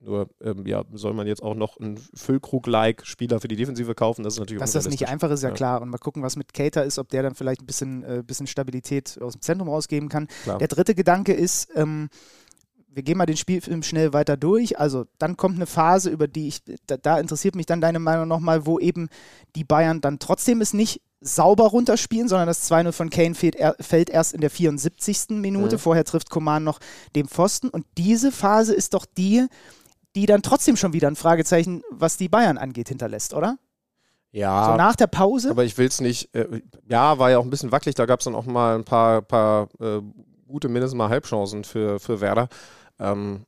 [0.04, 4.24] Nur, ähm, ja, soll man jetzt auch noch einen Füllkrug-like Spieler für die Defensive kaufen?
[4.24, 5.80] Das ist natürlich Dass das nicht einfach ist, ja, ja, klar.
[5.80, 8.48] Und mal gucken, was mit Cater ist, ob der dann vielleicht ein bisschen, äh, bisschen
[8.48, 10.26] Stabilität aus dem Zentrum rausgeben kann.
[10.42, 10.58] Klar.
[10.58, 12.08] Der dritte Gedanke ist, ähm,
[12.94, 14.78] wir gehen mal den Spielfilm schnell weiter durch.
[14.78, 18.28] Also dann kommt eine Phase, über die ich, da, da interessiert mich dann deine Meinung
[18.28, 19.08] nochmal, wo eben
[19.56, 23.76] die Bayern dann trotzdem es nicht sauber runterspielen, sondern das 2-0 von Kane fällt, er,
[23.80, 25.30] fällt, erst in der 74.
[25.30, 25.76] Minute.
[25.76, 25.80] Mhm.
[25.80, 26.80] Vorher trifft Coman noch
[27.14, 27.68] den Pfosten.
[27.68, 29.46] Und diese Phase ist doch die,
[30.14, 33.56] die dann trotzdem schon wieder ein Fragezeichen, was die Bayern angeht, hinterlässt, oder?
[34.32, 34.66] Ja.
[34.66, 35.50] So nach der Pause?
[35.50, 36.34] Aber ich will es nicht.
[36.34, 37.94] Äh, ja, war ja auch ein bisschen wackelig.
[37.94, 40.00] Da gab es dann auch mal ein paar, paar äh,
[40.48, 42.48] gute, mindestens mal Halbchancen für, für Werder.
[43.02, 43.46] Ähm,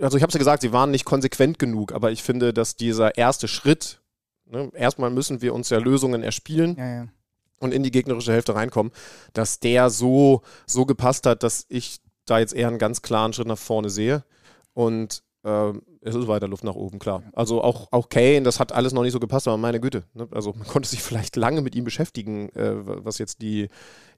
[0.00, 2.76] also ich habe es ja gesagt, sie waren nicht konsequent genug, aber ich finde, dass
[2.76, 4.02] dieser erste Schritt,
[4.44, 6.76] ne, erstmal müssen wir uns ja Lösungen erspielen.
[6.76, 7.08] Ja, ja.
[7.60, 8.90] Und in die gegnerische Hälfte reinkommen,
[9.34, 13.48] dass der so, so gepasst hat, dass ich da jetzt eher einen ganz klaren Schritt
[13.48, 14.24] nach vorne sehe.
[14.72, 17.22] Und äh, es ist weiter Luft nach oben, klar.
[17.34, 20.04] Also auch, auch Kane, das hat alles noch nicht so gepasst, aber meine Güte.
[20.14, 20.26] Ne?
[20.30, 23.68] Also man konnte sich vielleicht lange mit ihm beschäftigen, äh, was jetzt die,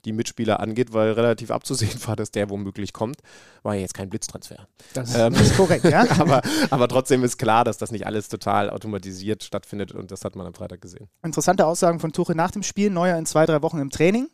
[0.05, 3.19] die Mitspieler angeht, weil relativ abzusehen war, dass der womöglich kommt.
[3.63, 4.67] War ja jetzt kein Blitztransfer.
[4.95, 6.07] Das ähm, ist korrekt, ja.
[6.19, 10.37] aber, aber trotzdem ist klar, dass das nicht alles total automatisiert stattfindet und das hat
[10.37, 11.09] man am Freitag gesehen.
[11.23, 14.29] Interessante Aussagen von Tuche nach dem Spiel, Neuer in zwei, drei Wochen im Training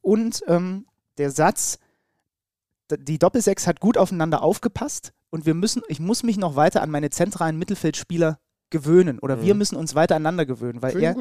[0.00, 0.86] und ähm,
[1.18, 1.78] der Satz,
[2.90, 6.90] die Doppelsechs hat gut aufeinander aufgepasst und wir müssen, ich muss mich noch weiter an
[6.90, 8.38] meine zentralen Mittelfeldspieler
[8.70, 9.42] gewöhnen oder mhm.
[9.42, 11.16] wir müssen uns weiter aneinander gewöhnen, weil er,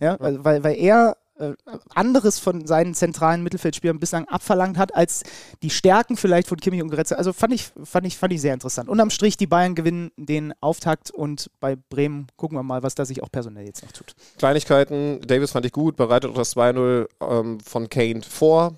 [0.00, 1.54] ja, weil, weil, weil er äh,
[1.94, 5.22] anderes von seinen zentralen Mittelfeldspielern bislang abverlangt hat, als
[5.62, 7.16] die Stärken vielleicht von Kimmich und Goretzka.
[7.16, 8.88] Also fand ich, fand ich, fand ich sehr interessant.
[8.88, 13.04] Unterm Strich, die Bayern gewinnen den Auftakt und bei Bremen gucken wir mal, was da
[13.04, 14.14] sich auch personell jetzt noch tut.
[14.38, 18.74] Kleinigkeiten, Davis fand ich gut, bereitet auch das 2-0 ähm, von Kane vor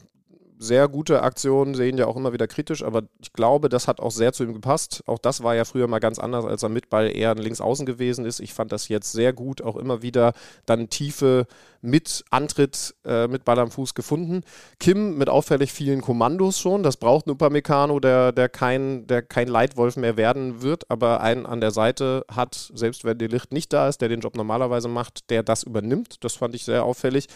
[0.59, 4.11] sehr gute Aktionen, sehen ja auch immer wieder kritisch, aber ich glaube, das hat auch
[4.11, 5.03] sehr zu ihm gepasst.
[5.07, 7.87] Auch das war ja früher mal ganz anders, als er mit Ball eher ein Linksaußen
[7.87, 8.41] gewesen ist.
[8.41, 10.33] Ich fand das jetzt sehr gut, auch immer wieder
[10.67, 11.47] dann Tiefe
[11.81, 14.43] mit Antritt äh, mit Ball am Fuß gefunden.
[14.81, 16.83] Kim mit auffällig vielen Kommandos schon.
[16.83, 21.45] Das braucht ein Upamecano, der, der, kein, der kein Leitwolf mehr werden wird, aber einen
[21.45, 24.89] an der Seite hat, selbst wenn der Licht nicht da ist, der den Job normalerweise
[24.89, 26.25] macht, der das übernimmt.
[26.25, 27.27] Das fand ich sehr auffällig.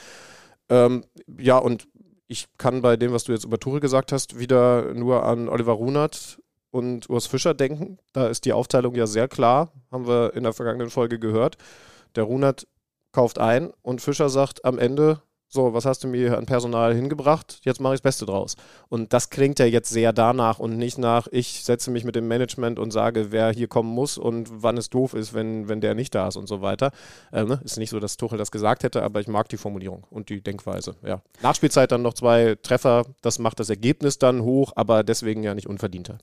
[0.70, 1.04] Ähm,
[1.38, 1.87] ja, und
[2.29, 5.73] ich kann bei dem, was du jetzt über Tore gesagt hast, wieder nur an Oliver
[5.73, 6.38] Runert
[6.71, 7.99] und Urs Fischer denken.
[8.12, 11.57] Da ist die Aufteilung ja sehr klar, haben wir in der vergangenen Folge gehört.
[12.14, 12.67] Der Runert
[13.12, 17.61] kauft ein und Fischer sagt am Ende, so, was hast du mir an Personal hingebracht?
[17.62, 18.56] Jetzt mache ich das Beste draus.
[18.90, 22.28] Und das klingt ja jetzt sehr danach und nicht nach, ich setze mich mit dem
[22.28, 25.94] Management und sage, wer hier kommen muss und wann es doof ist, wenn, wenn der
[25.94, 26.92] nicht da ist und so weiter.
[27.32, 27.61] Äh, ne?
[27.64, 30.42] Ist nicht so, dass Tuchel das gesagt hätte, aber ich mag die Formulierung und die
[30.42, 30.96] Denkweise.
[31.02, 31.22] Ja.
[31.40, 35.66] Nachspielzeit dann noch zwei Treffer, das macht das Ergebnis dann hoch, aber deswegen ja nicht
[35.66, 36.18] unverdienter.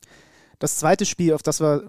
[0.60, 1.82] Das zweite Spiel, auf das wir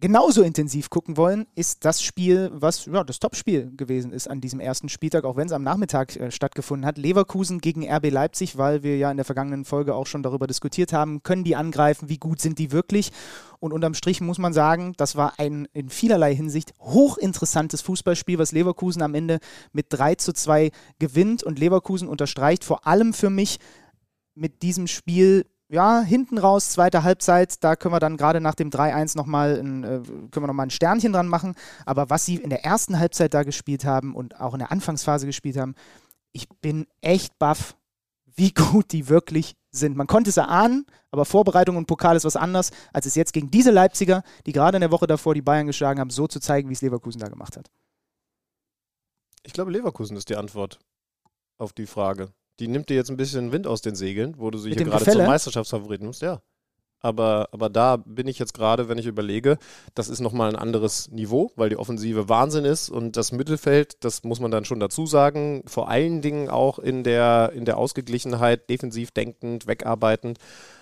[0.00, 4.60] genauso intensiv gucken wollen, ist das Spiel, was ja, das Topspiel gewesen ist an diesem
[4.60, 6.98] ersten Spieltag, auch wenn es am Nachmittag äh, stattgefunden hat.
[6.98, 10.92] Leverkusen gegen RB Leipzig, weil wir ja in der vergangenen Folge auch schon darüber diskutiert
[10.92, 13.12] haben, können die angreifen, wie gut sind die wirklich?
[13.58, 18.52] Und unterm Strich muss man sagen, das war ein in vielerlei Hinsicht hochinteressantes Fußballspiel, was
[18.52, 19.38] Leverkusen am Ende
[19.72, 21.42] mit 3 zu 2 gewinnt.
[21.42, 23.58] Und Leverkusen unterstreicht vor allem für mich
[24.34, 28.70] mit diesem Spiel ja, hinten raus, zweite Halbzeit, da können wir dann gerade nach dem
[28.70, 30.00] 3-1 nochmal ein, äh,
[30.40, 31.54] noch ein Sternchen dran machen.
[31.84, 35.26] Aber was sie in der ersten Halbzeit da gespielt haben und auch in der Anfangsphase
[35.26, 35.74] gespielt haben,
[36.32, 37.76] ich bin echt baff,
[38.36, 39.96] wie gut die wirklich sind.
[39.96, 43.50] Man konnte es erahnen, aber Vorbereitung und Pokal ist was anderes, als es jetzt gegen
[43.50, 46.68] diese Leipziger, die gerade in der Woche davor die Bayern geschlagen haben, so zu zeigen,
[46.68, 47.70] wie es Leverkusen da gemacht hat.
[49.42, 50.78] Ich glaube, Leverkusen ist die Antwort
[51.58, 52.30] auf die Frage.
[52.60, 54.86] Die nimmt dir jetzt ein bisschen Wind aus den Segeln, wo du sie Mit hier
[54.86, 55.24] gerade Gefälle?
[55.24, 56.22] zum Meisterschaftsfavoriten nimmst.
[56.22, 56.40] Ja.
[57.00, 59.58] Aber, aber da bin ich jetzt gerade, wenn ich überlege,
[59.94, 64.24] das ist nochmal ein anderes Niveau, weil die Offensive Wahnsinn ist und das Mittelfeld, das
[64.24, 68.70] muss man dann schon dazu sagen, vor allen Dingen auch in der, in der Ausgeglichenheit,
[68.70, 70.38] defensiv denkend, wegarbeitend,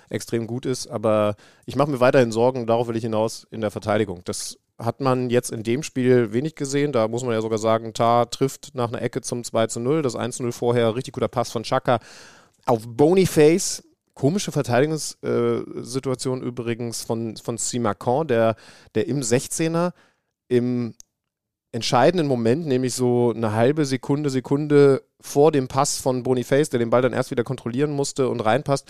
[0.09, 0.87] extrem gut ist.
[0.87, 1.35] Aber
[1.67, 4.23] ich mache mir weiterhin Sorgen, darauf will ich hinaus, in der Verteidigung.
[4.25, 6.93] Das hat man jetzt in dem Spiel wenig gesehen.
[6.93, 10.03] Da muss man ja sogar sagen, Tar trifft nach einer Ecke zum 2 zu 0.
[10.03, 12.01] Das 1 zu 0 vorher, richtig guter Pass von Chaka
[12.67, 13.85] auf Boniface.
[14.15, 18.57] Komische Verteidigungssituation übrigens von, von Simacan, der,
[18.95, 19.93] der im 16er
[20.49, 20.95] im
[21.73, 26.91] entscheidenden Moment, nämlich so eine halbe Sekunde, Sekunde vor dem Pass von Boniface, der den
[26.91, 28.89] Ball dann erst wieder kontrollieren musste und reinpasst,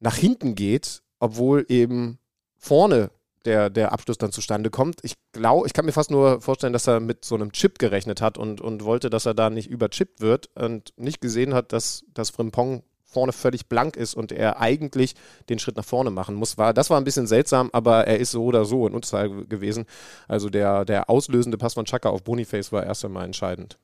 [0.00, 2.18] nach hinten geht, obwohl eben
[2.56, 3.10] vorne
[3.48, 5.00] der, der Abschluss dann zustande kommt.
[5.02, 8.20] Ich glaube, ich kann mir fast nur vorstellen, dass er mit so einem Chip gerechnet
[8.20, 12.04] hat und, und wollte, dass er da nicht überchippt wird und nicht gesehen hat, dass,
[12.12, 15.14] dass Frimpong vorne völlig blank ist und er eigentlich
[15.48, 16.58] den Schritt nach vorne machen muss.
[16.58, 19.86] War, das war ein bisschen seltsam, aber er ist so oder so in Unterzahl gewesen.
[20.28, 23.78] Also der, der auslösende Pass von Chaka auf Boniface war erst einmal entscheidend.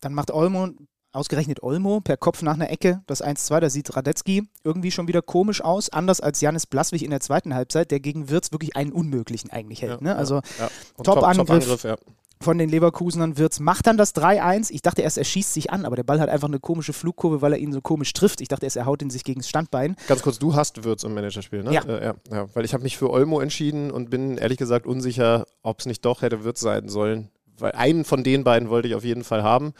[0.00, 0.70] Dann macht Olmo,
[1.18, 3.60] ausgerechnet Olmo, per Kopf nach einer Ecke das 1-2.
[3.60, 5.90] Da sieht Radetzky irgendwie schon wieder komisch aus.
[5.90, 9.82] Anders als Janis Blaswig in der zweiten Halbzeit, der gegen Wirtz wirklich einen Unmöglichen eigentlich
[9.82, 10.00] hält.
[10.00, 10.16] ne?
[10.16, 10.70] Also ja.
[11.02, 11.46] Top-Angriff.
[11.48, 11.96] Top-Angriff, ja.
[12.40, 13.36] von den Leverkusenern.
[13.36, 14.70] Wirtz macht dann das 3-1.
[14.70, 17.42] Ich dachte erst, er schießt sich an, aber der Ball hat einfach eine komische Flugkurve,
[17.42, 18.40] weil er ihn so komisch trifft.
[18.40, 19.96] Ich dachte erst, er haut ihn sich gegen das Standbein.
[20.06, 21.72] Ganz kurz, du hast Würz im Managerspiel, ne?
[21.72, 21.82] Ja.
[21.82, 22.46] Äh, ja, ja.
[22.54, 26.04] Weil ich habe mich für Olmo entschieden und bin ehrlich gesagt unsicher, ob es nicht
[26.04, 27.30] doch hätte Würz sein sollen.
[27.58, 29.74] Weil einen von den beiden wollte ich auf jeden Fall haben.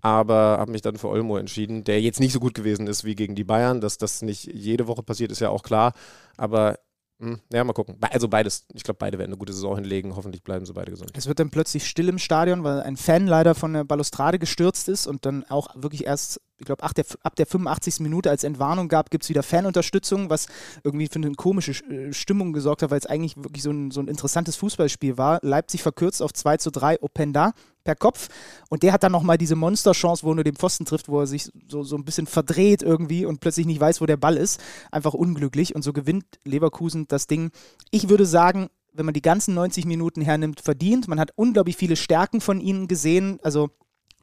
[0.00, 3.14] Aber habe mich dann für Olmo entschieden, der jetzt nicht so gut gewesen ist wie
[3.14, 3.80] gegen die Bayern.
[3.80, 5.92] Dass das nicht jede Woche passiert, ist ja auch klar.
[6.36, 6.78] Aber
[7.20, 7.96] hm, ja, mal gucken.
[8.12, 8.64] Also beides.
[8.74, 10.14] Ich glaube, beide werden eine gute Saison hinlegen.
[10.14, 11.10] Hoffentlich bleiben sie beide gesund.
[11.14, 14.88] Es wird dann plötzlich still im Stadion, weil ein Fan leider von der Balustrade gestürzt
[14.88, 18.00] ist und dann auch wirklich erst, ich glaube, ab der, ab der 85.
[18.00, 20.46] Minute als Entwarnung gab, gibt es wieder Fanunterstützung, was
[20.82, 24.00] irgendwie für eine komische äh, Stimmung gesorgt hat, weil es eigentlich wirklich so ein, so
[24.00, 25.38] ein interessantes Fußballspiel war.
[25.42, 27.52] Leipzig verkürzt auf 2 zu 3, Openda
[27.84, 28.28] per Kopf
[28.68, 31.26] und der hat dann nochmal diese Monsterchance, wo er nur den Pfosten trifft, wo er
[31.26, 34.60] sich so, so ein bisschen verdreht irgendwie und plötzlich nicht weiß, wo der Ball ist.
[34.90, 37.50] Einfach unglücklich und so gewinnt Leverkusen das Ding.
[37.90, 41.08] Ich würde sagen, wenn man die ganzen 90 Minuten hernimmt, verdient.
[41.08, 43.38] Man hat unglaublich viele Stärken von ihnen gesehen.
[43.42, 43.70] Also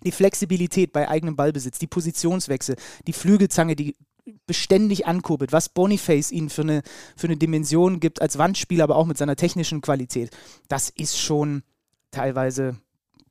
[0.04, 2.76] die Flexibilität bei eigenem Ballbesitz, die Positionswechsel,
[3.08, 3.96] die Flügelzange, die
[4.48, 6.82] beständig ankurbelt, was Boniface ihnen für eine,
[7.16, 10.32] für eine Dimension gibt als Wandspieler, aber auch mit seiner technischen Qualität.
[10.68, 11.64] Das ist schon
[12.12, 12.78] teilweise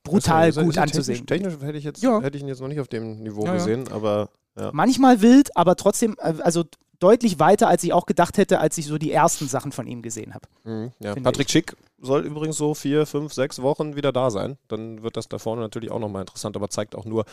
[0.04, 1.26] brutal ja- gut ja anzusehen.
[1.26, 2.20] Technisch, technisch hätte, ich jetzt, Ja.
[2.20, 3.54] hätte ich ihn jetzt noch nicht auf dem Niveau Ja, ja.
[3.54, 4.70] gesehen, aber ja.
[4.72, 6.64] Manchmal wild, aber trotzdem, äh, also
[7.04, 10.00] deutlich weiter, als ich auch gedacht hätte, als ich so die ersten Sachen von ihm
[10.00, 10.48] gesehen habe.
[10.64, 11.14] Mhm, ja.
[11.14, 14.56] Patrick Schick soll übrigens so vier, fünf, sechs Wochen wieder da sein.
[14.68, 17.26] Dann wird das da vorne natürlich auch nochmal interessant, aber zeigt auch nur,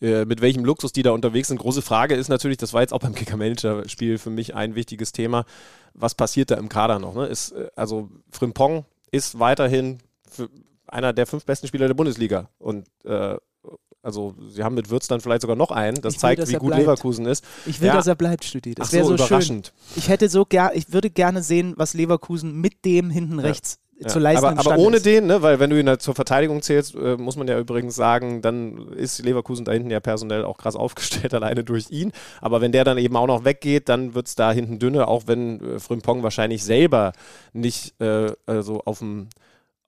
[0.00, 1.58] äh, mit welchem Luxus die da unterwegs sind.
[1.58, 5.44] Große Frage ist natürlich, das war jetzt auch beim Kicker-Manager-Spiel für mich ein wichtiges Thema.
[5.92, 7.14] Was passiert da im Kader noch?
[7.14, 7.26] Ne?
[7.26, 10.48] Ist, äh, also Frimpong ist weiterhin für
[10.86, 12.48] einer der fünf besten Spieler der Bundesliga.
[12.58, 13.36] Und äh,
[14.08, 16.00] also sie haben mit Würz dann vielleicht sogar noch einen.
[16.00, 16.82] Das will, zeigt, wie gut bleibt.
[16.82, 17.44] Leverkusen ist.
[17.66, 17.94] Ich will, Ja.
[17.94, 18.74] dass er bleibt, Studi.
[18.74, 19.26] Das wäre so, schön.
[19.26, 19.72] überraschend.
[19.96, 24.18] Ich hätte so ger ich würde gerne sehen, was Leverkusen mit dem hinten rechts zu
[24.18, 25.06] leisten aber, aber ohne ist.
[25.06, 27.96] den, ne, weil wenn du ihn da zur Verteidigung zählst, äh, muss man ja übrigens
[27.96, 32.12] sagen, dann ist Leverkusen da hinten ja personell auch krass aufgestellt, alleine durch ihn.
[32.40, 35.24] Aber wenn der dann eben auch noch weggeht, dann wird es da hinten dünne, auch
[35.26, 37.12] wenn äh, Frimpong wahrscheinlich selber
[37.52, 39.28] nicht äh, also auf dem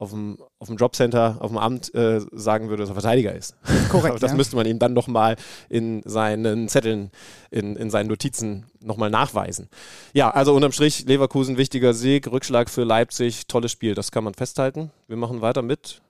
[0.01, 3.55] auf dem, auf dem Jobcenter, auf dem Amt äh, sagen würde, dass er Verteidiger ist.
[3.90, 4.36] Korrekt, das ja.
[4.36, 5.36] müsste man ihm dann nochmal
[5.68, 7.11] in seinen Zetteln,
[7.51, 9.68] in, in seinen Notizen nochmal nachweisen.
[10.14, 14.32] Ja, also unterm Strich, Leverkusen wichtiger Sieg, Rückschlag für Leipzig, tolles Spiel, das kann man
[14.32, 14.90] festhalten.
[15.07, 16.01] Wir machen weiter mit.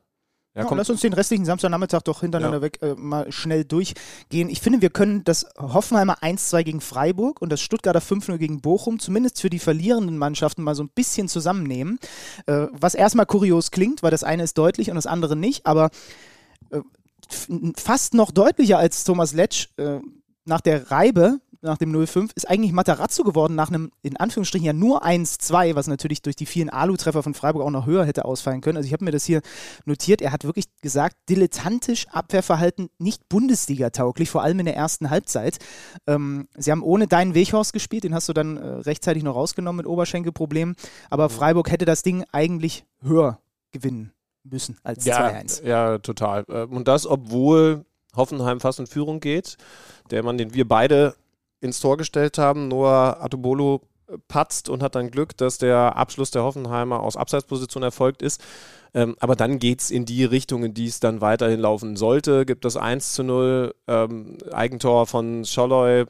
[0.60, 2.62] Ja, komm, lass uns den restlichen Samstagnachmittag doch hintereinander Ja.
[2.62, 4.48] weg äh, mal schnell durchgehen.
[4.48, 8.98] Ich finde, wir können das Hoffenheimer 1-2 gegen Freiburg und das Stuttgarter 5-0 gegen Bochum
[8.98, 11.98] zumindest für die verlierenden Mannschaften mal so ein bisschen zusammennehmen.
[12.46, 15.90] Äh, was erstmal kurios klingt, weil das eine ist deutlich und das andere nicht, aber
[16.70, 16.80] äh,
[17.76, 20.00] fast noch deutlicher als Thomas Letsch äh,
[20.50, 24.72] nach der Reibe, nach dem 0-5, ist eigentlich Matarazzo geworden nach einem, in Anführungsstrichen, ja
[24.72, 28.60] nur 1-2, was natürlich durch die vielen Alu-Treffer von Freiburg auch noch höher hätte ausfallen
[28.60, 28.76] können.
[28.76, 29.42] Also ich habe mir das hier
[29.84, 30.22] notiert.
[30.22, 35.58] Er hat wirklich gesagt, dilettantisch Abwehrverhalten nicht Bundesliga-tauglich, vor allem in der ersten Halbzeit.
[36.08, 39.78] Ähm, sie haben ohne deinen Weghorst gespielt, den hast du dann äh, rechtzeitig noch rausgenommen
[39.78, 40.74] mit Oberschenkelproblemen.
[41.10, 43.38] Aber Freiburg hätte das Ding eigentlich höher
[43.70, 45.64] gewinnen müssen als ja, 2-1.
[45.64, 46.44] Ja, total.
[46.48, 47.84] Ähm, und das, obwohl
[48.16, 49.56] Hoffenheim fast in Führung geht.
[50.10, 51.14] Der Mann, den wir beide
[51.60, 56.30] ins Tor gestellt haben, Noah Atubolo äh, patzt und hat dann Glück, dass der Abschluss
[56.30, 58.42] der Hoffenheimer aus Abseitsposition erfolgt ist.
[58.92, 62.44] Ähm, aber dann geht es in die Richtung, in die es dann weiterhin laufen sollte.
[62.44, 66.06] Gibt das 1 zu 0, ähm, Eigentor von Scholloy,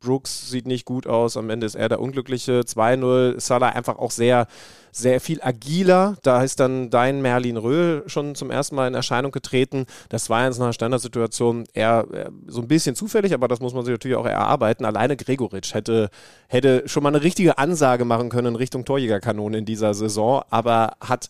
[0.00, 2.60] Brooks sieht nicht gut aus, am Ende ist er der Unglückliche.
[2.60, 4.46] 2-0, Salah einfach auch sehr,
[4.92, 6.16] sehr viel agiler.
[6.22, 9.86] Da ist dann dein Merlin Röhl schon zum ersten Mal in Erscheinung getreten.
[10.08, 13.84] Das war jetzt nach Standardsituation eher, eher so ein bisschen zufällig, aber das muss man
[13.84, 14.84] sich natürlich auch erarbeiten.
[14.84, 16.10] Alleine Gregoritsch hätte,
[16.48, 20.92] hätte schon mal eine richtige Ansage machen können in Richtung Torjägerkanone in dieser Saison, aber
[21.00, 21.28] hat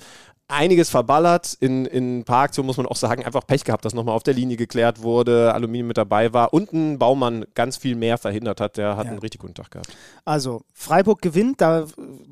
[0.48, 1.56] einiges verballert.
[1.60, 4.22] In, in ein paar Aktionen muss man auch sagen, einfach Pech gehabt, dass nochmal auf
[4.22, 8.60] der Linie geklärt wurde, Aluminium mit dabei war und ein Baumann ganz viel mehr verhindert
[8.60, 8.78] hat.
[8.78, 9.10] Der hat ja.
[9.10, 9.88] einen richtig guten Tag gehabt.
[10.24, 11.86] Also, Freiburg gewinnt, da,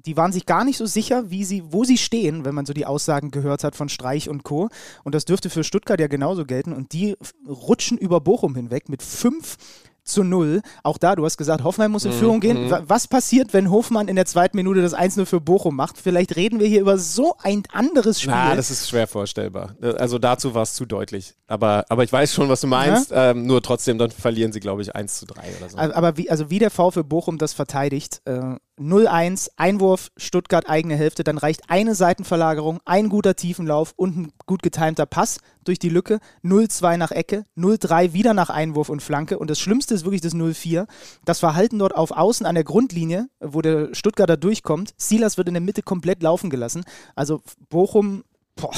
[0.04, 2.72] die waren sich gar nicht so sicher, wie sie, wo sie stehen, wenn man so
[2.72, 4.70] die Aussagen gehört hat von Streich und Co.
[5.04, 6.72] Und das dürfte für Stuttgart ja genauso gelten.
[6.72, 9.58] Und die rutschen über Bochum hinweg mit fünf
[10.07, 10.62] zu 0.
[10.82, 12.18] Auch da, du hast gesagt, Hoffenheim muss in mhm.
[12.18, 12.66] Führung gehen.
[12.66, 12.76] Mhm.
[12.86, 15.98] Was passiert, wenn Hofmann in der zweiten Minute das 1-0 für Bochum macht?
[15.98, 18.34] Vielleicht reden wir hier über so ein anderes Spiel.
[18.34, 19.76] Na, das ist schwer vorstellbar.
[19.98, 21.34] Also dazu war es zu deutlich.
[21.46, 23.11] Aber, aber ich weiß schon, was du meinst.
[23.11, 23.30] Ja?
[23.30, 25.78] Ähm, nur trotzdem, dann verlieren sie, glaube ich, 1 zu 3 oder so.
[25.78, 31.24] Aber wie, also wie der VfB Bochum das verteidigt, äh, 0-1, Einwurf, Stuttgart eigene Hälfte,
[31.24, 36.20] dann reicht eine Seitenverlagerung, ein guter Tiefenlauf und ein gut getimter Pass durch die Lücke,
[36.44, 40.34] 0-2 nach Ecke, 0-3 wieder nach Einwurf und Flanke und das Schlimmste ist wirklich das
[40.34, 40.86] 0-4.
[41.24, 45.54] Das Verhalten dort auf Außen an der Grundlinie, wo der Stuttgarter durchkommt, Silas wird in
[45.54, 46.84] der Mitte komplett laufen gelassen.
[47.14, 48.24] Also Bochum,
[48.56, 48.72] boah,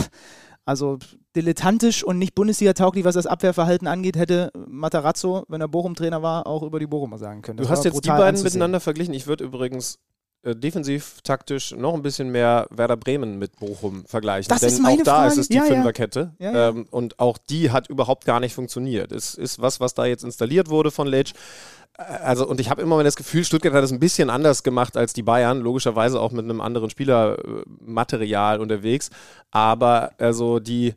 [0.68, 0.98] also
[1.34, 6.62] dilettantisch und nicht Bundesliga-tauglich, was das Abwehrverhalten angeht, hätte Matarazzo, wenn er Bochum-Trainer war, auch
[6.62, 7.56] über die Bochumer sagen können.
[7.56, 8.52] Das du hast jetzt die beiden anzusehen.
[8.52, 9.14] miteinander verglichen.
[9.14, 9.98] Ich würde übrigens
[10.42, 14.48] äh, defensiv taktisch noch ein bisschen mehr Werder Bremen mit Bochum vergleichen.
[14.48, 15.32] Das Denn ist meine auch da Frage.
[15.32, 16.32] ist es die ja, Fünferkette.
[16.38, 16.52] Ja.
[16.52, 19.12] Ja, ähm, und auch die hat überhaupt gar nicht funktioniert.
[19.12, 21.32] Es ist was, was da jetzt installiert wurde von Letsch
[21.98, 25.12] also und ich habe immer das Gefühl, Stuttgart hat es ein bisschen anders gemacht als
[25.12, 29.10] die Bayern, logischerweise auch mit einem anderen Spielermaterial unterwegs,
[29.50, 30.94] aber also die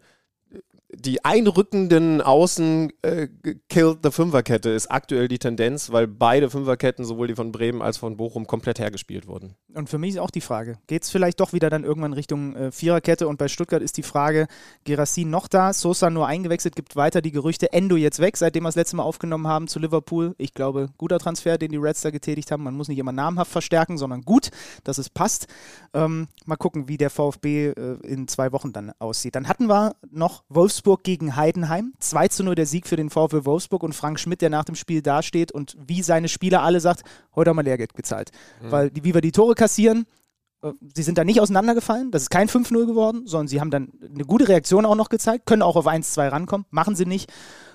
[0.93, 3.27] die einrückenden Außen äh,
[3.69, 7.97] killed the Fünferkette ist aktuell die Tendenz, weil beide Fünferketten, sowohl die von Bremen als
[7.97, 9.55] von Bochum, komplett hergespielt wurden.
[9.73, 12.55] Und für mich ist auch die Frage, geht es vielleicht doch wieder dann irgendwann Richtung
[12.55, 14.47] äh, Viererkette und bei Stuttgart ist die Frage,
[14.83, 18.69] Gerassin noch da, Sosa nur eingewechselt, gibt weiter die Gerüchte, Endo jetzt weg, seitdem wir
[18.69, 20.35] das letzte Mal aufgenommen haben zu Liverpool.
[20.37, 22.63] Ich glaube, guter Transfer, den die Reds da getätigt haben.
[22.63, 24.49] Man muss nicht immer namhaft verstärken, sondern gut,
[24.83, 25.47] dass es passt.
[25.93, 29.35] Ähm, mal gucken, wie der VfB äh, in zwei Wochen dann aussieht.
[29.35, 31.93] Dann hatten wir noch Wolfsburg Wolfsburg gegen Heidenheim.
[31.99, 34.73] 2 zu 0 der Sieg für den VfL Wolfsburg und Frank Schmidt, der nach dem
[34.73, 37.03] Spiel dasteht und wie seine Spieler alle sagt,
[37.35, 38.31] heute haben wir Lehrgeld gezahlt.
[38.63, 38.71] Mhm.
[38.71, 40.07] Weil wie wir die Tore kassieren,
[40.63, 43.91] äh, sie sind da nicht auseinandergefallen, das ist kein 5-0 geworden, sondern sie haben dann
[44.01, 47.31] eine gute Reaktion auch noch gezeigt, können auch auf 1-2 rankommen, machen sie nicht.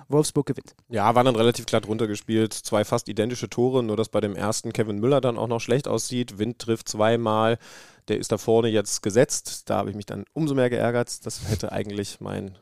[0.09, 0.75] Wolfsburg gewinnt.
[0.89, 2.53] Ja, waren dann relativ glatt runtergespielt.
[2.53, 5.89] Zwei fast identische Tore, nur dass bei dem ersten Kevin Müller dann auch noch schlecht
[5.89, 6.39] aussieht.
[6.39, 7.59] Wind trifft zweimal.
[8.07, 9.69] Der ist da vorne jetzt gesetzt.
[9.69, 11.27] Da habe ich mich dann umso mehr geärgert.
[11.27, 12.57] Das hätte eigentlich mein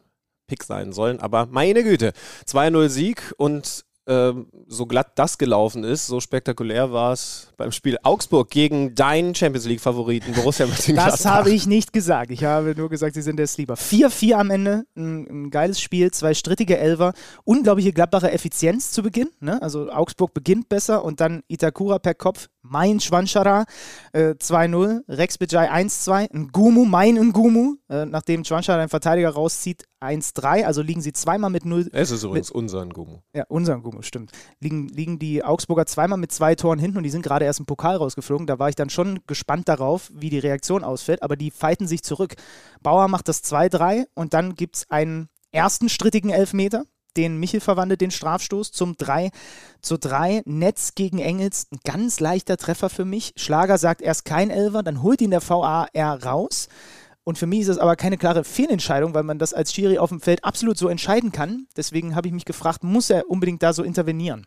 [0.47, 1.21] Pick sein sollen.
[1.21, 2.13] Aber meine Güte,
[2.47, 7.97] 2-0 Sieg und ähm, so glatt das gelaufen ist, so spektakulär war es beim Spiel
[8.03, 11.13] Augsburg gegen deinen Champions League-Favoriten Borussia Mönchengladbach.
[11.13, 12.31] Das habe ich nicht gesagt.
[12.31, 13.75] Ich habe nur gesagt, sie sind der Sleeper.
[13.75, 17.15] 4-4 am Ende, ein, ein, geiles Spiel, zwei strittige Elfer,
[17.45, 19.31] unglaubliche Gladbacher Effizienz zu Beginn.
[19.41, 19.61] Ne?
[19.63, 23.65] Also Augsburg beginnt besser und dann Itakura per Kopf, mein Schwanschara
[24.13, 30.65] äh, 2-0, Rex Bejai 1-2, Ngumu, mein Ngumu, äh, nachdem Schwanschara einen Verteidiger rauszieht, 1-3,
[30.65, 31.89] also liegen sie zweimal mit 0.
[31.93, 33.19] Es ist übrigens mit, unser Ngumu.
[33.35, 34.33] Ja, unser Ngumu, stimmt.
[34.61, 37.67] Liegen, liegen die Augsburger zweimal mit zwei Toren hinten und die sind gerade erst im
[37.67, 38.47] Pokal rausgeflogen.
[38.47, 42.03] Da war ich dann schon gespannt darauf, wie die Reaktion ausfällt, aber die fighten sich
[42.03, 42.35] zurück.
[42.83, 46.85] Bauer macht das 2-3 und dann gibt es einen ersten strittigen Elfmeter
[47.17, 49.31] den Michel verwandelt, den Strafstoß zum 3
[49.81, 50.43] zu 3.
[50.47, 53.33] Netz gegen Engels, ein ganz leichter Treffer für mich.
[53.37, 55.89] Schlager sagt erst kein Elfer, dann holt ihn der VAR
[56.25, 56.69] raus.
[57.25, 60.11] Und für mich ist es aber keine klare Fehlentscheidung, weil man das als Schiri auf
[60.11, 61.67] dem Feld absolut so entscheiden kann.
[61.77, 64.47] Deswegen habe ich mich gefragt, muss er unbedingt da so intervenieren?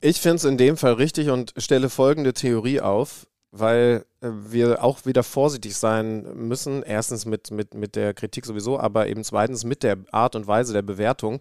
[0.00, 4.82] Ich finde es in dem Fall richtig und stelle folgende Theorie auf weil äh, wir
[4.82, 6.82] auch wieder vorsichtig sein müssen.
[6.82, 10.72] Erstens mit, mit, mit der Kritik sowieso, aber eben zweitens mit der Art und Weise
[10.72, 11.40] der Bewertung.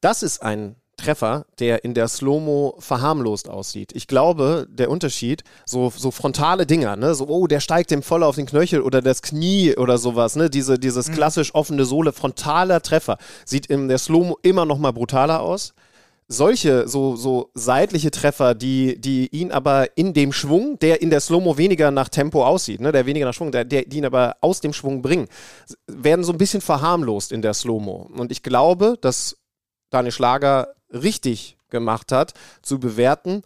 [0.00, 3.92] Das ist ein Treffer, der in der Slow-Mo verharmlost aussieht.
[3.94, 8.22] Ich glaube, der Unterschied, so, so frontale Dinger, ne, so, oh, der steigt dem voll
[8.22, 12.80] auf den Knöchel oder das Knie oder sowas, ne, diese, dieses klassisch offene Sohle, frontaler
[12.82, 15.74] Treffer, sieht in der Slow-Mo immer noch mal brutaler aus
[16.28, 21.20] solche so, so seitliche Treffer, die, die ihn aber in dem Schwung, der in der
[21.20, 24.36] Slow-Mo weniger nach Tempo aussieht, ne, der weniger nach Schwung, der, der, die ihn aber
[24.40, 25.28] aus dem Schwung bringen,
[25.86, 28.10] werden so ein bisschen verharmlost in der Slow-Mo.
[28.16, 29.36] Und ich glaube, dass
[29.90, 33.42] Daniel Schlager richtig gemacht hat, zu bewerten,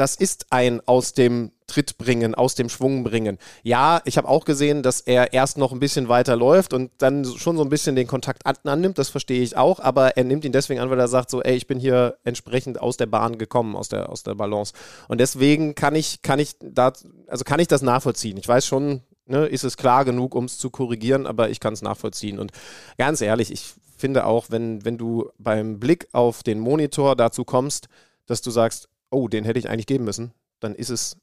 [0.00, 3.38] das ist ein aus dem Tritt bringen, aus dem Schwung bringen.
[3.62, 7.24] Ja, ich habe auch gesehen, dass er erst noch ein bisschen weiter läuft und dann
[7.24, 10.52] schon so ein bisschen den Kontakt annimmt, das verstehe ich auch, aber er nimmt ihn
[10.52, 13.76] deswegen an, weil er sagt so, ey, ich bin hier entsprechend aus der Bahn gekommen,
[13.76, 14.72] aus der, aus der Balance.
[15.08, 16.92] Und deswegen kann ich, kann ich da,
[17.26, 18.38] also kann ich das nachvollziehen.
[18.38, 21.74] Ich weiß schon, ne, ist es klar genug, um es zu korrigieren, aber ich kann
[21.74, 22.38] es nachvollziehen.
[22.38, 22.52] Und
[22.96, 27.88] ganz ehrlich, ich finde auch, wenn, wenn du beim Blick auf den Monitor dazu kommst,
[28.26, 31.16] dass du sagst, oh, den hätte ich eigentlich geben müssen, dann ist es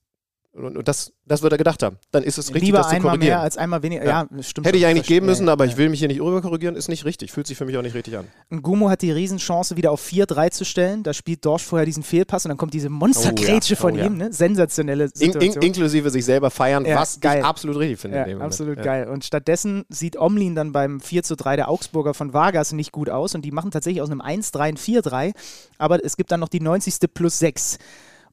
[0.54, 1.98] und das, das wird er gedacht haben.
[2.12, 3.36] Dann ist es richtig, Lieber das zu einmal korrigieren.
[3.36, 4.06] mehr als einmal weniger.
[4.06, 4.66] Ja, stimmt.
[4.66, 5.72] Hätte ich eigentlich geben müssen, Ja, aber ja.
[5.72, 7.32] ich will mich hier nicht rüberkorrigieren, ist nicht richtig.
[7.32, 8.26] Fühlt sich für mich auch nicht richtig an.
[8.64, 11.04] Gumo hat die Riesenchance, wieder auf 4-3 zu stellen.
[11.04, 13.98] Da spielt Dorsch vorher diesen Fehlpass und dann kommt diese Monstergrätsche Oh ja, von oh
[13.98, 14.06] ja.
[14.08, 14.18] ihm.
[14.18, 14.34] Ne?
[14.34, 15.54] Sensationelle In, Situation.
[15.62, 17.40] in, inklusive sich selber feiern, Ja, was geil.
[17.40, 18.18] ich absolut richtig finde.
[18.24, 18.84] in Ja, absolut Ja.
[18.84, 19.08] geil.
[19.10, 23.10] Und stattdessen sieht Omlin dann beim 4 zu 3 der Augsburger von Vargas nicht gut
[23.12, 25.34] aus und die machen tatsächlich aus einem 1-3 ein 4-3,
[25.78, 27.14] aber es gibt dann noch die 90.
[27.14, 27.78] plus 6.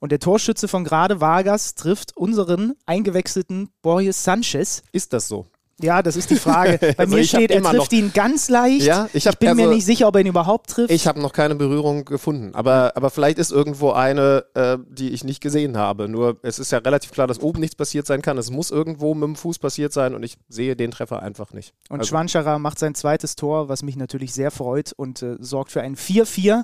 [0.04, 4.82] Und der Torschütze von gerade Vargas trifft unseren eingewechselten Boris Sanchez.
[4.92, 5.46] Ist das so?
[5.80, 6.78] Ja, das ist die Frage.
[6.80, 8.82] Bei Also mir ich steht, er trifft noch- ihn ganz leicht.
[8.86, 10.90] Ja, ich hab- bin mir also- nicht sicher, ob er ihn überhaupt trifft.
[10.90, 15.24] Ich habe noch keine Berührung gefunden, aber, aber vielleicht ist irgendwo eine, äh, die ich
[15.24, 16.08] nicht gesehen habe.
[16.08, 18.38] Nur es ist ja relativ klar, dass oben nichts passiert sein kann.
[18.38, 21.74] Es muss irgendwo mit dem Fuß passiert sein und ich sehe den Treffer einfach nicht.
[21.88, 25.72] Und Also- Schwanscherer macht sein zweites Tor, was mich natürlich sehr freut und äh, sorgt
[25.72, 26.62] für ein 4-4.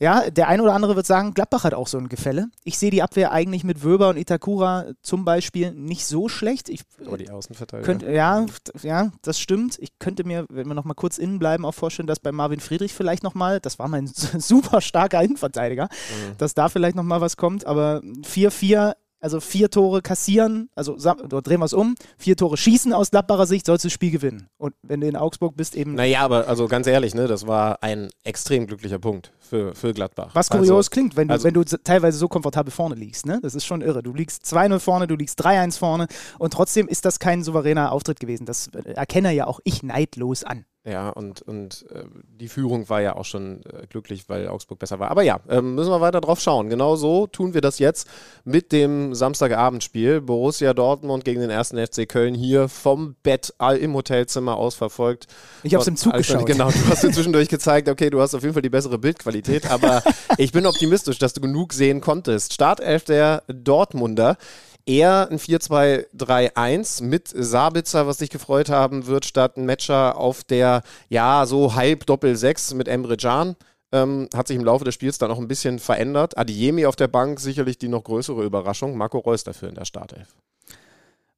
[0.00, 2.46] Ja, der eine oder andere wird sagen, Gladbach hat auch so ein Gefälle.
[2.64, 6.68] Ich sehe die Abwehr eigentlich mit Wöber und Itakura zum Beispiel nicht so schlecht.
[6.68, 7.84] Ich Aber die Außenverteidiger.
[7.86, 8.46] könnte, ja,
[8.82, 9.78] ja, das stimmt.
[9.80, 12.60] Ich könnte mir, wenn wir noch mal kurz innen bleiben, auch vorstellen, dass bei Marvin
[12.60, 14.06] Friedrich vielleicht noch mal, das war mein
[14.38, 16.36] super starker Innenverteidiger, Mhm.
[16.38, 17.66] dass da vielleicht noch mal was kommt.
[17.66, 23.10] Aber 4-4, also vier Tore kassieren, also drehen wir es um, vier Tore schießen aus
[23.10, 24.48] Gladbacher Sicht, sollst du das Spiel gewinnen.
[24.58, 27.82] Und wenn du in Augsburg bist, eben Naja, aber also ganz ehrlich, ne, das war
[27.82, 30.30] ein extrem glücklicher Punkt für, für Gladbach.
[30.34, 33.24] Was kurios also, klingt, wenn du, also- wenn du teilweise so komfortabel vorne liegst.
[33.26, 33.38] Ne?
[33.42, 34.02] Das ist schon irre.
[34.02, 36.06] Du liegst 2-0 vorne, du liegst 3-1 vorne
[36.38, 38.44] und trotzdem ist das kein souveräner Auftritt gewesen.
[38.44, 40.64] Das äh, erkenne ja auch ich neidlos an.
[40.84, 42.02] Ja, und, und äh,
[42.40, 45.12] die Führung war ja auch schon äh, glücklich, weil Augsburg besser war.
[45.12, 46.70] Aber ja, ähm, müssen wir weiter drauf schauen.
[46.70, 48.08] Genau so tun wir das jetzt
[48.44, 50.20] mit dem Samstagabendspiel.
[50.20, 55.28] Borussia Dortmund gegen den ersten FC Köln hier vom Bett all im Hotelzimmer aus verfolgt.
[55.62, 56.46] Ich hab's im Zug geschaut.
[56.46, 59.70] Genau, du hast dir zwischendurch gezeigt, okay, du hast auf jeden Fall die bessere Bildqualität,
[59.70, 60.02] aber
[60.36, 62.54] ich bin optimistisch, dass du genug sehen konntest.
[62.54, 64.36] Startelf der Dortmunder.
[64.84, 70.82] Eher ein 4-2-3-1 mit Sabitzer, was dich gefreut haben wird, statt ein Matcher auf der,
[71.08, 73.56] ja, so halb Doppel-6 mit Emre Can.
[73.92, 76.38] Ähm, hat sich im Laufe des Spiels dann auch ein bisschen verändert.
[76.38, 78.96] Adiemi auf der Bank, sicherlich die noch größere Überraschung.
[78.96, 80.34] Marco Reus dafür in der Startelf.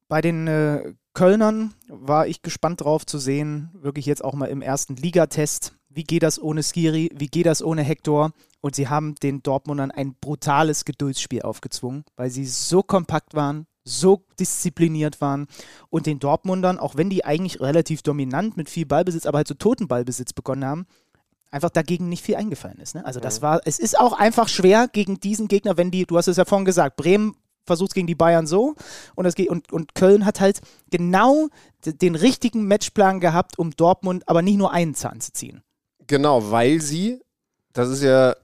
[0.07, 4.61] Bei den äh, Kölnern war ich gespannt drauf zu sehen, wirklich jetzt auch mal im
[4.61, 5.73] ersten Ligatest.
[5.95, 7.09] Wie geht das ohne Skiri?
[7.15, 8.33] Wie geht das ohne Hector?
[8.59, 14.25] Und sie haben den Dortmundern ein brutales Geduldsspiel aufgezwungen, weil sie so kompakt waren, so
[14.37, 15.47] diszipliniert waren
[15.89, 19.53] und den Dortmundern, auch wenn die eigentlich relativ dominant mit viel Ballbesitz, aber halt so
[19.53, 20.85] toten Ballbesitz begonnen haben,
[21.49, 22.95] einfach dagegen nicht viel eingefallen ist.
[22.95, 23.05] Ne?
[23.05, 26.27] Also das war, es ist auch einfach schwer gegen diesen Gegner, wenn die, du hast
[26.27, 27.35] es ja vorhin gesagt, Bremen
[27.65, 28.75] versucht gegen die Bayern so
[29.15, 31.47] und, das, geht- und, und Köln hat halt genau
[31.85, 35.61] den richtigen Matchplan gehabt, um Dortmund aber nicht nur einen Zahn zu ziehen.
[36.07, 37.21] Genau, weil sie,
[37.73, 38.35] das ist ja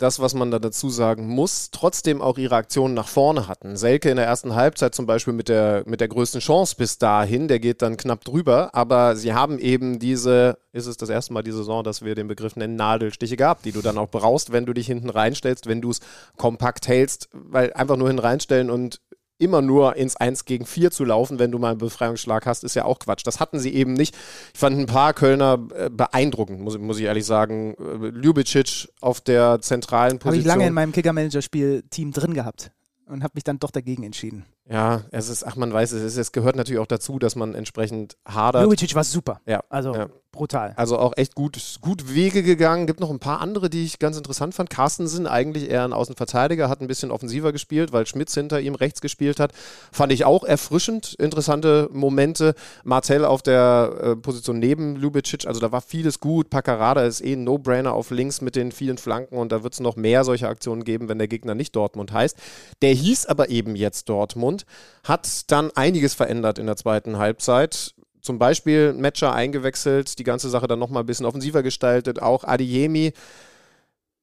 [0.00, 3.76] das, was man da dazu sagen muss, trotzdem auch ihre Aktionen nach vorne hatten.
[3.76, 7.48] Selke in der ersten Halbzeit zum Beispiel mit der, mit der größten Chance bis dahin,
[7.48, 11.42] der geht dann knapp drüber, aber sie haben eben diese, ist es das erste Mal
[11.42, 14.64] die Saison, dass wir den Begriff nennen, Nadelstiche gehabt, die du dann auch brauchst, wenn
[14.64, 16.00] du dich hinten reinstellst, wenn du es
[16.36, 19.00] kompakt hältst, weil einfach nur hinten reinstellen und
[19.40, 22.74] immer nur ins 1 gegen 4 zu laufen, wenn du mal einen Befreiungsschlag hast, ist
[22.74, 23.22] ja auch Quatsch.
[23.24, 24.14] Das hatten sie eben nicht.
[24.52, 27.74] Ich fand ein paar Kölner äh, beeindruckend, muss, muss ich ehrlich sagen.
[27.78, 30.40] Äh, Ljubicic auf der zentralen Habe Position.
[30.40, 32.70] ich lange in meinem Kicker-Manager-Spiel-Team drin gehabt
[33.06, 34.44] und habe mich dann doch dagegen entschieden.
[34.70, 38.16] Ja, es ist, ach, man weiß es, es gehört natürlich auch dazu, dass man entsprechend
[38.24, 38.62] hadert.
[38.62, 39.40] Jubicic war super.
[39.44, 39.64] Ja.
[39.68, 40.06] Also ja.
[40.30, 40.74] brutal.
[40.76, 42.86] Also auch echt gut, gut Wege gegangen.
[42.86, 44.70] Gibt noch ein paar andere, die ich ganz interessant fand.
[44.70, 49.00] Carstensen, eigentlich eher ein Außenverteidiger, hat ein bisschen offensiver gespielt, weil Schmitz hinter ihm rechts
[49.00, 49.50] gespielt hat.
[49.90, 51.14] Fand ich auch erfrischend.
[51.14, 52.54] Interessante Momente.
[52.84, 56.48] Marcel auf der äh, Position neben Lubicic, also da war vieles gut.
[56.48, 59.80] Paccarada ist eh ein No-Brainer auf links mit den vielen Flanken und da wird es
[59.80, 62.36] noch mehr solche Aktionen geben, wenn der Gegner nicht Dortmund heißt.
[62.82, 64.59] Der hieß aber eben jetzt Dortmund,
[65.04, 70.66] hat dann einiges verändert in der zweiten Halbzeit zum Beispiel Matcher eingewechselt, die ganze Sache
[70.66, 73.12] dann nochmal ein bisschen offensiver gestaltet, auch Adiemi.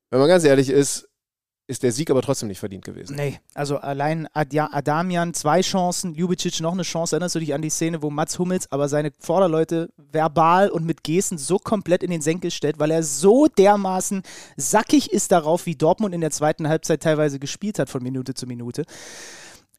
[0.09, 1.09] Wenn man ganz ehrlich ist,
[1.69, 3.17] ist der Sieg aber trotzdem nicht verdient gewesen.
[3.17, 7.15] Nee, also allein Ad Adamian zwei Chancen, Ljubicic noch eine Chance.
[7.15, 11.03] Erinnerst du dich an die Szene, wo Mats Hummels aber seine Vorderleute verbal und mit
[11.03, 14.21] Gesten so komplett in den Senkel stellt, weil er so dermaßen
[14.55, 18.47] sackig ist darauf, wie Dortmund in der zweiten Halbzeit teilweise gespielt hat von Minute zu
[18.47, 18.85] Minute.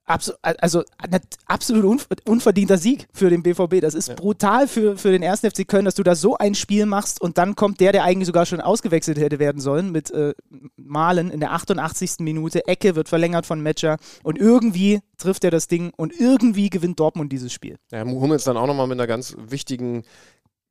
[0.08, 0.82] Absu also
[1.46, 3.80] absolut unverdienter Sieg für den BVB.
[3.80, 4.14] Das ist ja.
[4.14, 7.38] brutal für, für den ersten FC Köln, dass du da so ein Spiel machst und
[7.38, 10.34] dann kommt der, der eigentlich sogar schon ausgewechselt hätte werden sollen, mit äh,
[10.76, 12.20] Malen in der 88.
[12.20, 12.66] Minute.
[12.66, 17.32] Ecke wird verlängert von Matcher und irgendwie trifft er das Ding und irgendwie gewinnt Dortmund
[17.32, 17.76] dieses Spiel.
[17.90, 20.04] Ja, Hummels dann auch nochmal mit einer ganz wichtigen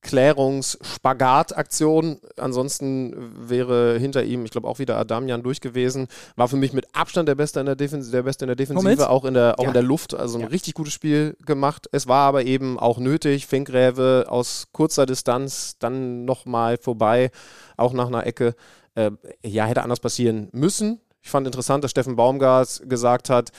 [0.01, 2.19] Klärungs-Spagat-Aktion.
[2.37, 6.07] Ansonsten wäre hinter ihm, ich glaube, auch wieder Adamian durch gewesen.
[6.35, 9.09] War für mich mit Abstand der Beste in der, Defensive, der Beste in der Defensive,
[9.09, 9.69] auch in der, auch ja.
[9.69, 10.13] in der Luft.
[10.13, 10.47] Also ein ja.
[10.47, 11.89] richtig gutes Spiel gemacht.
[11.91, 13.47] Es war aber eben auch nötig.
[13.47, 17.31] Finkgräve aus kurzer Distanz dann nochmal vorbei,
[17.75, 18.55] auch nach einer Ecke.
[18.95, 19.11] Äh,
[19.43, 21.01] ja, hätte anders passieren müssen.
[21.21, 23.51] Ich fand interessant, dass Steffen Baumgart gesagt hat,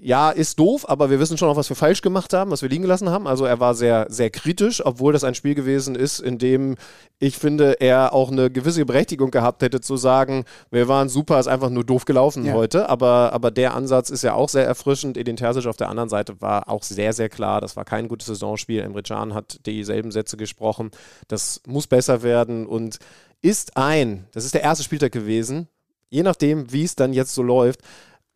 [0.00, 2.68] ja, ist doof, aber wir wissen schon auch, was wir falsch gemacht haben, was wir
[2.68, 3.26] liegen gelassen haben.
[3.26, 6.76] Also er war sehr, sehr kritisch, obwohl das ein Spiel gewesen ist, in dem
[7.18, 11.46] ich finde, er auch eine gewisse Berechtigung gehabt hätte zu sagen, wir waren super, ist
[11.46, 12.52] einfach nur doof gelaufen ja.
[12.52, 12.88] heute.
[12.90, 15.16] Aber, aber der Ansatz ist ja auch sehr erfrischend.
[15.16, 18.26] Edin Terzic auf der anderen Seite war auch sehr, sehr klar, das war kein gutes
[18.26, 18.82] Saisonspiel.
[18.82, 20.90] Emre Can hat dieselben Sätze gesprochen.
[21.28, 22.98] Das muss besser werden und
[23.40, 25.68] ist ein, das ist der erste Spieltag gewesen,
[26.10, 27.80] je nachdem, wie es dann jetzt so läuft,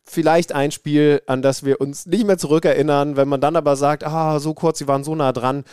[0.03, 4.03] vielleicht ein Spiel, an das wir uns nicht mehr zurückerinnern, wenn man dann aber sagt,
[4.03, 5.63] ah, so kurz, sie waren so nah dran.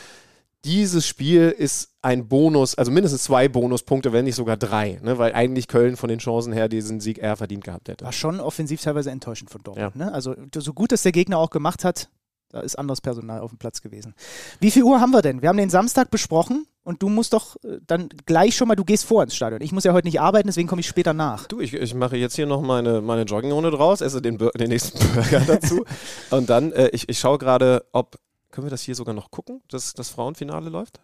[0.65, 5.17] Dieses Spiel ist ein Bonus, also mindestens zwei Bonuspunkte, wenn nicht sogar drei, ne?
[5.17, 8.03] weil eigentlich Köln von den Chancen her diesen Sieg eher verdient gehabt hätte.
[8.03, 9.95] War schon offensiv teilweise enttäuschend von Dortmund.
[9.95, 10.05] Ja.
[10.05, 10.13] Ne?
[10.13, 12.09] Also so gut es der Gegner auch gemacht hat,
[12.49, 14.15] da ist anderes Personal auf dem Platz gewesen.
[14.59, 15.41] Wie viel Uhr haben wir denn?
[15.41, 18.83] Wir haben den Samstag besprochen und du musst doch äh, dann gleich schon mal, du
[18.83, 19.61] gehst vor ins Stadion.
[19.61, 21.47] Ich muss ja heute nicht arbeiten, deswegen komme ich später nach.
[21.47, 24.99] Du, ich, ich mache jetzt hier noch meine, meine Joggingrunde draus, esse den, den nächsten
[25.13, 25.85] Burger dazu
[26.31, 28.17] und dann, äh, ich, ich schaue gerade, ob,
[28.51, 30.99] können wir das hier sogar noch gucken, dass das Frauenfinale läuft?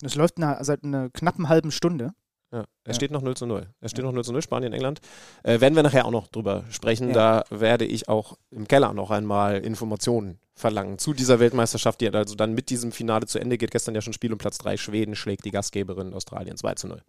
[0.00, 2.12] Das läuft na, seit einer knappen halben Stunde.
[2.56, 2.94] Ja, es ja.
[2.94, 3.66] steht noch 0 zu 0.
[3.80, 5.00] Es steht noch 0 zu 0, Spanien, England.
[5.42, 7.08] Äh, werden wir nachher auch noch drüber sprechen.
[7.08, 7.14] Ja.
[7.14, 12.34] Da werde ich auch im Keller noch einmal Informationen verlangen zu dieser Weltmeisterschaft, die also
[12.34, 13.72] dann mit diesem Finale zu Ende geht.
[13.72, 14.78] Gestern ja schon Spiel um Platz 3.
[14.78, 17.02] Schweden schlägt die Gastgeberin Australien 2 zu 0.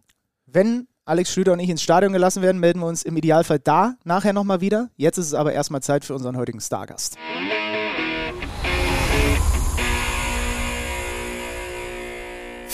[0.44, 3.94] Wenn Alex Schlüter und ich ins Stadion gelassen werden, melden wir uns im Idealfall da
[4.04, 4.90] nachher nochmal wieder.
[4.96, 7.16] Jetzt ist es aber erstmal Zeit für unseren heutigen Stargast.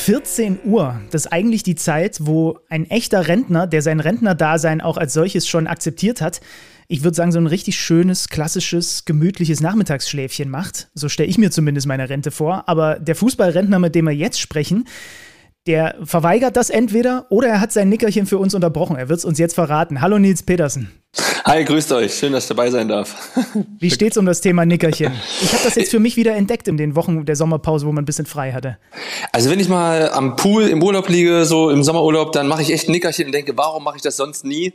[0.05, 4.99] 14 Uhr, das ist eigentlich die Zeit, wo ein echter Rentner, der sein Rentnerdasein auch
[4.99, 6.43] als solches schon akzeptiert hat,
[6.89, 10.89] ich würde sagen, so ein richtig schönes, klassisches, gemütliches Nachmittagsschläfchen macht.
[10.93, 12.69] So stelle ich mir zumindest meine Rente vor.
[12.69, 14.85] Aber der Fußballrentner, mit dem wir jetzt sprechen,
[15.67, 18.97] der verweigert das entweder oder er hat sein Nickerchen für uns unterbrochen.
[18.97, 20.03] Er wird es uns jetzt verraten.
[20.03, 20.93] Hallo Nils Petersen.
[21.47, 22.15] Hi, grüßt euch.
[22.15, 23.31] Schön, dass ich dabei sein darf.
[23.79, 25.13] Wie steht's um das Thema Nickerchen?
[25.43, 28.03] Ich habe das jetzt für mich wieder entdeckt in den Wochen der Sommerpause, wo man
[28.03, 28.79] ein bisschen frei hatte.
[29.33, 32.73] Also wenn ich mal am Pool im Urlaub liege, so im Sommerurlaub, dann mache ich
[32.73, 34.75] echt ein Nickerchen und denke, warum mache ich das sonst nie?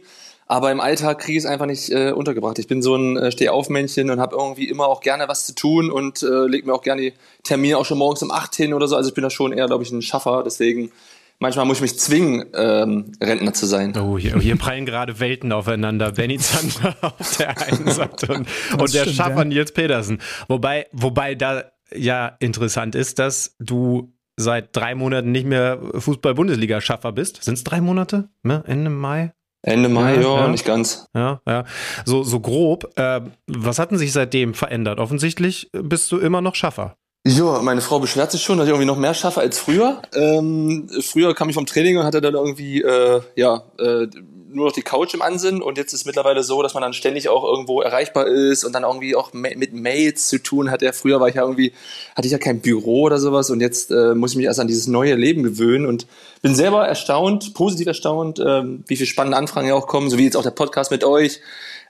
[0.50, 2.58] Aber im Alltag kriege ich es einfach nicht äh, untergebracht.
[2.58, 5.91] Ich bin so ein äh, Stehaufmännchen und habe irgendwie immer auch gerne was zu tun
[5.91, 8.88] und äh, lege mir auch gerne die Termine auch schon morgens um 8 hin oder
[8.88, 8.95] so.
[8.95, 10.41] Also ich bin da schon eher, glaube ich, ein Schaffer.
[10.43, 10.91] Deswegen
[11.38, 13.95] manchmal muss ich mich zwingen, ähm, Rentner zu sein.
[13.95, 16.14] Oh, hier, hier prallen gerade Welten aufeinander.
[16.14, 19.45] Benny Zander auf der einen Seite und, und der Schaffer ja.
[19.45, 20.20] Nils Petersen.
[20.47, 27.43] Wobei, wobei da ja interessant ist, dass du seit drei Monaten nicht mehr Fußball-Bundesliga-Schaffer bist.
[27.43, 28.30] Sind es drei Monate?
[28.41, 28.64] Ne?
[28.66, 29.32] Ende Mai?
[29.62, 31.07] Ende Mai, ja, ja, ja, nicht ganz.
[31.14, 31.66] Ja, ja.
[32.05, 32.97] So, so grob.
[32.97, 34.99] Äh, was hat denn sich seitdem verändert?
[34.99, 36.95] Offensichtlich bist du immer noch Schaffer.
[37.30, 40.01] Ja, meine Frau beschwert sich schon, dass ich irgendwie noch mehr schaffe als früher.
[40.15, 44.07] Ähm, früher kam ich vom Training und hatte dann irgendwie, äh, ja, äh,
[44.51, 46.93] nur noch die Couch im Ansinn und jetzt ist es mittlerweile so, dass man dann
[46.93, 50.82] ständig auch irgendwo erreichbar ist und dann irgendwie auch mit Mails zu tun hat.
[50.82, 51.71] Ja, früher war ich ja irgendwie,
[52.15, 54.67] hatte ich ja kein Büro oder sowas und jetzt äh, muss ich mich erst an
[54.67, 56.07] dieses neue Leben gewöhnen und
[56.41, 60.23] bin selber erstaunt, positiv erstaunt, äh, wie viele spannende Anfragen ja auch kommen, so wie
[60.23, 61.41] jetzt auch der Podcast mit euch.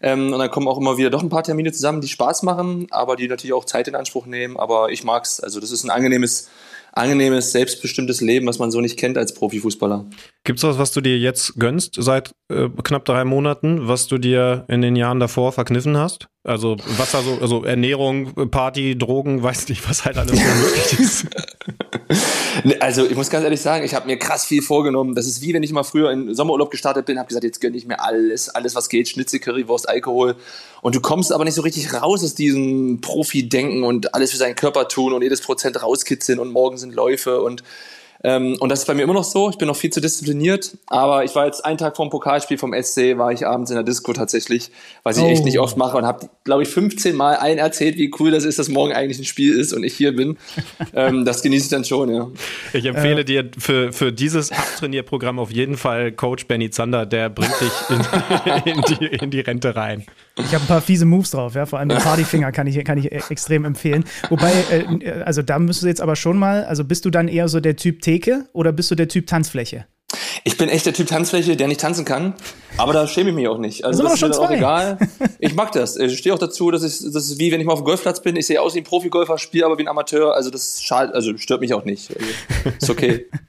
[0.02, 2.88] Ähm, und dann kommen auch immer wieder doch ein paar Termine zusammen, die Spaß machen,
[2.92, 4.58] aber die natürlich auch Zeit in Anspruch nehmen.
[4.58, 5.40] Aber ich mag's.
[5.40, 6.50] Also das ist ein angenehmes,
[6.94, 10.06] angenehmes, selbstbestimmtes Leben, was man so nicht kennt als Profifußballer.
[10.44, 14.66] Gibt's was, was du dir jetzt gönnst seit äh, knapp drei Monaten, was du dir
[14.68, 16.30] in den Jahren davor verkniffen hast?
[16.44, 21.26] Also was also, also Ernährung, Party, Drogen, weiß nicht, was halt alles so möglich ist.
[22.80, 25.16] Also ich muss ganz ehrlich sagen, ich habe mir krass viel vorgenommen.
[25.16, 27.78] Das ist wie wenn ich mal früher in Sommerurlaub gestartet bin, habe gesagt, jetzt gönne
[27.78, 30.36] ich mir alles, alles was geht, Schnitzel, Currywurst, Alkohol.
[30.82, 34.56] Und du kommst aber nicht so richtig raus aus diesem Profi-Denken und alles für seinen
[34.56, 37.64] Körper tun und jedes Prozent rauskitzeln und morgen sind Läufe und
[38.24, 39.50] ähm, und das ist bei mir immer noch so.
[39.50, 40.78] Ich bin noch viel zu diszipliniert.
[40.88, 43.76] Aber ich war jetzt einen Tag vor dem Pokalspiel vom SC, war ich abends in
[43.76, 44.72] der Disco tatsächlich,
[45.04, 45.28] was ich oh.
[45.28, 48.44] echt nicht oft mache und habe, glaube ich, 15 Mal allen erzählt, wie cool das
[48.44, 50.38] ist, dass morgen eigentlich ein Spiel ist und ich hier bin.
[50.94, 52.28] ähm, das genieße ich dann schon, ja.
[52.74, 53.26] Ich empfehle äh.
[53.26, 58.74] dir für, für dieses Abtrainierprogramm auf jeden Fall Coach Benny Zander, der bringt dich in,
[58.74, 60.06] in, die, in die Rente rein.
[60.40, 61.66] Ich habe ein paar fiese Moves drauf, ja.
[61.66, 64.06] Vor allem den Partyfinger kann ich, kann ich extrem empfehlen.
[64.30, 67.48] Wobei, äh, also da müsstest du jetzt aber schon mal, also bist du dann eher
[67.48, 69.86] so der Typ Theke oder bist du der Typ Tanzfläche?
[70.44, 72.34] Ich bin echt der Typ Tanzfläche, der nicht tanzen kann,
[72.78, 73.86] aber da schäme ich mich auch nicht.
[73.86, 74.98] Also das, das ist mir auch egal.
[75.42, 75.96] Ich mag das.
[75.96, 78.22] Ich stehe auch dazu, dass ich, das ist wie wenn ich mal auf dem Golfplatz
[78.22, 78.36] bin.
[78.36, 80.36] Ich sehe aus wie ein Profigolfer, spiele aber wie ein Amateur.
[80.36, 82.10] Also das schalt, also stört mich auch nicht.
[82.10, 83.28] Also, ist okay.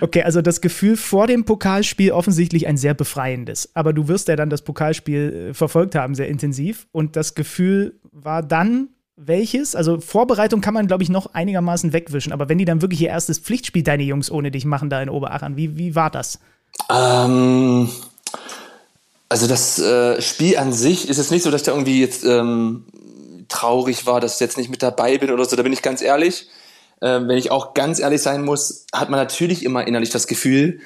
[0.00, 3.70] Okay, also das Gefühl vor dem Pokalspiel offensichtlich ein sehr befreiendes.
[3.74, 6.86] Aber du wirst ja dann das Pokalspiel äh, verfolgt haben, sehr intensiv.
[6.92, 9.74] Und das Gefühl war dann welches?
[9.74, 12.32] Also Vorbereitung kann man, glaube ich, noch einigermaßen wegwischen.
[12.32, 15.08] Aber wenn die dann wirklich ihr erstes Pflichtspiel, deine Jungs ohne dich machen da in
[15.08, 16.38] Oberachern, wie, wie war das?
[16.90, 17.88] Ähm,
[19.28, 22.24] also das äh, Spiel an sich ist es nicht so, dass ich da irgendwie jetzt
[22.24, 22.84] ähm,
[23.48, 25.56] traurig war, dass ich jetzt nicht mit dabei bin oder so.
[25.56, 26.48] Da bin ich ganz ehrlich.
[27.00, 30.80] Äh, wenn ich auch ganz ehrlich sein muss, hat man natürlich immer innerlich das Gefühl,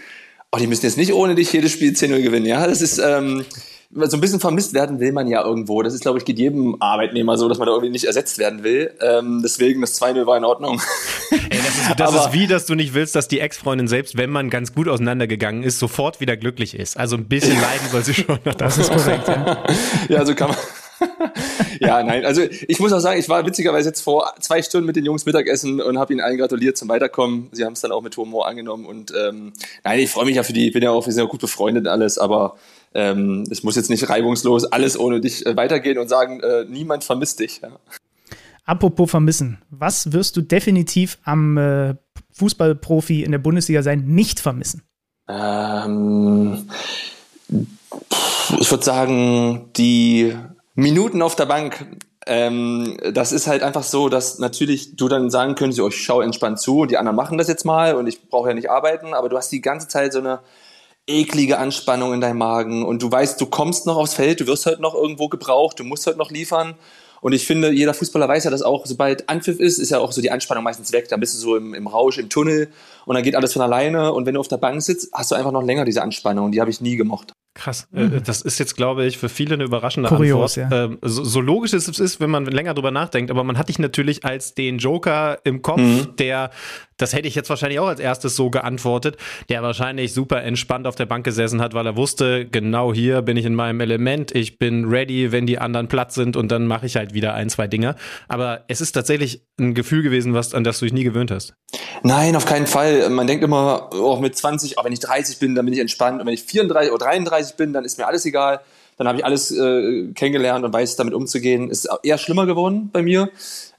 [0.53, 2.47] oh, die müssen jetzt nicht ohne dich jedes Spiel 10-0 gewinnen.
[2.47, 3.45] Ja, das ist ähm,
[3.95, 5.83] so ein bisschen vermisst werden will man ja irgendwo.
[5.83, 8.63] Das ist, glaube ich, geht jedem Arbeitnehmer so, dass man da irgendwie nicht ersetzt werden
[8.65, 8.93] will.
[9.01, 10.81] Ähm, deswegen, das 2-0 war in Ordnung.
[11.31, 14.31] Ey, das ist, das ist wie, dass du nicht willst, dass die Ex-Freundin selbst, wenn
[14.31, 16.97] man ganz gut auseinandergegangen ist, sofort wieder glücklich ist.
[16.97, 18.39] Also ein bisschen leiden soll sie schon.
[18.57, 19.63] Das ist korrekt, ja.
[20.09, 20.57] ja, so kann man.
[21.83, 24.97] Ja, nein, also ich muss auch sagen, ich war witzigerweise jetzt vor zwei Stunden mit
[24.97, 27.49] den Jungs Mittagessen und habe ihnen allen gratuliert zum Weiterkommen.
[27.53, 29.53] Sie haben es dann auch mit Humor angenommen und ähm,
[29.85, 31.41] nein, ich freue mich ja für die, ich bin ja auch, wir sind ja gut
[31.41, 32.57] befreundet und alles, aber
[32.95, 37.05] ähm, es muss jetzt nicht reibungslos alles ohne dich äh, weitergehen und sagen, äh, niemand
[37.05, 37.61] vermisst dich.
[37.63, 37.71] Ja.
[38.65, 41.95] Apropos vermissen, was wirst du definitiv am äh,
[42.33, 44.83] Fußballprofi in der Bundesliga sein nicht vermissen?
[45.29, 46.69] Ähm,
[48.61, 50.35] ich würde sagen, die
[50.75, 51.87] Minuten auf der Bank.
[52.27, 56.25] Ähm, das ist halt einfach so, dass natürlich du dann sagen könntest, oh, ich schaue
[56.25, 59.29] entspannt zu die anderen machen das jetzt mal und ich brauche ja nicht arbeiten, aber
[59.29, 60.41] du hast die ganze Zeit so eine
[61.07, 64.67] eklige Anspannung in deinem Magen und du weißt, du kommst noch aufs Feld, du wirst
[64.67, 66.75] heute noch irgendwo gebraucht, du musst heute noch liefern.
[67.21, 70.11] Und ich finde, jeder Fußballer weiß ja, dass auch, sobald Anpfiff ist, ist ja auch
[70.11, 71.09] so die Anspannung meistens weg.
[71.09, 72.73] Dann bist du so im, im Rausch, im Tunnel
[73.07, 74.13] und dann geht alles von alleine.
[74.13, 76.51] Und wenn du auf der Bank sitzt, hast du einfach noch länger diese Anspannung.
[76.51, 77.33] Die habe ich nie gemocht.
[77.55, 77.87] Krass.
[77.95, 78.23] Äh, mhm.
[78.25, 80.73] Das ist jetzt, glaube ich, für viele eine überraschende Kurios, Antwort.
[80.73, 80.85] Ja.
[80.87, 83.79] Ähm, so, so, logisch es ist, wenn man länger drüber nachdenkt, aber man hat dich
[83.79, 86.17] natürlich als den Joker im Kopf, mhm.
[86.19, 86.51] der,
[86.97, 89.19] das hätte ich jetzt wahrscheinlich auch als erstes so geantwortet,
[89.51, 93.37] der wahrscheinlich super entspannt auf der Bank gesessen hat, weil er wusste, genau hier bin
[93.37, 96.87] ich in meinem Element, ich bin ready, wenn die anderen platt sind und dann mache
[96.87, 97.97] ich halt wieder ein, zwei Dinge.
[98.29, 101.55] Aber es ist tatsächlich ein Gefühl gewesen, was, an das du dich nie gewöhnt hast.
[102.03, 103.09] Nein, auf keinen Fall.
[103.11, 105.81] Man denkt immer, auch oh, mit 20, auch wenn ich 30 bin, dann bin ich
[105.81, 106.21] entspannt.
[106.21, 108.61] Und wenn ich 34 oder 33 bin, dann ist mir alles egal.
[108.99, 111.71] Dann habe ich alles äh, kennengelernt und weiß damit umzugehen.
[111.71, 113.31] Ist eher schlimmer geworden bei mir.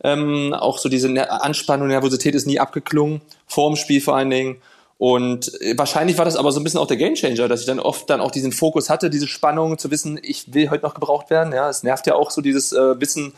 [0.04, 3.22] Ähm, auch so diese Anspannung, Nervosität ist nie abgeklungen.
[3.48, 4.58] Vor dem Spiel vor allen Dingen.
[4.98, 7.80] Und äh, wahrscheinlich war das aber so ein bisschen auch der Gamechanger, dass ich dann
[7.80, 11.30] oft dann auch diesen Fokus hatte, diese Spannung zu wissen, ich will heute noch gebraucht
[11.30, 11.54] werden.
[11.54, 13.34] Ja, es nervt ja auch so dieses äh, Wissen,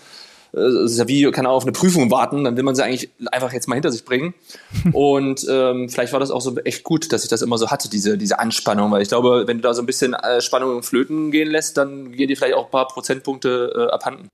[0.56, 3.10] es ist ja wie, kann auch auf eine Prüfung warten, dann will man sie eigentlich
[3.32, 4.34] einfach jetzt mal hinter sich bringen.
[4.94, 7.90] Und ähm, vielleicht war das auch so echt gut, dass ich das immer so hatte,
[7.90, 11.32] diese, diese Anspannung, weil ich glaube, wenn du da so ein bisschen äh, Spannung flöten
[11.32, 14.30] gehen lässt, dann gehen dir vielleicht auch ein paar Prozentpunkte äh, abhanden.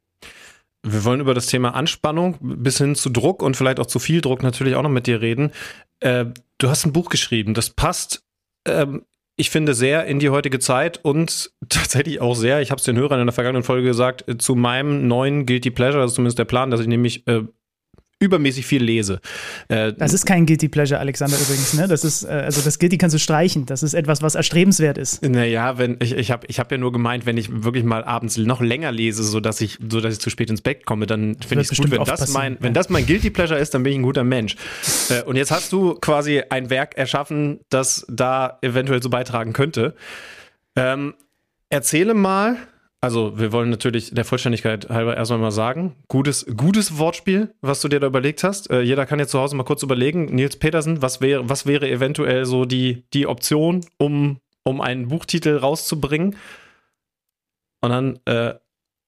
[0.84, 4.22] Wir wollen über das Thema Anspannung bis hin zu Druck und vielleicht auch zu viel
[4.22, 5.52] Druck natürlich auch noch mit dir reden.
[6.00, 6.26] Äh,
[6.58, 8.24] du hast ein Buch geschrieben, das passt
[8.68, 9.04] ähm,
[9.38, 12.98] ich finde, sehr in die heutige Zeit und tatsächlich auch sehr, ich habe es den
[12.98, 16.46] Hörern in der vergangenen Folge gesagt, zu meinem neuen Guilty Pleasure, das ist zumindest der
[16.46, 17.44] Plan, dass ich nämlich äh,
[18.22, 19.20] übermäßig viel lese.
[19.68, 21.74] Äh, das ist kein Guilty Pleasure, Alexander, übrigens.
[21.74, 21.88] Ne?
[21.88, 23.66] Das ist, äh, also das Guilty kannst du streichen.
[23.66, 25.24] Das ist etwas, was erstrebenswert ist.
[25.24, 28.38] Naja, wenn, ich, ich habe ich hab ja nur gemeint, wenn ich wirklich mal abends
[28.38, 31.72] noch länger lese, sodass ich, sodass ich zu spät ins Bett komme, dann finde ich
[31.72, 31.90] es gut.
[31.92, 34.56] Wenn das, mein, wenn das mein Guilty Pleasure ist, dann bin ich ein guter Mensch.
[35.10, 39.96] Äh, und jetzt hast du quasi ein Werk erschaffen, das da eventuell so beitragen könnte.
[40.76, 41.16] Ähm,
[41.70, 42.58] erzähle mal,
[43.04, 47.88] Also, wir wollen natürlich der Vollständigkeit halber erstmal mal sagen, gutes, gutes Wortspiel, was du
[47.88, 48.70] dir da überlegt hast.
[48.70, 51.90] Äh, jeder kann jetzt zu Hause mal kurz überlegen, Nils Petersen, was wäre, was wäre
[51.90, 56.36] eventuell so die, die Option, um, um einen Buchtitel rauszubringen?
[57.82, 58.54] Und dann, äh,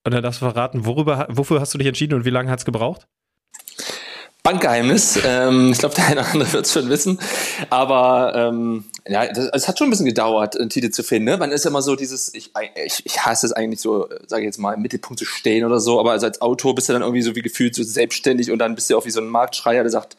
[0.06, 2.60] und dann darfst du verraten, worüber, wofür hast du dich entschieden und wie lange hat
[2.60, 3.08] es gebraucht?
[4.44, 5.18] Bankgeheimnis.
[5.26, 7.18] Ähm, ich glaube, der eine oder andere wird es schon wissen.
[7.70, 11.32] Aber ähm, ja, es hat schon ein bisschen gedauert, einen Titel zu finden.
[11.32, 11.38] Ne?
[11.38, 12.52] Man ist ja immer so dieses, ich,
[12.86, 15.80] ich, ich hasse es eigentlich so, sage ich jetzt mal, im Mittelpunkt zu stehen oder
[15.80, 15.98] so.
[15.98, 18.76] Aber also als Autor bist du dann irgendwie so wie gefühlt so selbstständig und dann
[18.76, 20.18] bist du auch wie so ein Marktschreier, der sagt,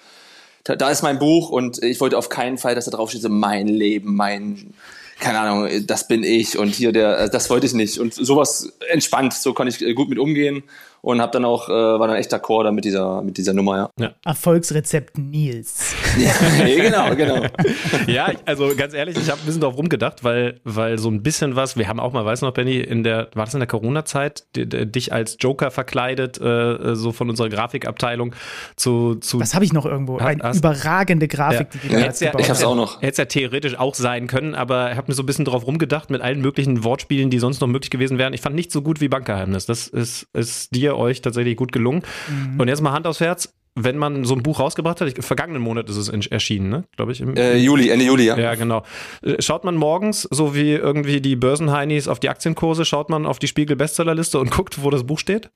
[0.64, 3.20] da, da ist mein Buch und ich wollte auf keinen Fall, dass da drauf steht,
[3.20, 4.72] so mein Leben, mein
[5.20, 7.98] keine Ahnung, das bin ich und hier der, das wollte ich nicht.
[7.98, 10.64] Und sowas entspannt, so kann ich gut mit umgehen
[11.04, 13.90] und hab dann auch, äh, war dann echt d'accord mit dieser, mit dieser Nummer, ja.
[14.00, 14.12] ja.
[14.24, 15.94] Erfolgsrezept Nils.
[16.18, 16.32] ja,
[16.64, 17.46] genau, genau.
[18.06, 21.56] ja, also ganz ehrlich, ich habe ein bisschen drauf rumgedacht, weil, weil so ein bisschen
[21.56, 23.66] was, wir haben auch mal, weißt du noch, Benny, in der, war das in der
[23.66, 28.34] Corona-Zeit, dich als Joker verkleidet, äh, so von unserer Grafikabteilung
[28.76, 29.16] zu.
[29.16, 30.16] zu das habe ich noch irgendwo.
[30.16, 31.80] Eine hast, überragende Grafik, ja.
[31.82, 33.02] die du ja, ja, Ich hab's auch noch.
[33.02, 35.66] Hätte es ja theoretisch auch sein können, aber ich habe mir so ein bisschen drauf
[35.66, 38.32] rumgedacht mit allen möglichen Wortspielen, die sonst noch möglich gewesen wären.
[38.32, 39.66] Ich fand nicht so gut wie Bankgeheimnis.
[39.66, 42.02] Das ist, ist dir euch tatsächlich gut gelungen.
[42.28, 42.60] Mhm.
[42.60, 43.54] Und jetzt mal Hand aufs Herz.
[43.76, 46.84] Wenn man so ein Buch rausgebracht hat, ich, vergangenen Monat ist es erschienen, ne?
[46.94, 47.20] Glaube ich.
[47.20, 48.38] Im, äh, Juli, Ende Juli, ja.
[48.38, 48.84] Ja, genau.
[49.20, 53.40] Äh, schaut man morgens, so wie irgendwie die Börsenheinis auf die Aktienkurse, schaut man auf
[53.40, 55.50] die Spiegel-Bestsellerliste und guckt, wo das Buch steht?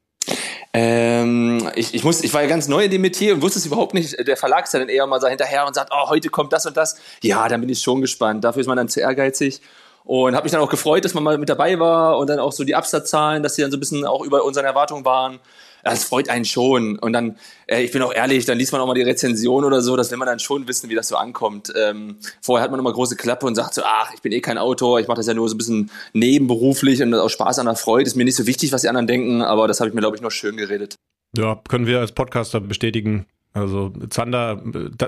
[0.75, 3.67] Ähm, ich, ich, muss, ich war ja ganz neu in dem Metier und wusste es
[3.67, 4.27] überhaupt nicht.
[4.27, 6.67] Der Verlag ist ja dann eher mal so hinterher und sagt, oh, heute kommt das
[6.67, 7.01] und das.
[7.23, 8.45] Ja, dann bin ich schon gespannt.
[8.45, 9.61] Dafür ist man dann zu ehrgeizig.
[10.09, 12.53] Und habe mich dann auch gefreut, dass man mal mit dabei war und dann auch
[12.53, 15.39] so die Absatzzahlen, dass sie dann so ein bisschen auch über unseren Erwartungen waren
[15.85, 16.99] das freut einen schon.
[16.99, 17.37] Und dann,
[17.67, 20.11] äh, ich bin auch ehrlich, dann liest man auch mal die Rezension oder so, das
[20.11, 21.73] will man dann schon wissen, wie das so ankommt.
[21.77, 24.59] Ähm, vorher hat man immer große Klappe und sagt so, ach, ich bin eh kein
[24.59, 27.77] Autor, ich mache das ja nur so ein bisschen nebenberuflich und aus Spaß an der
[27.77, 28.07] Freude.
[28.07, 30.17] Ist mir nicht so wichtig, was die anderen denken, aber das habe ich mir, glaube
[30.17, 30.97] ich, nur schön geredet.
[31.37, 33.27] Ja, können wir als Podcaster bestätigen.
[33.59, 34.63] Also Zander,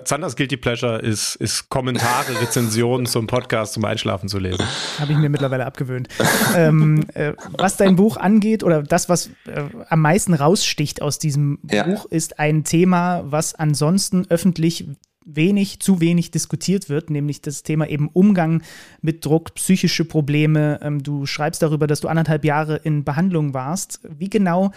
[0.04, 4.64] Zanders Guilty Pleasure ist, ist Kommentare, Rezensionen zum Podcast zum Einschlafen zu lesen.
[4.98, 6.08] Habe ich mir mittlerweile abgewöhnt.
[6.56, 11.58] ähm, äh, was dein Buch angeht oder das, was äh, am meisten raussticht aus diesem
[11.70, 11.84] ja.
[11.84, 14.86] Buch, ist ein Thema, was ansonsten öffentlich
[15.24, 18.62] wenig, zu wenig diskutiert wird, nämlich das Thema eben Umgang
[19.00, 20.80] mit Druck, psychische Probleme.
[20.82, 24.00] Ähm, du schreibst darüber, dass du anderthalb Jahre in Behandlung warst.
[24.02, 24.72] Wie genau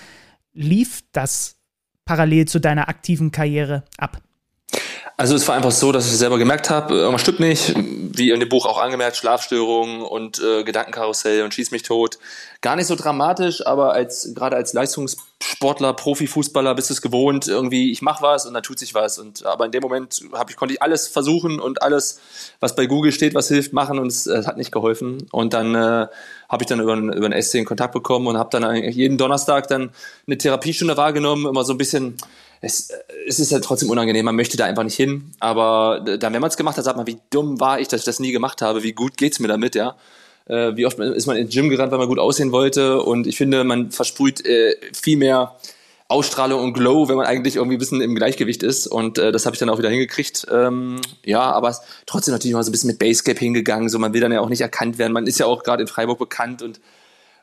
[0.53, 1.57] lief das
[2.05, 4.21] parallel zu deiner aktiven Karriere ab?
[5.15, 8.39] Also es war einfach so, dass ich selber gemerkt habe, irgendwas stimmt nicht, wie in
[8.39, 12.17] dem Buch auch angemerkt, Schlafstörungen und äh, Gedankenkarussell und schieß mich tot.
[12.61, 17.91] Gar nicht so dramatisch, aber als gerade als Leistungssportler, Profifußballer bist du es gewohnt, irgendwie
[17.91, 20.57] ich mache was und dann tut sich was und aber in dem Moment habe ich
[20.57, 22.19] konnte ich alles versuchen und alles
[22.59, 25.75] was bei Google steht, was hilft, machen und es äh, hat nicht geholfen und dann
[25.75, 26.07] äh,
[26.49, 29.19] habe ich dann über, über ein SC in Kontakt bekommen und habe dann eigentlich jeden
[29.19, 29.91] Donnerstag dann
[30.25, 32.17] eine Therapiestunde wahrgenommen, immer so ein bisschen
[32.63, 32.89] es,
[33.27, 35.31] es ist ja trotzdem unangenehm, man möchte da einfach nicht hin.
[35.39, 38.05] Aber dann, wenn man es gemacht hat, sagt man, wie dumm war ich, dass ich
[38.05, 39.97] das nie gemacht habe, wie gut geht's mir damit, ja.
[40.45, 43.01] Äh, wie oft ist man ins Gym gerannt, weil man gut aussehen wollte.
[43.01, 45.57] Und ich finde, man versprüht äh, viel mehr
[46.07, 48.87] Ausstrahlung und Glow, wenn man eigentlich irgendwie ein bisschen im Gleichgewicht ist.
[48.87, 50.47] Und äh, das habe ich dann auch wieder hingekriegt.
[50.49, 53.89] Ähm, ja, aber trotzdem natürlich mal so ein bisschen mit Basecap hingegangen.
[53.89, 55.11] So, man will dann ja auch nicht erkannt werden.
[55.11, 56.79] Man ist ja auch gerade in Freiburg bekannt und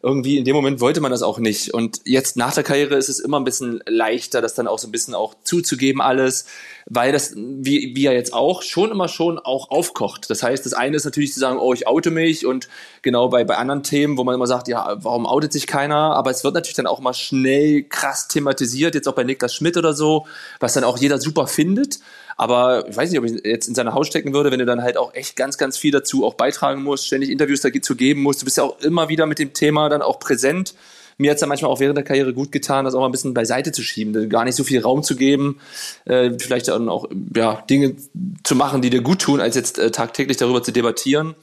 [0.02, 1.74] irgendwie in dem Moment wollte man das auch nicht.
[1.74, 4.88] Und jetzt nach der Karriere ist es immer ein bisschen leichter, das dann auch so
[4.88, 6.46] ein bisschen auch zuzugeben alles,
[6.86, 10.30] weil das, wie, wie ja jetzt auch, schon immer schon auch aufkocht.
[10.30, 12.68] Das heißt, das eine ist natürlich zu sagen, oh, ich oute mich und
[13.02, 16.16] genau bei, bei anderen Themen, wo man immer sagt, ja, warum outet sich keiner?
[16.16, 19.76] Aber es wird natürlich dann auch mal schnell krass thematisiert, jetzt auch bei Niklas Schmidt
[19.76, 20.26] oder so,
[20.60, 21.98] was dann auch jeder super findet.
[22.40, 24.82] Aber ich weiß nicht, ob ich jetzt in seine Haut stecken würde, wenn du dann
[24.82, 28.40] halt auch echt ganz, ganz viel dazu auch beitragen musst, ständig Interviews dazu geben musst.
[28.40, 30.74] Du bist ja auch immer wieder mit dem Thema dann auch präsent.
[31.18, 33.12] Mir hat es ja manchmal auch während der Karriere gut getan, das auch mal ein
[33.12, 35.60] bisschen beiseite zu schieben, gar nicht so viel Raum zu geben,
[36.06, 37.96] äh, vielleicht dann auch ja, Dinge
[38.42, 41.34] zu machen, die dir gut tun, als jetzt äh, tagtäglich darüber zu debattieren.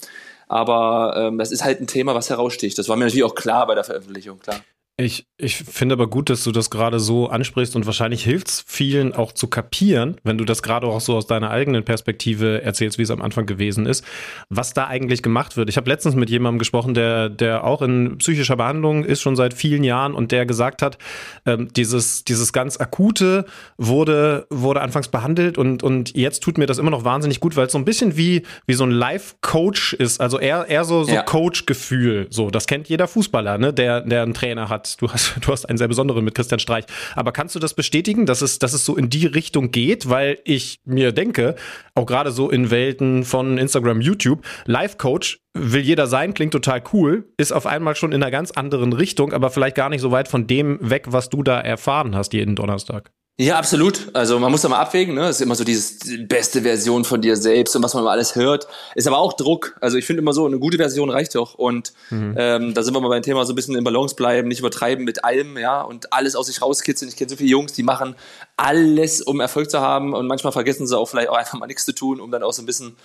[0.47, 2.75] Aber ähm, das ist halt ein Thema, was heraussticht.
[2.79, 4.61] Das war mir natürlich auch klar bei der Veröffentlichung, klar.
[4.99, 8.63] Ich, ich finde aber gut, dass du das gerade so ansprichst und wahrscheinlich hilft es
[8.65, 12.97] vielen auch zu kapieren, wenn du das gerade auch so aus deiner eigenen Perspektive erzählst,
[12.97, 14.03] wie es am Anfang gewesen ist,
[14.49, 15.69] was da eigentlich gemacht wird.
[15.69, 19.53] Ich habe letztens mit jemandem gesprochen, der, der auch in psychischer Behandlung ist, schon seit
[19.53, 20.97] vielen Jahren und der gesagt hat,
[21.45, 23.45] ähm, dieses, dieses ganz akute
[23.77, 27.67] wurde, wurde anfangs behandelt und, und jetzt tut mir das immer noch wahnsinnig gut, weil
[27.67, 30.19] es so ein bisschen wie, wie so ein Life-Coach ist.
[30.19, 31.21] Also eher, eher so, so ja.
[31.21, 32.25] Coach-Gefühl.
[32.31, 35.65] So, das kennt jeder Fußballer, ne, der, der einen Trainer hat Du hast, du hast
[35.65, 36.85] einen sehr besonderen mit Christian Streich.
[37.15, 40.09] Aber kannst du das bestätigen, dass es, dass es so in die Richtung geht?
[40.09, 41.55] Weil ich mir denke,
[41.95, 47.27] auch gerade so in Welten von Instagram, YouTube, Live-Coach will jeder sein, klingt total cool,
[47.37, 50.27] ist auf einmal schon in einer ganz anderen Richtung, aber vielleicht gar nicht so weit
[50.27, 53.11] von dem weg, was du da erfahren hast jeden Donnerstag.
[53.39, 54.09] Ja, absolut.
[54.13, 55.25] Also man muss da mal abwägen, ne?
[55.25, 58.09] Es ist immer so dieses die beste Version von dir selbst und was man mal
[58.09, 58.67] alles hört.
[58.95, 59.77] Ist aber auch Druck.
[59.79, 61.53] Also ich finde immer so, eine gute Version reicht doch.
[61.53, 62.33] Und mhm.
[62.35, 65.05] ähm, da sind wir mal beim Thema so ein bisschen in Balance bleiben, nicht übertreiben
[65.05, 67.09] mit allem, ja, und alles aus sich rauskitzeln.
[67.09, 68.15] Ich kenne so viele Jungs, die machen
[68.55, 71.85] alles, um Erfolg zu haben und manchmal vergessen sie auch vielleicht auch einfach mal nichts
[71.85, 72.95] zu tun, um dann auch so ein bisschen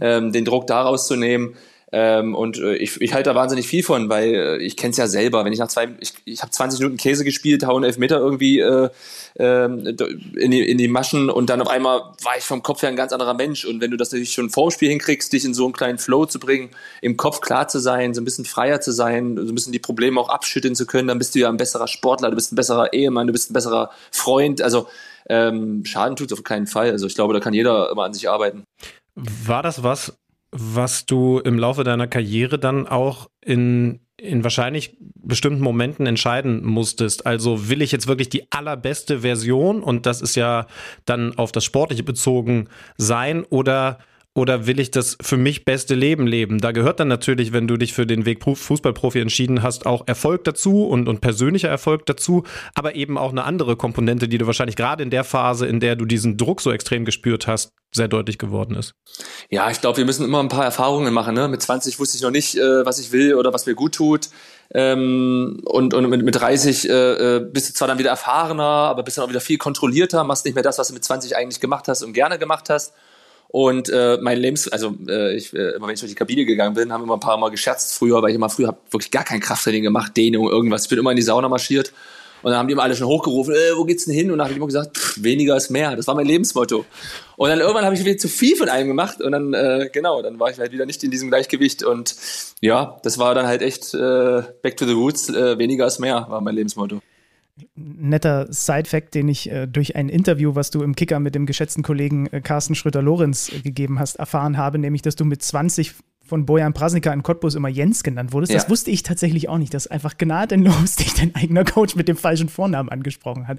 [0.00, 1.56] ähm, den Druck daraus zu nehmen.
[1.92, 4.96] Ähm, und äh, ich, ich halte da wahnsinnig viel von, weil äh, ich kenne es
[4.96, 5.44] ja selber.
[5.44, 8.60] Wenn ich nach zwei, ich, ich habe 20 Minuten Käse gespielt, hau einen Elfmeter irgendwie
[8.60, 8.90] äh,
[9.38, 12.90] äh, in, die, in die Maschen und dann auf einmal war ich vom Kopf her
[12.90, 13.64] ein ganz anderer Mensch.
[13.64, 15.98] Und wenn du das natürlich schon vor dem Spiel hinkriegst, dich in so einen kleinen
[15.98, 16.70] Flow zu bringen,
[17.02, 19.80] im Kopf klar zu sein, so ein bisschen freier zu sein, so ein bisschen die
[19.80, 22.56] Probleme auch abschütteln zu können, dann bist du ja ein besserer Sportler, du bist ein
[22.56, 24.62] besserer Ehemann, du bist ein besserer Freund.
[24.62, 24.86] Also
[25.28, 26.92] ähm, Schaden tut auf keinen Fall.
[26.92, 28.64] Also ich glaube, da kann jeder immer an sich arbeiten.
[29.14, 30.14] War das was,
[30.52, 37.26] was du im Laufe deiner Karriere dann auch in, in wahrscheinlich bestimmten Momenten entscheiden musstest.
[37.26, 40.66] Also will ich jetzt wirklich die allerbeste Version und das ist ja
[41.04, 43.98] dann auf das Sportliche bezogen sein oder
[44.34, 46.58] oder will ich das für mich beste Leben leben?
[46.58, 50.44] Da gehört dann natürlich, wenn du dich für den Weg Fußballprofi entschieden hast, auch Erfolg
[50.44, 54.76] dazu und, und persönlicher Erfolg dazu, aber eben auch eine andere Komponente, die du wahrscheinlich
[54.76, 58.38] gerade in der Phase, in der du diesen Druck so extrem gespürt hast, sehr deutlich
[58.38, 58.94] geworden ist.
[59.50, 61.34] Ja, ich glaube, wir müssen immer ein paar Erfahrungen machen.
[61.34, 61.48] Ne?
[61.48, 64.28] Mit 20 wusste ich noch nicht, äh, was ich will oder was mir gut tut.
[64.72, 69.02] Ähm, und, und mit, mit 30 äh, äh, bist du zwar dann wieder erfahrener, aber
[69.02, 71.60] bist dann auch wieder viel kontrollierter, machst nicht mehr das, was du mit 20 eigentlich
[71.60, 72.94] gemacht hast und gerne gemacht hast.
[73.52, 76.74] Und äh, mein Lebens, also äh, ich, äh, immer wenn ich durch die Kabine gegangen
[76.74, 79.24] bin, haben immer ein paar Mal gescherzt früher, weil ich immer früher habe wirklich gar
[79.24, 80.84] kein Krafttraining gemacht, Dehnung, irgendwas.
[80.84, 81.92] Ich bin immer in die Sauna marschiert
[82.42, 84.30] und dann haben die immer alle schon hochgerufen, äh, wo geht's denn hin?
[84.30, 85.96] Und dann habe ich immer gesagt, pff, weniger ist mehr.
[85.96, 86.84] Das war mein Lebensmotto.
[87.36, 90.22] Und dann irgendwann habe ich wieder zu viel von einem gemacht und dann, äh, genau,
[90.22, 91.82] dann war ich halt wieder nicht in diesem Gleichgewicht.
[91.82, 92.14] Und
[92.60, 96.26] ja, das war dann halt echt äh, back to the roots, äh, weniger ist mehr,
[96.28, 97.00] war mein Lebensmotto
[97.74, 101.82] netter Side-Fact, den ich äh, durch ein Interview, was du im Kicker mit dem geschätzten
[101.82, 105.94] Kollegen äh, Carsten Schröter-Lorenz äh, gegeben hast, erfahren habe, nämlich, dass du mit 20
[106.30, 108.52] von Bojan Prasnika in Cottbus immer Jens genannt wurdest.
[108.52, 108.58] Ja.
[108.58, 112.16] Das wusste ich tatsächlich auch nicht, dass einfach gnadenlos dich dein eigener Coach mit dem
[112.16, 113.58] falschen Vornamen angesprochen hat.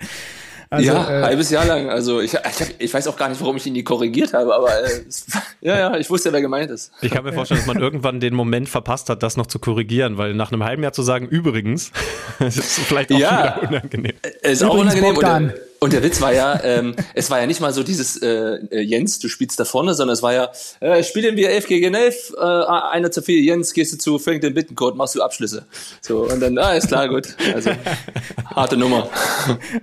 [0.74, 1.90] Also, ja, äh, halbes Jahr lang.
[1.90, 4.56] Also ich, ich, hab, ich weiß auch gar nicht, warum ich ihn nie korrigiert habe,
[4.56, 5.02] aber äh,
[5.62, 6.94] ja, ja, ich wusste ja, wer gemeint ist.
[7.02, 10.18] Ich kann mir vorstellen, dass man irgendwann den Moment verpasst hat, das noch zu korrigieren,
[10.18, 11.92] weil nach einem halben Jahr zu sagen, übrigens,
[12.40, 14.14] ist vielleicht auch ja, unangenehm.
[14.44, 15.18] Ist auch unangenehm.
[15.18, 15.54] Oder,
[15.84, 18.82] und der Witz war ja, ähm, es war ja nicht mal so dieses äh, äh,
[18.82, 22.34] Jens, du spielst da vorne, sondern es war ja, äh, spielen wir 11 gegen 11,
[22.38, 25.66] äh, einer zu viel, Jens, gehst du zu Frank den Bittencode, machst du Abschlüsse.
[26.02, 27.36] So, und dann, ah, ist klar, gut.
[27.56, 27.72] Also,
[28.46, 29.10] harte Nummer.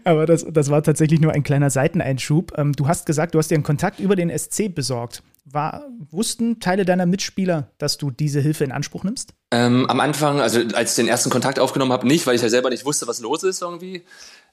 [0.04, 2.56] Aber das, das war tatsächlich nur ein kleiner Seiteneinschub.
[2.56, 5.24] Ähm, du hast gesagt, du hast dir einen Kontakt über den SC besorgt.
[5.50, 9.34] War, wussten Teile deiner Mitspieler, dass du diese Hilfe in Anspruch nimmst?
[9.50, 12.48] Ähm, am Anfang, also als ich den ersten Kontakt aufgenommen habe, nicht, weil ich ja
[12.48, 14.02] selber nicht wusste, was los ist irgendwie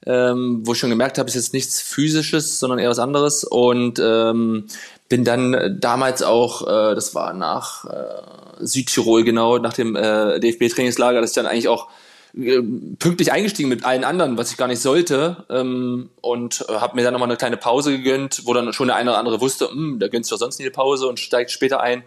[0.05, 3.99] ähm, wo ich schon gemerkt habe, ist jetzt nichts physisches, sondern eher was anderes und
[3.99, 4.67] ähm,
[5.09, 11.21] bin dann damals auch, äh, das war nach äh, Südtirol genau, nach dem äh, DFB-Trainingslager,
[11.21, 11.87] dass ich dann eigentlich auch
[12.35, 17.03] pünktlich eingestiegen mit allen anderen, was ich gar nicht sollte ähm, und äh, habe mir
[17.03, 19.99] dann nochmal eine kleine Pause gegönnt, wo dann schon der eine oder andere wusste, hm,
[19.99, 22.03] da gönnst du doch sonst nie eine Pause und steigt später ein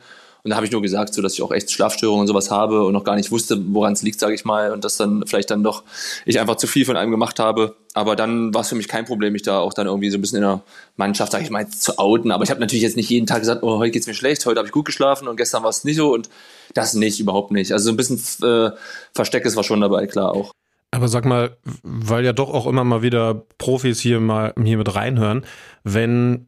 [0.48, 2.82] und da habe ich nur gesagt, so dass ich auch echt Schlafstörungen und sowas habe
[2.86, 5.50] und noch gar nicht wusste, woran es liegt, sage ich mal, und dass dann vielleicht
[5.50, 5.82] dann doch
[6.24, 7.76] ich einfach zu viel von einem gemacht habe.
[7.92, 10.22] Aber dann war es für mich kein Problem, mich da auch dann irgendwie so ein
[10.22, 10.62] bisschen in der
[10.96, 12.30] Mannschaft, sage ich mal, zu outen.
[12.30, 14.56] Aber ich habe natürlich jetzt nicht jeden Tag gesagt, oh, heute geht's mir schlecht, heute
[14.56, 16.30] habe ich gut geschlafen und gestern war es nicht so und
[16.72, 17.72] das nicht, überhaupt nicht.
[17.72, 18.70] Also so ein bisschen äh,
[19.12, 20.52] Versteck ist war schon dabei, klar auch.
[20.92, 24.94] Aber sag mal, weil ja doch auch immer mal wieder Profis hier mal hier mit
[24.94, 25.44] reinhören,
[25.84, 26.46] wenn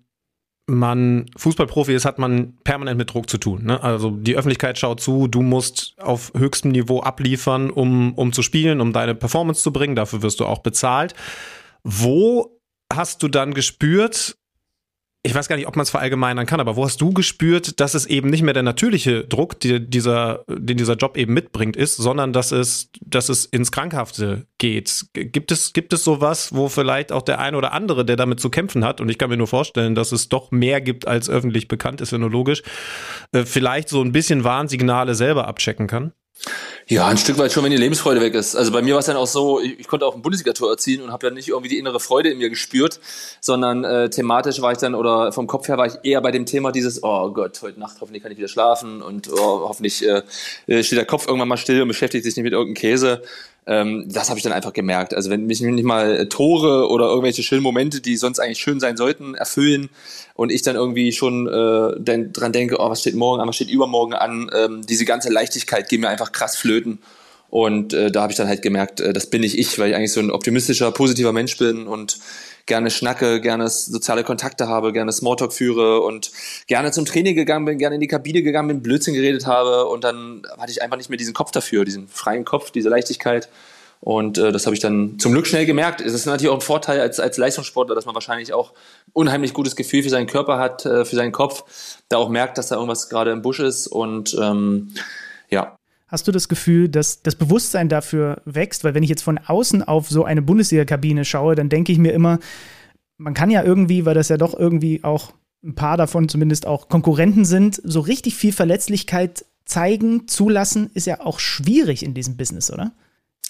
[0.70, 3.64] man Fußballprofi ist, hat man permanent mit Druck zu tun.
[3.64, 3.82] Ne?
[3.82, 8.80] Also die Öffentlichkeit schaut zu, du musst auf höchstem Niveau abliefern, um, um zu spielen,
[8.80, 9.96] um deine Performance zu bringen.
[9.96, 11.14] Dafür wirst du auch bezahlt.
[11.82, 12.58] Wo
[12.92, 14.36] hast du dann gespürt,
[15.22, 17.92] ich weiß gar nicht, ob man es verallgemeinern kann, aber wo hast du gespürt, dass
[17.92, 21.96] es eben nicht mehr der natürliche Druck, die, dieser, den dieser Job eben mitbringt, ist,
[21.96, 25.06] sondern dass es, dass es ins Krankhafte geht?
[25.12, 28.48] Gibt es, gibt es sowas, wo vielleicht auch der eine oder andere, der damit zu
[28.48, 31.68] kämpfen hat, und ich kann mir nur vorstellen, dass es doch mehr gibt, als öffentlich
[31.68, 32.62] bekannt ist, ja nur logisch,
[33.32, 36.12] äh, vielleicht so ein bisschen Warnsignale selber abchecken kann?
[36.86, 38.56] Ja, ein Stück weit schon, wenn die Lebensfreude weg ist.
[38.56, 41.02] Also bei mir war es dann auch so, ich, ich konnte auch ein Bundesliga-Tor erzielen
[41.02, 42.98] und habe ja nicht irgendwie die innere Freude in mir gespürt,
[43.40, 46.46] sondern äh, thematisch war ich dann oder vom Kopf her war ich eher bei dem
[46.46, 50.22] Thema dieses, oh Gott, heute Nacht hoffentlich kann ich wieder schlafen und oh, hoffentlich äh,
[50.82, 53.22] steht der Kopf irgendwann mal still und beschäftigt sich nicht mit irgendeinem Käse.
[53.66, 55.14] Ähm, das habe ich dann einfach gemerkt.
[55.14, 58.96] Also wenn mich nicht mal Tore oder irgendwelche schönen Momente, die sonst eigentlich schön sein
[58.96, 59.90] sollten, erfüllen
[60.34, 63.56] und ich dann irgendwie schon äh, dann dran denke, oh, was steht morgen an, was
[63.56, 67.00] steht übermorgen an, ähm, diese ganze Leichtigkeit geht mir einfach krass flöten.
[67.50, 69.96] Und äh, da habe ich dann halt gemerkt, äh, das bin nicht ich, weil ich
[69.96, 72.18] eigentlich so ein optimistischer, positiver Mensch bin und
[72.66, 76.30] gerne schnacke, gerne soziale Kontakte habe, gerne Smalltalk führe und
[76.66, 80.04] gerne zum Training gegangen bin, gerne in die Kabine gegangen bin, Blödsinn geredet habe und
[80.04, 83.48] dann hatte ich einfach nicht mehr diesen Kopf dafür, diesen freien Kopf, diese Leichtigkeit.
[84.02, 86.00] Und äh, das habe ich dann zum Glück schnell gemerkt.
[86.00, 88.72] Es ist natürlich auch ein Vorteil als, als Leistungssportler, dass man wahrscheinlich auch
[89.12, 92.68] unheimlich gutes Gefühl für seinen Körper hat, äh, für seinen Kopf, da auch merkt, dass
[92.68, 93.86] da irgendwas gerade im Busch ist.
[93.86, 94.94] Und ähm,
[95.50, 95.76] ja,
[96.10, 98.82] Hast du das Gefühl, dass das Bewusstsein dafür wächst?
[98.82, 102.12] Weil wenn ich jetzt von außen auf so eine Bundesliga-Kabine schaue, dann denke ich mir
[102.12, 102.40] immer,
[103.16, 105.32] man kann ja irgendwie, weil das ja doch irgendwie auch
[105.62, 111.20] ein paar davon zumindest auch Konkurrenten sind, so richtig viel Verletzlichkeit zeigen, zulassen, ist ja
[111.20, 112.92] auch schwierig in diesem Business, oder?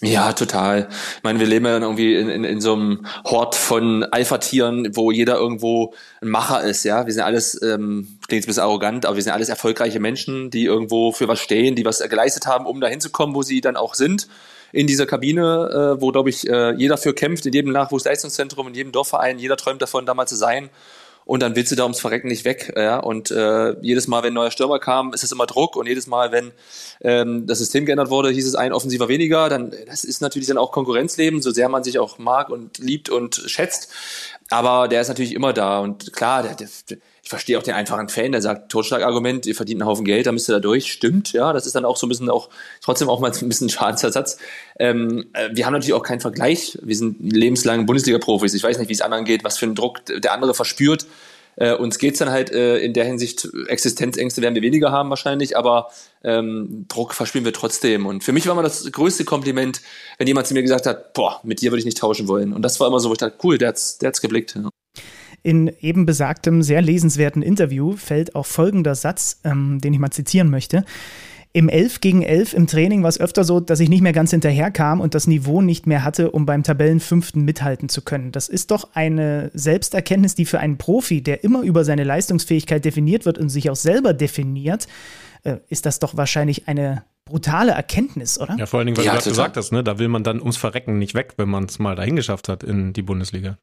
[0.03, 0.89] Ja, total.
[1.19, 5.11] Ich meine, wir leben ja irgendwie in, in, in so einem Hort von Alpha-Tieren, wo
[5.11, 7.05] jeder irgendwo ein Macher ist, ja.
[7.05, 10.65] Wir sind alles, ähm, klingt ein bisschen arrogant, aber wir sind alles erfolgreiche Menschen, die
[10.65, 13.77] irgendwo für was stehen, die was geleistet haben, um dahin zu kommen, wo sie dann
[13.77, 14.27] auch sind.
[14.73, 18.75] In dieser Kabine, äh, wo, glaube ich, äh, jeder für kämpft, in jedem Nachwuchsleistungszentrum, in
[18.75, 20.71] jedem Dorfverein, jeder träumt davon, da mal zu sein
[21.31, 22.73] und dann willst du da ums Verrecken nicht weg.
[22.75, 22.99] Ja?
[22.99, 26.09] Und äh, jedes Mal, wenn ein neuer Stürmer kam, ist es immer Druck und jedes
[26.09, 26.51] Mal, wenn
[27.03, 29.49] ähm, das System geändert wurde, hieß es ein Offensiver weniger.
[29.49, 33.11] Dann das ist natürlich dann auch Konkurrenzleben, so sehr man sich auch mag und liebt
[33.11, 33.93] und schätzt.
[34.51, 38.09] Aber der ist natürlich immer da und klar, der, der, ich verstehe auch den einfachen
[38.09, 40.91] Fan, der sagt, Totschlagargument, ihr verdient einen Haufen Geld, da müsst ihr da durch.
[40.91, 42.49] Stimmt, ja, das ist dann auch so ein bisschen auch,
[42.83, 44.39] trotzdem auch mal ein bisschen Schadensersatz.
[44.81, 46.77] Ähm, äh, wir haben natürlich auch keinen Vergleich.
[46.83, 48.53] Wir sind lebenslang Bundesliga-Profis.
[48.55, 51.07] Ich weiß nicht, wie es anderen geht, was für einen Druck der andere verspürt.
[51.61, 55.59] Äh, uns geht's dann halt äh, in der Hinsicht, Existenzängste werden wir weniger haben wahrscheinlich,
[55.59, 55.91] aber
[56.25, 58.07] ähm, Druck verspüren wir trotzdem.
[58.07, 59.83] Und für mich war immer das größte Kompliment,
[60.17, 62.55] wenn jemand zu mir gesagt hat, boah, mit dir würde ich nicht tauschen wollen.
[62.55, 64.55] Und das war immer so, wo ich dachte, cool, der hat's, der hat's geblickt.
[64.57, 64.71] Ja.
[65.43, 70.49] In eben besagtem, sehr lesenswerten Interview fällt auch folgender Satz, ähm, den ich mal zitieren
[70.49, 70.85] möchte.
[71.53, 74.31] Im 11 gegen 11 im Training war es öfter so, dass ich nicht mehr ganz
[74.31, 78.31] hinterherkam und das Niveau nicht mehr hatte, um beim Tabellenfünften mithalten zu können.
[78.31, 83.27] Das ist doch eine Selbsterkenntnis, die für einen Profi, der immer über seine Leistungsfähigkeit definiert
[83.27, 84.87] wird und sich auch selber definiert,
[85.43, 88.57] äh, ist das doch wahrscheinlich eine brutale Erkenntnis, oder?
[88.57, 90.39] Ja, vor allen Dingen, weil ja, du gerade gesagt hast, ne, da will man dann
[90.41, 93.59] ums Verrecken nicht weg, wenn man es mal dahin geschafft hat in die Bundesliga.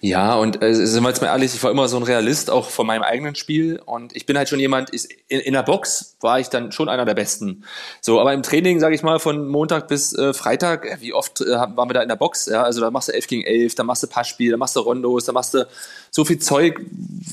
[0.00, 2.70] Ja, und äh, sind wir jetzt mal ehrlich, ich war immer so ein Realist, auch
[2.70, 3.80] von meinem eigenen Spiel.
[3.84, 6.88] Und ich bin halt schon jemand, ich, in, in der Box war ich dann schon
[6.88, 7.64] einer der Besten.
[8.00, 11.40] So, aber im Training, sage ich mal, von Montag bis äh, Freitag, äh, wie oft
[11.40, 12.46] äh, waren wir da in der Box?
[12.46, 14.80] Ja, also da machst du 11 gegen 11, da machst du Passspiel, da machst du
[14.80, 15.66] Rondos, da machst du
[16.10, 16.80] so viel Zeug,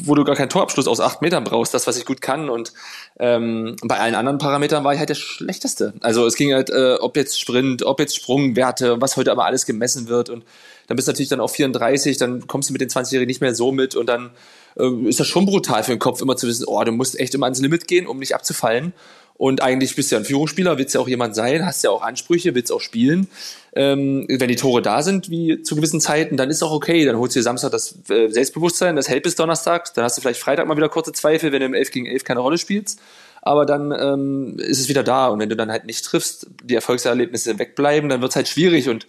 [0.04, 2.50] wo du gar keinen Torabschluss aus acht Metern brauchst, das, was ich gut kann.
[2.50, 2.74] Und
[3.20, 5.94] ähm, bei allen anderen Parametern war ich halt der Schlechteste.
[6.02, 9.66] Also es ging halt, äh, ob jetzt Sprint, ob jetzt Sprungwerte, was heute aber alles
[9.66, 10.44] gemessen wird und
[10.88, 13.54] dann bist du natürlich dann auf 34, dann kommst du mit den 20-Jährigen nicht mehr
[13.54, 14.32] so mit und dann
[14.78, 17.36] äh, ist das schon brutal für den Kopf, immer zu wissen, oh, du musst echt
[17.36, 18.94] immer ans Limit gehen, um nicht abzufallen.
[19.38, 22.02] Und eigentlich bist du ja ein Führungsspieler, willst ja auch jemand sein, hast ja auch
[22.02, 23.28] Ansprüche, willst auch spielen.
[23.76, 27.06] Ähm, wenn die Tore da sind, wie zu gewissen Zeiten, dann ist auch okay.
[27.06, 29.94] Dann holst du dir Samstag das äh, Selbstbewusstsein, das hält bis Donnerstag.
[29.94, 32.24] Dann hast du vielleicht Freitag mal wieder kurze Zweifel, wenn du im 11 gegen 11
[32.24, 33.00] keine Rolle spielst.
[33.44, 35.28] Aber dann ähm, ist es wieder da.
[35.28, 38.90] Und wenn du dann halt nicht triffst, die Erfolgserlebnisse wegbleiben, dann wird es halt schwierig.
[38.90, 39.06] Und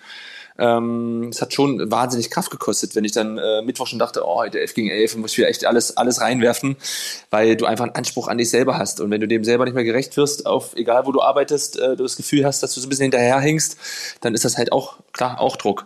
[0.58, 4.36] ähm, es hat schon wahnsinnig Kraft gekostet, wenn ich dann äh, Mittwoch schon dachte, oh,
[4.36, 6.76] heute 11 gegen 11, muss ich wieder echt alles, alles reinwerfen,
[7.30, 9.00] weil du einfach einen Anspruch an dich selber hast.
[9.00, 11.96] Und wenn du dem selber nicht mehr gerecht wirst, auf egal wo du arbeitest, äh,
[11.96, 14.98] du das Gefühl hast, dass du so ein bisschen hinterherhängst, dann ist das halt auch,
[15.12, 15.84] klar, auch Druck.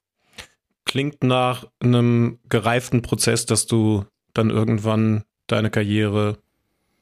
[0.87, 4.05] Klingt nach einem gereiften Prozess, dass du
[4.35, 6.39] dann irgendwann deine Karriere,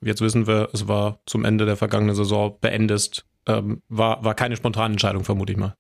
[0.00, 3.24] jetzt wissen wir, es war zum Ende der vergangenen Saison, beendest.
[3.46, 5.74] Ähm, war, war keine spontane Entscheidung, vermute ich mal.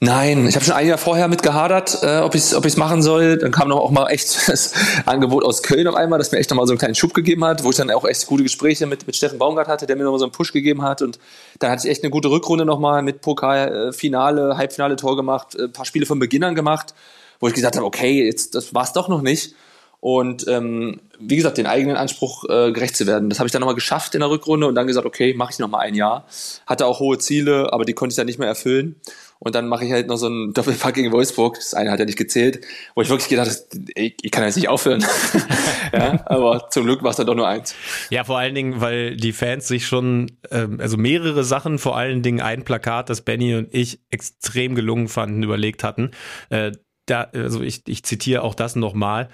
[0.00, 2.76] Nein, ich habe schon ein Jahr vorher mit gehadert, äh, ob ich es ob ich's
[2.76, 3.36] machen soll.
[3.36, 4.72] Dann kam noch auch mal echt das
[5.06, 7.44] Angebot aus Köln auf einmal, das mir echt noch mal so einen kleinen Schub gegeben
[7.44, 10.04] hat, wo ich dann auch echt gute Gespräche mit, mit Steffen Baumgart hatte, der mir
[10.04, 11.02] noch mal so einen Push gegeben hat.
[11.02, 11.18] Und
[11.58, 15.16] dann hatte ich echt eine gute Rückrunde noch mal mit Pokal, äh, Finale, Halbfinale Tor
[15.16, 16.94] gemacht, äh, paar Spiele von Beginn an gemacht,
[17.40, 19.54] wo ich gesagt habe, okay, jetzt das war's doch noch nicht.
[20.00, 23.30] Und ähm, wie gesagt, den eigenen Anspruch äh, gerecht zu werden.
[23.30, 25.58] Das habe ich dann nochmal geschafft in der Rückrunde und dann gesagt, okay, mache ich
[25.58, 26.24] nochmal ein Jahr.
[26.66, 28.94] Hatte auch hohe Ziele, aber die konnte ich dann nicht mehr erfüllen.
[29.40, 31.56] Und dann mache ich halt noch so ein Doppelpack gegen Wolfsburg.
[31.56, 34.56] Das eine hat ja nicht gezählt, wo ich wirklich gedacht habe, ich, ich kann jetzt
[34.56, 35.04] nicht aufhören.
[35.92, 37.74] ja, aber zum Glück war es dann doch nur eins.
[38.10, 42.22] Ja, vor allen Dingen, weil die Fans sich schon, ähm, also mehrere Sachen, vor allen
[42.22, 46.10] Dingen ein Plakat, das Benny und ich extrem gelungen fanden, überlegt hatten.
[46.50, 46.72] Äh,
[47.06, 49.28] da, also ich, ich zitiere auch das nochmal.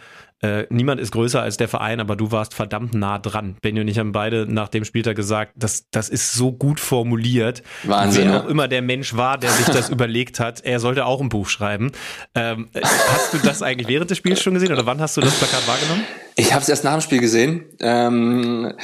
[0.45, 3.57] Äh, niemand ist größer als der Verein, aber du warst verdammt nah dran.
[3.63, 7.63] Benny und ich haben beide nach dem Spieltag gesagt, das, das ist so gut formuliert.
[7.85, 11.23] Wahnsinn, Wer auch immer der Mensch war, der sich das überlegt hat, er sollte auch
[11.23, 11.93] ein Buch schreiben.
[12.35, 15.35] Ähm, hast du das eigentlich während des Spiels schon gesehen oder wann hast du das
[15.35, 16.05] Plakat wahrgenommen?
[16.37, 17.65] Ich habe es erst nach dem Spiel gesehen.
[17.79, 18.75] Ähm,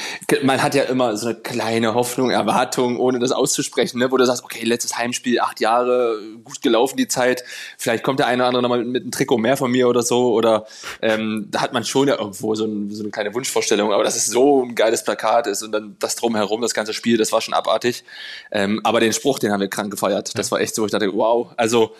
[0.41, 4.09] man hat ja immer so eine kleine Hoffnung, Erwartung, ohne das auszusprechen, ne?
[4.09, 7.43] wo du sagst, okay, letztes Heimspiel, acht Jahre, gut gelaufen die Zeit,
[7.77, 10.33] vielleicht kommt der eine oder andere nochmal mit einem Trikot mehr von mir oder so,
[10.33, 10.65] oder
[11.01, 14.15] ähm, da hat man schon ja irgendwo so, ein, so eine kleine Wunschvorstellung, aber dass
[14.15, 17.41] es so ein geiles Plakat ist und dann das drumherum, das ganze Spiel, das war
[17.41, 18.03] schon abartig.
[18.51, 20.37] Ähm, aber den Spruch, den haben wir krank gefeiert.
[20.37, 21.93] Das war echt so, ich dachte, wow, also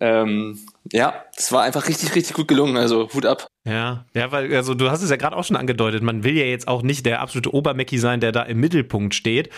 [0.00, 0.58] ähm,
[0.92, 3.46] ja, es war einfach richtig, richtig gut gelungen, also Hut ab.
[3.64, 6.44] Ja, ja, weil also du hast es ja gerade auch schon angedeutet, man will ja
[6.44, 9.50] jetzt auch nicht der absolute Obermecki sein, der da im Mittelpunkt steht.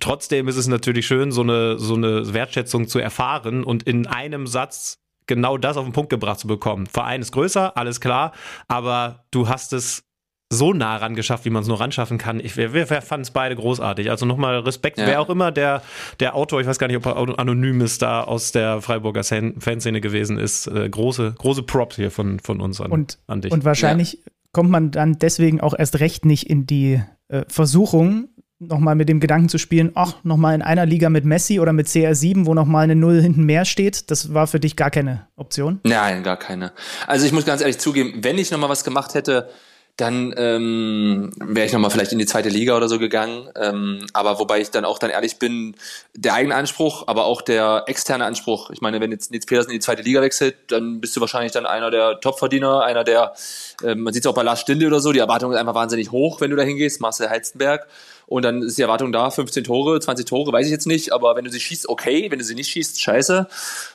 [0.00, 4.46] Trotzdem ist es natürlich schön, so eine so eine Wertschätzung zu erfahren und in einem
[4.46, 6.86] Satz genau das auf den Punkt gebracht zu bekommen.
[6.86, 8.32] Verein ist größer, alles klar,
[8.68, 10.04] aber du hast es
[10.52, 12.38] so nah ran geschafft, wie man es nur ran schaffen kann.
[12.38, 14.10] Ich, wir, wir fanden es beide großartig.
[14.10, 15.06] Also nochmal Respekt, Ja.
[15.06, 15.82] wer auch immer der,
[16.20, 19.60] der Autor, ich weiß gar nicht, ob er anonym ist, da aus der Freiburger Fan-
[19.60, 20.66] Fanszene gewesen ist.
[20.68, 23.50] Äh, große, große Props hier von, von uns an, Und, an dich.
[23.52, 24.22] und wahrscheinlich
[24.52, 28.28] kommt man dann deswegen auch erst recht nicht in die äh, Versuchung,
[28.68, 31.86] nochmal mit dem Gedanken zu spielen, ach, nochmal in einer Liga mit Messi oder mit
[31.86, 34.10] CR7, wo nochmal eine Null hinten mehr steht.
[34.10, 35.80] Das war für dich gar keine Option.
[35.84, 36.72] Nein, gar keine.
[37.06, 39.48] Also ich muss ganz ehrlich zugeben, wenn ich nochmal was gemacht hätte,
[39.96, 43.48] dann ähm, wäre ich nochmal vielleicht in die zweite Liga oder so gegangen.
[43.54, 45.76] Ähm, aber wobei ich dann auch dann ehrlich bin,
[46.14, 48.70] der eigene Anspruch, aber auch der externe Anspruch.
[48.70, 51.52] Ich meine, wenn jetzt Nils Petersen in die zweite Liga wechselt, dann bist du wahrscheinlich
[51.52, 53.34] dann einer der Topverdiener, einer der,
[53.84, 56.10] ähm, man sieht es auch bei Lars Stinde oder so, die Erwartung ist einfach wahnsinnig
[56.10, 57.86] hoch, wenn du da hingehst, Marcel Heizenberg.
[58.26, 61.36] Und dann ist die Erwartung da, 15 Tore, 20 Tore, weiß ich jetzt nicht, aber
[61.36, 63.48] wenn du sie schießt, okay, wenn du sie nicht schießt, scheiße.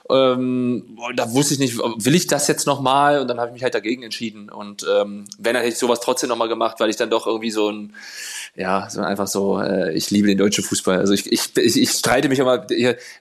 [0.10, 3.20] Ähm, da wusste ich nicht, will ich das jetzt nochmal?
[3.20, 4.50] Und dann habe ich mich halt dagegen entschieden.
[4.50, 7.52] Und ähm, wenn, dann hätte ich sowas trotzdem nochmal gemacht, weil ich dann doch irgendwie
[7.52, 7.94] so ein,
[8.60, 10.98] ja, so einfach so, äh, ich liebe den deutschen Fußball.
[10.98, 12.68] Also ich, ich, ich, ich streite mich immer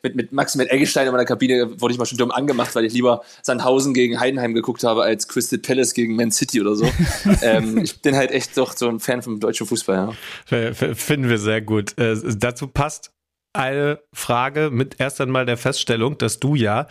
[0.02, 2.84] mit, mit Max mit Eggestein in meiner Kabine, wurde ich mal schon dumm angemacht, weil
[2.84, 6.90] ich lieber Sandhausen gegen Heidenheim geguckt habe, als Crystal Palace gegen Man City oder so.
[7.42, 10.12] ähm, ich bin halt echt doch so ein Fan vom deutschen Fußball,
[10.50, 10.74] ja.
[10.74, 11.96] Finden wir sehr gut.
[11.98, 13.12] Äh, dazu passt
[13.52, 16.88] eine Frage mit erst einmal der Feststellung, dass du ja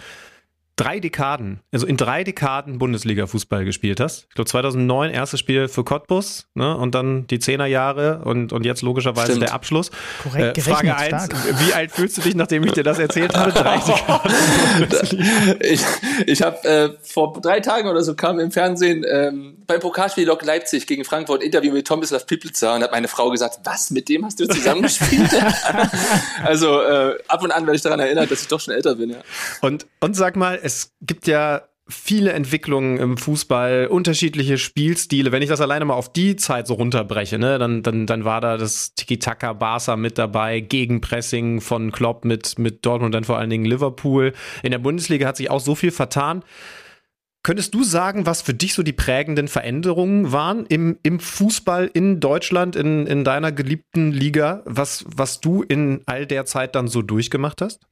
[0.77, 4.27] drei Dekaden, also in drei Dekaden Bundesliga-Fußball gespielt hast.
[4.29, 6.77] Ich glaube 2009 erstes Spiel für Cottbus ne?
[6.77, 9.41] und dann die Zehnerjahre und, und jetzt logischerweise Stimmt.
[9.41, 9.91] der Abschluss.
[10.23, 11.59] Korrekt Äh, Frage gerechnet, 1, stark.
[11.59, 13.51] wie alt fühlst du dich, nachdem ich dir das erzählt habe?
[13.51, 15.57] Drei Dekaden.
[15.61, 15.81] ich
[16.27, 20.45] ich habe äh, vor drei Tagen oder so kam im Fernsehen ähm, beim Pokalspiel Lok
[20.45, 24.09] Leipzig gegen Frankfurt ein Interview mit Tomislav Piplica und hat meine Frau gesagt, was, mit
[24.09, 25.29] dem hast du zusammengespielt?
[26.43, 29.09] also äh, ab und an werde ich daran erinnert, dass ich doch schon älter bin,
[29.09, 29.17] ja.
[29.61, 35.31] Und, und sag mal, es gibt ja viele Entwicklungen im Fußball, unterschiedliche Spielstile.
[35.31, 38.41] Wenn ich das alleine mal auf die Zeit so runterbreche, ne, dann, dann, dann war
[38.41, 43.49] da das Tiki-Taka Barca mit dabei, Gegenpressing von Klopp mit, mit Dortmund, dann vor allen
[43.49, 44.33] Dingen Liverpool.
[44.63, 46.43] In der Bundesliga hat sich auch so viel vertan.
[47.43, 52.19] Könntest du sagen, was für dich so die prägenden Veränderungen waren im, im Fußball in
[52.19, 57.01] Deutschland, in, in deiner geliebten Liga, was, was du in all der Zeit dann so
[57.01, 57.87] durchgemacht hast?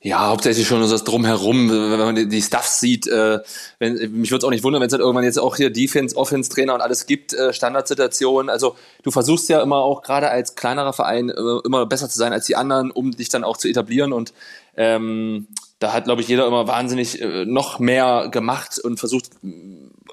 [0.00, 3.06] Ja, hauptsächlich schon das Drumherum, wenn man die- die Stuffs sieht.
[3.06, 3.40] Äh,
[3.78, 6.16] wenn, mich würde es auch nicht wundern, wenn es halt irgendwann jetzt auch hier Defense,
[6.16, 8.48] Offense-Trainer und alles gibt, äh, Standardsituationen.
[8.48, 11.34] Also du versuchst ja immer auch gerade als kleinerer Verein äh,
[11.64, 14.12] immer besser zu sein als die anderen, um dich dann auch zu etablieren.
[14.12, 14.32] Und
[14.76, 15.48] ähm,
[15.78, 19.30] da hat, glaube ich, jeder immer wahnsinnig äh, noch mehr gemacht und versucht,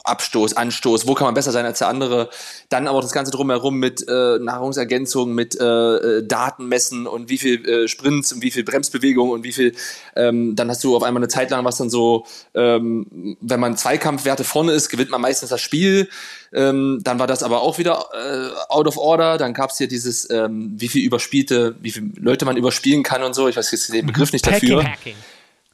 [0.06, 2.30] Abstoß, Anstoß, wo kann man besser sein als der andere.
[2.68, 7.30] Dann aber auch das Ganze drumherum mit äh, Nahrungsergänzung, mit äh, äh, Daten messen und
[7.30, 9.74] wie viel äh, Sprints und wie viel Bremsbewegung und wie viel,
[10.18, 13.78] ähm, dann hast du auf einmal eine Zeit lang was dann so, ähm, wenn man
[13.78, 16.10] Zweikampfwerte vorne ist, gewinnt man meistens das Spiel.
[16.52, 19.38] Ähm, dann war das aber auch wieder äh, out of order.
[19.38, 23.24] Dann gab es hier dieses, ähm, wie viel überspielte, wie viele Leute man überspielen kann
[23.24, 23.48] und so.
[23.48, 24.84] Ich weiß jetzt den Begriff nicht dafür.
[24.84, 25.16] Packing.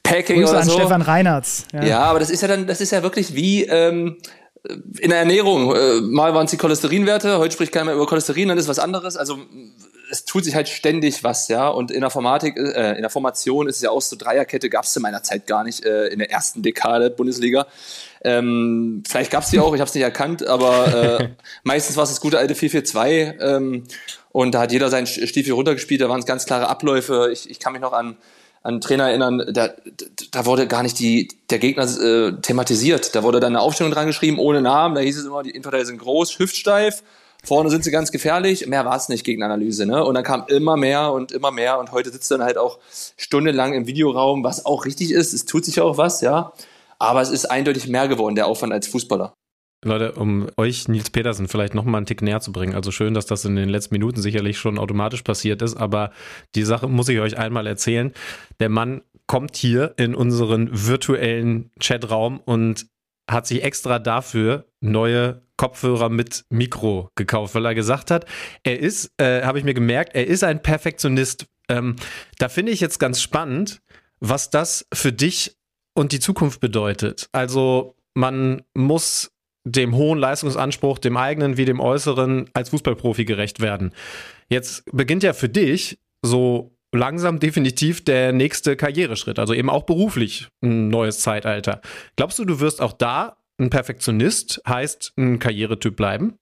[0.09, 0.73] Packing Grüße oder an so.
[0.73, 1.65] Stefan Reinertz.
[1.73, 1.99] Ja.
[1.99, 4.17] aber das ist ja dann, das ist ja wirklich wie ähm,
[4.99, 5.75] in der Ernährung.
[5.75, 8.79] Äh, mal waren es die Cholesterinwerte, heute spricht keiner mehr über Cholesterin, dann ist was
[8.79, 9.17] anderes.
[9.17, 9.39] Also
[10.11, 11.67] es tut sich halt ständig was, ja.
[11.67, 14.85] Und in der Formatik, äh, in der Formation ist es ja auch so Dreierkette gab
[14.85, 17.67] es zu meiner Zeit gar nicht äh, in der ersten Dekade Bundesliga.
[18.23, 21.29] Ähm, vielleicht gab es die auch, ich habe es nicht erkannt, aber äh,
[21.63, 23.83] meistens war es das gute alte 4-4-2 ähm,
[24.31, 27.29] und da hat jeder seinen Stiefel runtergespielt, da waren es ganz klare Abläufe.
[27.31, 28.17] Ich, ich kann mich noch an
[28.61, 29.69] an Trainer erinnern, da,
[30.31, 33.15] da wurde gar nicht die, der Gegner äh, thematisiert.
[33.15, 34.95] Da wurde dann eine Aufstellung dran geschrieben, ohne Namen.
[34.95, 37.03] Da hieß es immer, die Innenverteidiger sind groß, hüftsteif,
[37.43, 38.67] vorne sind sie ganz gefährlich.
[38.67, 39.85] Mehr war es nicht gegen Analyse.
[39.85, 40.03] Ne?
[40.03, 41.79] Und dann kam immer mehr und immer mehr.
[41.79, 42.79] Und heute sitzt dann halt auch
[43.17, 45.33] stundenlang im Videoraum, was auch richtig ist.
[45.33, 46.51] Es tut sich auch was, ja.
[46.97, 49.33] Aber es ist eindeutig mehr geworden, der Aufwand als Fußballer.
[49.83, 52.75] Leute, um euch Nils Petersen vielleicht noch mal einen Tick näher zu bringen.
[52.75, 56.11] Also schön, dass das in den letzten Minuten sicherlich schon automatisch passiert ist, aber
[56.55, 58.11] die Sache muss ich euch einmal erzählen.
[58.59, 62.87] Der Mann kommt hier in unseren virtuellen Chatraum und
[63.29, 68.25] hat sich extra dafür neue Kopfhörer mit Mikro gekauft, weil er gesagt hat,
[68.63, 71.45] er ist, äh, habe ich mir gemerkt, er ist ein Perfektionist.
[71.69, 71.95] Ähm,
[72.37, 73.81] da finde ich jetzt ganz spannend,
[74.19, 75.55] was das für dich
[75.93, 77.29] und die Zukunft bedeutet.
[77.31, 79.31] Also man muss
[79.63, 83.93] dem hohen Leistungsanspruch, dem eigenen wie dem äußeren, als Fußballprofi gerecht werden.
[84.49, 90.47] Jetzt beginnt ja für dich so langsam definitiv der nächste Karriereschritt, also eben auch beruflich
[90.63, 91.81] ein neues Zeitalter.
[92.15, 96.39] Glaubst du, du wirst auch da ein Perfektionist, heißt ein Karrieretyp bleiben?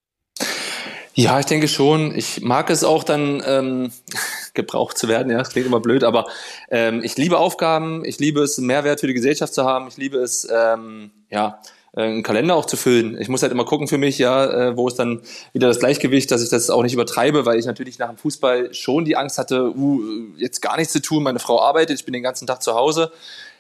[1.16, 2.16] Ja, ich denke schon.
[2.16, 3.92] Ich mag es auch dann ähm,
[4.54, 5.32] gebraucht zu werden.
[5.32, 6.28] Ja, das klingt immer blöd, aber
[6.70, 8.06] ähm, ich liebe Aufgaben.
[8.06, 9.88] Ich liebe es, Mehrwert für die Gesellschaft zu haben.
[9.88, 11.60] Ich liebe es, ähm, ja,
[12.04, 13.20] einen Kalender auch zu füllen.
[13.20, 15.22] Ich muss halt immer gucken für mich, ja, äh, wo ist dann
[15.54, 18.74] wieder das Gleichgewicht, dass ich das auch nicht übertreibe, weil ich natürlich nach dem Fußball
[18.74, 20.02] schon die Angst hatte, uh,
[20.38, 21.24] jetzt gar nichts zu tun.
[21.24, 23.12] Meine Frau arbeitet, ich bin den ganzen Tag zu Hause.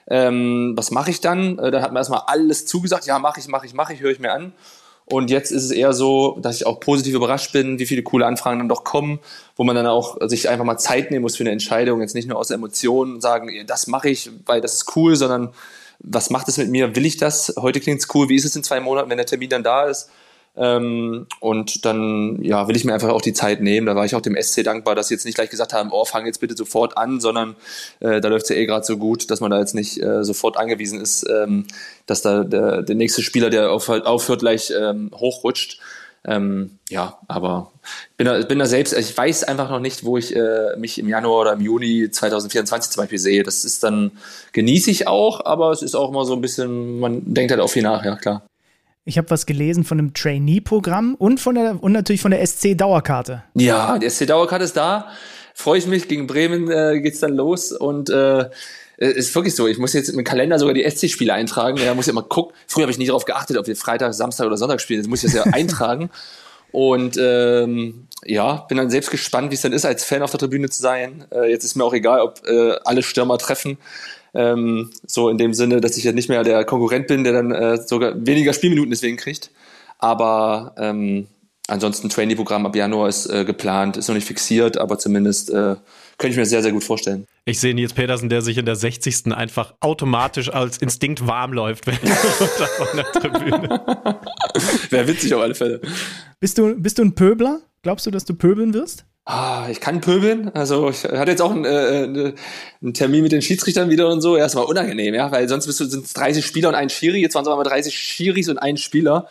[0.10, 1.58] Ähm, was mache ich dann?
[1.58, 4.12] Äh, dann hat man erstmal alles zugesagt, ja, mache ich, mache ich, mache ich, höre
[4.12, 4.54] ich mir an.
[5.10, 8.26] Und jetzt ist es eher so, dass ich auch positiv überrascht bin, wie viele coole
[8.26, 9.20] Anfragen dann doch kommen,
[9.56, 12.02] wo man dann auch sich einfach mal Zeit nehmen muss für eine Entscheidung.
[12.02, 15.54] Jetzt nicht nur aus Emotionen sagen, das mache ich, weil das ist cool, sondern
[16.00, 16.96] was macht es mit mir?
[16.96, 17.54] Will ich das?
[17.58, 18.30] Heute klingt es cool.
[18.30, 20.10] Wie ist es in zwei Monaten, wenn der Termin dann da ist?
[20.58, 23.86] Ähm, und dann ja, will ich mir einfach auch die Zeit nehmen.
[23.86, 26.04] Da war ich auch dem SC dankbar, dass sie jetzt nicht gleich gesagt haben, oh,
[26.04, 27.56] fang jetzt bitte sofort an, sondern
[28.00, 30.24] äh, da läuft es ja eh gerade so gut, dass man da jetzt nicht äh,
[30.24, 31.68] sofort angewiesen ist, ähm,
[32.08, 35.80] dass da der, der nächste Spieler, der aufhört, aufhört gleich ähm, hochrutscht.
[36.26, 37.72] Ähm, ja, aber
[38.18, 41.08] bin da, bin da selbst, ich weiß einfach noch nicht, wo ich äh, mich im
[41.08, 43.44] Januar oder im Juni 2024 zum Beispiel sehe.
[43.44, 44.12] Das ist dann,
[44.52, 47.70] genieße ich auch, aber es ist auch immer so ein bisschen, man denkt halt auch
[47.70, 48.44] viel nach, ja klar.
[49.06, 53.44] Ich habe was gelesen von einem Trainee-Programm und von der und natürlich von der SC-Dauerkarte.
[53.54, 55.08] Ja, die SC-Dauerkarte ist da.
[55.54, 56.10] Freue ich mich.
[56.10, 58.50] Gegen Bremen äh, es dann los und äh,
[58.98, 59.68] ist wirklich so.
[59.68, 61.78] Ich muss jetzt im Kalender sogar die SC-Spiele eintragen.
[61.78, 62.56] Ja, muss ja immer gucken.
[62.68, 65.02] Früher habe ich nie darauf geachtet, ob wir Freitag, Samstag oder Sonntag spielen.
[65.02, 66.10] Jetzt muss ich das ja eintragen.
[66.72, 70.40] Und ähm, ja, bin dann selbst gespannt, wie es dann ist, als Fan auf der
[70.40, 71.26] Tribüne zu sein.
[71.32, 73.78] Äh, jetzt ist mir auch egal, ob äh, alle Stürmer treffen.
[74.34, 77.52] Ähm, so in dem Sinne, dass ich ja nicht mehr der Konkurrent bin, der dann
[77.52, 79.52] äh, sogar weniger Spielminuten deswegen kriegt.
[79.98, 81.28] Aber ähm,
[81.68, 85.76] ansonsten Trainee-Programm ab Januar ist äh, geplant, ist noch nicht fixiert, aber zumindest äh,
[86.18, 87.26] könnte ich mir sehr, sehr gut vorstellen.
[87.46, 89.34] Ich sehe Nils Petersen, der sich in der 60.
[89.34, 93.70] einfach automatisch als Instinkt warm läuft, wenn er von der Tribüne.
[94.90, 95.82] Wäre witzig auf alle Fälle.
[96.40, 97.62] Bist du, bist du ein Pöbler?
[97.84, 99.06] Glaubst du, dass du pöbeln wirst?
[99.30, 100.50] Ah, ich kann pöbeln.
[100.54, 102.34] Also ich hatte jetzt auch einen, äh,
[102.82, 104.38] einen Termin mit den Schiedsrichtern wieder und so.
[104.38, 107.20] Erstmal unangenehm, ja, weil sonst bist du sind 30 Spieler und ein Schiri.
[107.20, 109.28] Jetzt waren es aber 30 Schiris und ein Spieler.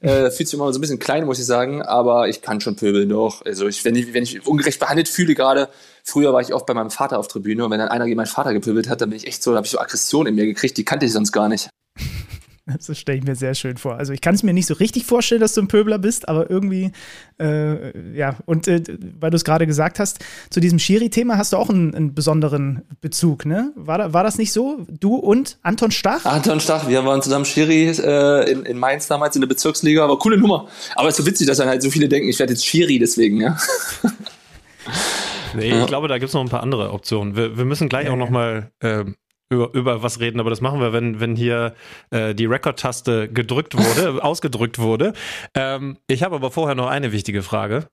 [0.00, 1.82] Äh, fühlt sich immer so ein bisschen klein, muss ich sagen.
[1.82, 3.44] Aber ich kann schon pöbeln doch.
[3.44, 5.68] Also ich, wenn ich, wenn ich ungerecht behandelt fühle gerade,
[6.04, 8.26] früher war ich oft bei meinem Vater auf Tribüne und wenn dann einer gegen meinen
[8.26, 10.46] Vater gepöbelt hat, dann bin ich echt so, da habe ich so Aggression in mir
[10.46, 11.68] gekriegt, die kannte ich sonst gar nicht.
[12.86, 13.96] Das stelle ich mir sehr schön vor.
[13.96, 16.50] Also ich kann es mir nicht so richtig vorstellen, dass du ein Pöbler bist, aber
[16.50, 16.92] irgendwie,
[17.40, 18.82] äh, ja, und äh,
[19.18, 20.18] weil du es gerade gesagt hast,
[20.50, 23.72] zu diesem Schiri-Thema hast du auch einen, einen, besonderen Bezug, ne?
[23.76, 24.86] War, da, war das nicht so?
[24.88, 26.24] Du und Anton Stach?
[26.24, 30.18] Anton Stach, wir waren zusammen Schiri äh, in, in Mainz damals in der Bezirksliga, aber
[30.18, 30.68] coole Nummer.
[30.96, 32.98] Aber es ist so witzig, dass dann halt so viele denken, ich werde jetzt Schiri
[32.98, 33.56] deswegen, ja.
[35.54, 37.34] Nee, ich glaube, da gibt es noch ein paar andere Optionen.
[37.34, 39.04] Wir, wir müssen gleich ja, auch noch mal äh,
[39.48, 41.74] über, über was reden, aber das machen wir, wenn, wenn hier
[42.10, 45.12] äh, die Rekordtaste gedrückt wurde, ausgedrückt wurde.
[45.54, 47.88] Ähm, ich habe aber vorher noch eine wichtige Frage.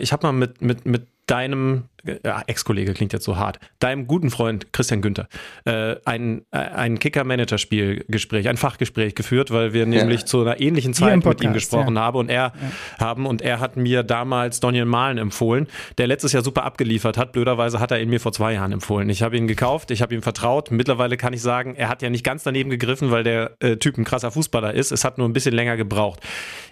[0.00, 1.84] Ich habe mal mit, mit, mit deinem
[2.24, 5.28] ja, Ex-Kollege klingt jetzt so hart, deinem guten Freund Christian Günther
[5.64, 10.26] äh, ein, äh, ein Kicker-Manager-Spielgespräch, ein Fachgespräch geführt, weil wir nämlich ja.
[10.26, 12.02] zu einer ähnlichen Zeit Podcast, mit ihm gesprochen ja.
[12.02, 12.52] haben und er
[12.98, 15.68] haben und er hat mir damals Daniel Mahlen empfohlen,
[15.98, 17.32] der letztes Jahr super abgeliefert hat.
[17.32, 19.08] Blöderweise hat er ihn mir vor zwei Jahren empfohlen.
[19.08, 20.72] Ich habe ihn gekauft, ich habe ihm vertraut.
[20.72, 23.96] Mittlerweile kann ich sagen, er hat ja nicht ganz daneben gegriffen, weil der äh, Typ
[23.96, 24.90] ein krasser Fußballer ist.
[24.90, 26.20] Es hat nur ein bisschen länger gebraucht.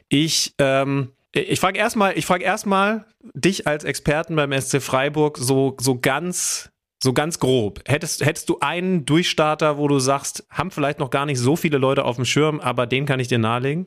[0.08, 5.76] Ich ähm, ich frage erstmal, ich frage erstmal dich als Experten beim SC Freiburg so,
[5.80, 6.70] so ganz,
[7.02, 7.80] so ganz grob.
[7.86, 11.78] Hättest, hättest du einen Durchstarter, wo du sagst, haben vielleicht noch gar nicht so viele
[11.78, 13.86] Leute auf dem Schirm, aber den kann ich dir nahelegen?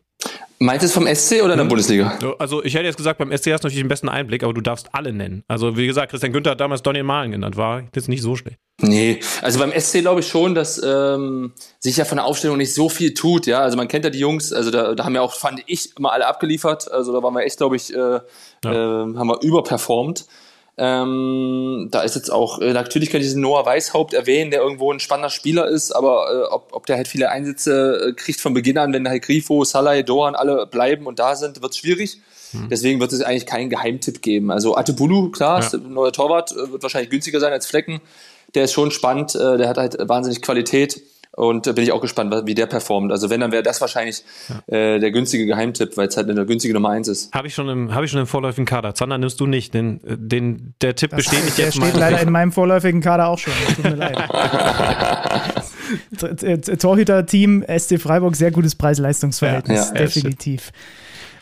[0.60, 1.68] Meinst du es vom SC oder der hm.
[1.68, 2.18] Bundesliga?
[2.40, 4.62] Also ich hätte jetzt gesagt, beim SC hast du natürlich den besten Einblick, aber du
[4.62, 5.44] darfst alle nennen.
[5.48, 8.58] Also wie gesagt, Christian Günther hat damals Donny Malen genannt, war jetzt nicht so schlecht.
[8.82, 12.74] Nee, also beim SC glaube ich schon, dass ähm, sich ja von der Aufstellung nicht
[12.74, 13.46] so viel tut.
[13.46, 15.98] Ja, also man kennt ja die Jungs, also da, da haben ja auch, fand ich,
[15.98, 16.90] immer alle abgeliefert.
[16.90, 18.22] Also da waren wir echt, glaube ich, äh, ja.
[18.66, 20.26] äh, haben wir überperformt.
[20.76, 24.92] Ähm, da ist jetzt auch, äh, natürlich könnte ich diesen Noah Weishaupt erwähnen, der irgendwo
[24.92, 28.56] ein spannender Spieler ist, aber äh, ob, ob der halt viele Einsätze äh, kriegt von
[28.56, 32.18] Beginn an, wenn halt Grifo, Salai, Doan alle bleiben und da sind, wird schwierig.
[32.52, 32.70] Hm.
[32.70, 34.50] Deswegen wird es eigentlich keinen Geheimtipp geben.
[34.50, 35.78] Also Atebulu, klar, ja.
[35.78, 38.02] neuer Torwart, äh, wird wahrscheinlich günstiger sein als Flecken.
[38.56, 41.04] Der ist schon spannend, äh, der hat halt wahnsinnig Qualität.
[41.36, 43.12] Und bin ich auch gespannt, wie der performt.
[43.12, 44.76] Also wenn, dann wäre das wahrscheinlich ja.
[44.76, 47.34] äh, der günstige Geheimtipp, weil es halt eine günstige Nummer eins ist.
[47.34, 48.94] Habe ich schon im, habe ich schon im vorläufigen Kader.
[48.94, 49.74] Zander nimmst du nicht.
[49.74, 51.86] Den, den, der Tipp das bestätigt jetzt mal.
[51.86, 53.54] Der steht leider in meinem vorläufigen Kader auch schon.
[53.76, 54.18] Tut mir leid.
[56.80, 60.72] Torhüter-Team SC Freiburg, sehr gutes Preis-Leistungs-Verhältnis, ja, ja, definitiv.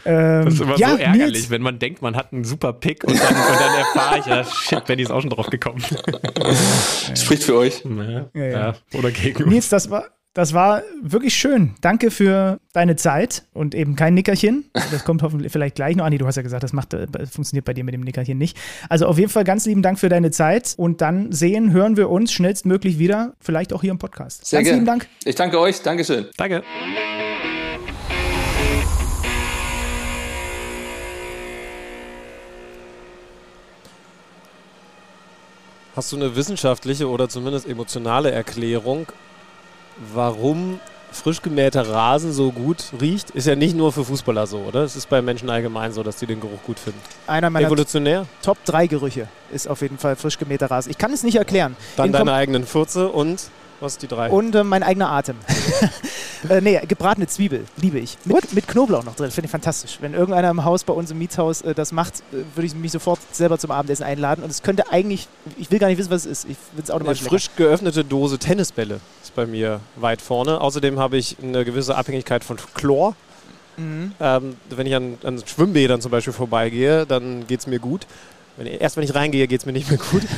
[0.05, 1.49] Ähm, das ist immer ja, so ärgerlich, Nils.
[1.49, 4.43] wenn man denkt, man hat einen super Pick und dann, und dann erfahre ich, ja,
[4.43, 5.83] shit, Benny ist auch schon drauf gekommen.
[7.15, 7.83] Spricht für euch.
[8.33, 11.75] Ja, ja, Oder gegen Nils, das war, das war wirklich schön.
[11.81, 14.69] Danke für deine Zeit und eben kein Nickerchen.
[14.73, 16.05] Das kommt hoffentlich vielleicht gleich noch.
[16.05, 18.01] Ah, nee, du hast ja gesagt, das macht, das äh, funktioniert bei dir mit dem
[18.01, 18.57] Nickerchen nicht.
[18.87, 22.09] Also auf jeden Fall ganz lieben Dank für deine Zeit und dann sehen, hören wir
[22.09, 24.45] uns schnellstmöglich wieder, vielleicht auch hier im Podcast.
[24.45, 24.75] Sehr ganz gern.
[24.75, 25.07] lieben Dank.
[25.25, 25.81] Ich danke euch.
[25.81, 26.27] Dankeschön.
[26.37, 26.63] Danke.
[36.01, 39.05] Hast du eine wissenschaftliche oder zumindest emotionale Erklärung,
[40.15, 40.79] warum
[41.11, 43.29] frisch gemähter Rasen so gut riecht?
[43.29, 44.79] Ist ja nicht nur für Fußballer so, oder?
[44.79, 46.99] Es ist bei Menschen allgemein so, dass sie den Geruch gut finden.
[47.27, 48.25] Einer meiner Evolutionär?
[48.41, 50.89] Top 3 Gerüche ist auf jeden Fall frisch gemähter Rasen.
[50.89, 51.75] Ich kann es nicht erklären.
[51.97, 53.51] Dann In deine eigenen Furze und
[53.81, 54.29] was die drei?
[54.29, 55.37] Und äh, mein eigener Atem.
[56.49, 58.17] äh, nee, gebratene Zwiebel, liebe ich.
[58.25, 59.97] Mit, mit Knoblauch noch drin, finde ich fantastisch.
[60.01, 62.91] Wenn irgendeiner im Haus bei uns im Mietshaus äh, das macht, äh, würde ich mich
[62.91, 64.43] sofort selber zum Abendessen einladen.
[64.43, 65.27] Und es könnte eigentlich,
[65.57, 66.49] ich will gar nicht wissen, was es ist.
[66.51, 67.69] Ich will es automatisch Eine frisch lecker.
[67.69, 70.61] geöffnete Dose Tennisbälle ist bei mir weit vorne.
[70.61, 73.15] Außerdem habe ich eine gewisse Abhängigkeit von Chlor.
[73.77, 74.11] Mhm.
[74.19, 78.05] Ähm, wenn ich an, an Schwimmbädern zum Beispiel vorbeigehe, dann geht es mir gut.
[78.57, 80.23] Wenn ich, erst wenn ich reingehe, geht es mir nicht mehr gut.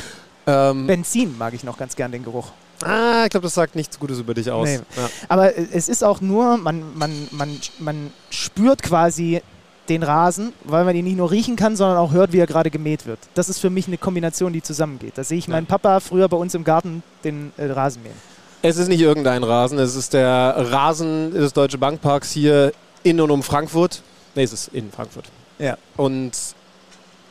[0.46, 2.52] Ähm, Benzin mag ich noch ganz gern, den Geruch.
[2.84, 4.68] Ah, ich glaube, das sagt nichts Gutes über dich aus.
[4.68, 4.80] Nee.
[4.96, 5.10] Ja.
[5.28, 9.42] Aber es ist auch nur, man, man, man, man spürt quasi
[9.88, 12.70] den Rasen, weil man ihn nicht nur riechen kann, sondern auch hört, wie er gerade
[12.70, 13.18] gemäht wird.
[13.34, 15.18] Das ist für mich eine Kombination, die zusammengeht.
[15.18, 15.52] Da sehe ich ja.
[15.52, 18.14] meinen Papa früher bei uns im Garten den äh, Rasen mähen.
[18.62, 23.30] Es ist nicht irgendein Rasen, es ist der Rasen des Deutsche Bankparks hier in und
[23.30, 24.02] um Frankfurt.
[24.34, 25.26] Ne, es ist in Frankfurt.
[25.58, 25.76] Ja.
[25.98, 26.32] Und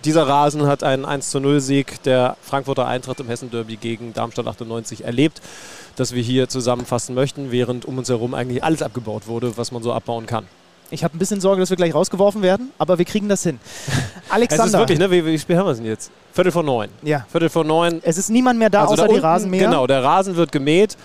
[0.05, 5.05] dieser Rasen hat einen 1 0 Sieg der Frankfurter Eintracht im Hessen-Derby gegen Darmstadt 98
[5.05, 5.41] erlebt,
[5.95, 9.83] das wir hier zusammenfassen möchten, während um uns herum eigentlich alles abgebaut wurde, was man
[9.83, 10.45] so abbauen kann.
[10.91, 13.59] Ich habe ein bisschen Sorge, dass wir gleich rausgeworfen werden, aber wir kriegen das hin.
[14.29, 14.63] Alexander.
[14.65, 15.09] Es ist wirklich, ne?
[15.09, 16.11] Wie, wie spät haben wir es denn jetzt?
[16.33, 16.89] Viertel vor neun.
[17.01, 17.25] Ja.
[17.31, 17.99] Viertel vor neun.
[18.03, 19.65] Es ist niemand mehr da, also außer da die Rasenmäher.
[19.65, 20.97] Genau, der Rasen wird gemäht.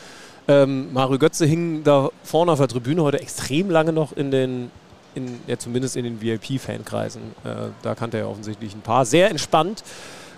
[0.46, 4.70] Ähm, Mario Götze hing da vorne auf der Tribüne heute extrem lange noch in den
[5.14, 7.22] in, ja, zumindest in den VIP-Fankreisen.
[7.44, 9.04] Äh, da kannte er offensichtlich ein paar.
[9.04, 9.82] Sehr entspannt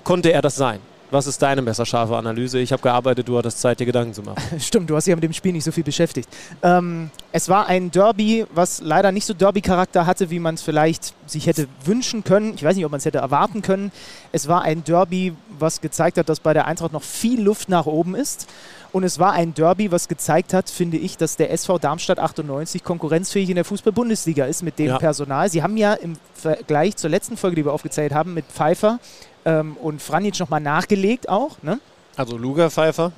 [0.04, 0.80] konnte er das sein.
[1.10, 2.60] Was ist deine messerscharfe Analyse?
[2.60, 4.40] Ich habe gearbeitet, du hattest Zeit, dir Gedanken zu machen.
[4.60, 6.28] Stimmt, du hast dich ja mit dem Spiel nicht so viel beschäftigt.
[6.62, 11.14] Ähm, es war ein Derby, was leider nicht so Derby-Charakter hatte, wie man es vielleicht
[11.26, 12.54] sich hätte wünschen können.
[12.54, 13.90] Ich weiß nicht, ob man es hätte erwarten können.
[14.30, 17.86] Es war ein Derby, was gezeigt hat, dass bei der Eintracht noch viel Luft nach
[17.86, 18.46] oben ist.
[18.92, 22.82] Und es war ein Derby, was gezeigt hat, finde ich, dass der SV Darmstadt 98
[22.82, 24.98] konkurrenzfähig in der Fußball-Bundesliga ist mit dem ja.
[24.98, 25.48] Personal.
[25.48, 28.98] Sie haben ja im Vergleich zur letzten Folge, die wir aufgezählt haben, mit Pfeiffer
[29.44, 31.62] ähm, und Franic nochmal nachgelegt auch.
[31.62, 31.80] Ne?
[32.16, 33.12] Also Luga Pfeiffer.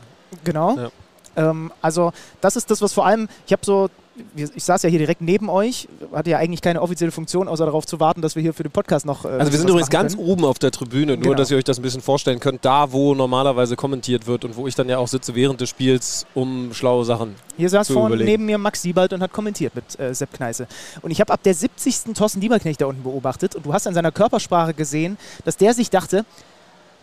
[0.44, 0.76] Genau.
[0.76, 0.90] Ja.
[1.36, 3.88] Ähm, also das ist das, was vor allem, ich habe so
[4.36, 7.86] ich saß ja hier direkt neben euch, hatte ja eigentlich keine offizielle Funktion, außer darauf
[7.86, 9.24] zu warten, dass wir hier für den Podcast noch.
[9.24, 11.34] Äh, also wir sind übrigens ganz oben auf der Tribüne, nur genau.
[11.34, 14.66] dass ihr euch das ein bisschen vorstellen könnt, da wo normalerweise kommentiert wird und wo
[14.66, 17.34] ich dann ja auch sitze während des Spiels, um schlaue Sachen.
[17.56, 18.30] Hier saß zu vorne überlegen.
[18.30, 20.66] neben mir Max Siebald und hat kommentiert mit äh, Sepp Kneiße.
[21.00, 22.14] Und ich habe ab der 70.
[22.14, 25.88] Thorsten Lieberknecht da unten beobachtet und du hast an seiner Körpersprache gesehen, dass der sich
[25.88, 26.24] dachte,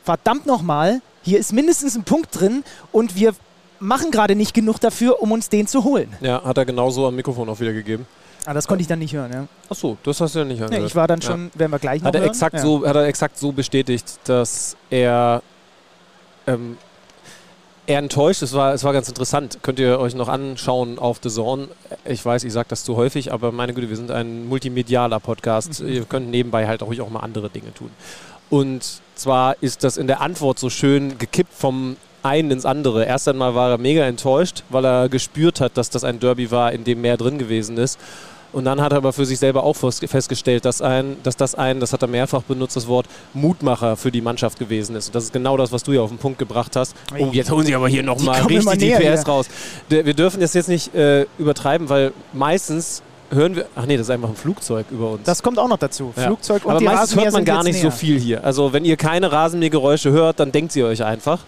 [0.04, 3.34] verdammt nochmal, hier ist mindestens ein Punkt drin und wir
[3.80, 6.14] machen gerade nicht genug dafür, um uns den zu holen.
[6.22, 8.06] Ja, hat er genauso am Mikrofon auch wiedergegeben.
[8.46, 9.48] Ah, das konnte ich dann nicht hören, ja.
[9.70, 10.72] Ach so, das hast du ja nicht hören.
[10.72, 11.60] Nee, ich war dann schon, ja.
[11.60, 12.30] werden wir gleich noch hat er hören?
[12.30, 12.62] Exakt ja.
[12.62, 15.44] so, hat er exakt so bestätigt, dass er
[16.48, 16.78] ähm,
[17.90, 18.42] er enttäuscht.
[18.42, 19.60] Es war, es war ganz interessant.
[19.62, 21.70] Könnt ihr euch noch anschauen auf The Zone.
[22.06, 25.82] Ich weiß, ich sage das zu häufig, aber meine Güte, wir sind ein multimedialer Podcast.
[25.82, 25.90] Mhm.
[25.90, 27.90] Ihr könnt nebenbei halt auch, auch mal andere Dinge tun.
[28.50, 33.06] Und zwar ist das in der Antwort so schön gekippt vom einen ins andere.
[33.06, 36.72] Erst einmal war er mega enttäuscht, weil er gespürt hat, dass das ein Derby war,
[36.72, 38.00] in dem mehr drin gewesen ist.
[38.52, 41.80] Und dann hat er aber für sich selber auch festgestellt, dass, ein, dass das ein,
[41.80, 45.08] das hat er mehrfach benutzt, das Wort Mutmacher für die Mannschaft gewesen ist.
[45.08, 46.96] Und das ist genau das, was du ja auf den Punkt gebracht hast.
[47.18, 49.48] Oh, jetzt holen sie aber hier nochmal richtig die PS raus.
[49.88, 54.12] Wir dürfen das jetzt nicht äh, übertreiben, weil meistens hören wir, ach nee, das ist
[54.12, 55.22] einfach ein Flugzeug über uns.
[55.24, 56.14] Das kommt auch noch dazu.
[56.16, 56.24] Ja.
[56.24, 57.92] Flugzeug und Aber die meistens hört man gar nicht so näher.
[57.92, 58.44] viel hier.
[58.44, 61.40] Also wenn ihr keine Rasenmähergeräusche hört, dann denkt sie euch einfach.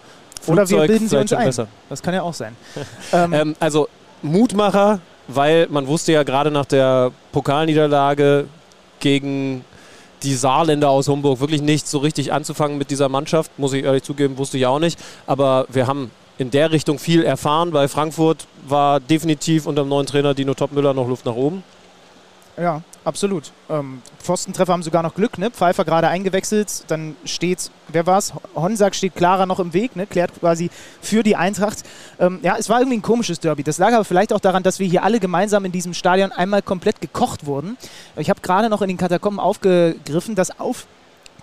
[0.46, 1.46] Oder wir Flugzeug bilden sie uns ein.
[1.46, 1.68] besser.
[1.88, 2.56] Das kann ja auch sein.
[3.12, 3.88] ähm, Ähm, also
[4.22, 8.46] Mutmacher, weil man wusste ja gerade nach der Pokalniederlage
[9.00, 9.64] gegen
[10.22, 14.04] die Saarländer aus Homburg wirklich nicht so richtig anzufangen mit dieser Mannschaft, muss ich ehrlich
[14.04, 14.98] zugeben, wusste ich auch nicht.
[15.26, 17.70] Aber wir haben in der Richtung viel erfahren.
[17.72, 21.62] Bei Frankfurt war definitiv unter dem neuen Trainer Dino Topmüller noch Luft nach oben.
[22.56, 23.52] Ja, absolut.
[23.70, 25.50] Ähm, Pfostentreffer haben sogar noch Glück, ne?
[25.50, 28.32] Pfeiffer gerade eingewechselt, dann steht, wer war's?
[28.54, 30.06] Honsack steht klarer noch im Weg, ne?
[30.06, 30.70] Klärt quasi
[31.00, 31.82] für die Eintracht.
[32.18, 33.62] Ähm, ja, es war irgendwie ein komisches Derby.
[33.62, 36.62] Das lag aber vielleicht auch daran, dass wir hier alle gemeinsam in diesem Stadion einmal
[36.62, 37.76] komplett gekocht wurden.
[38.16, 40.86] Ich habe gerade noch in den Katakomben aufgegriffen, dass auf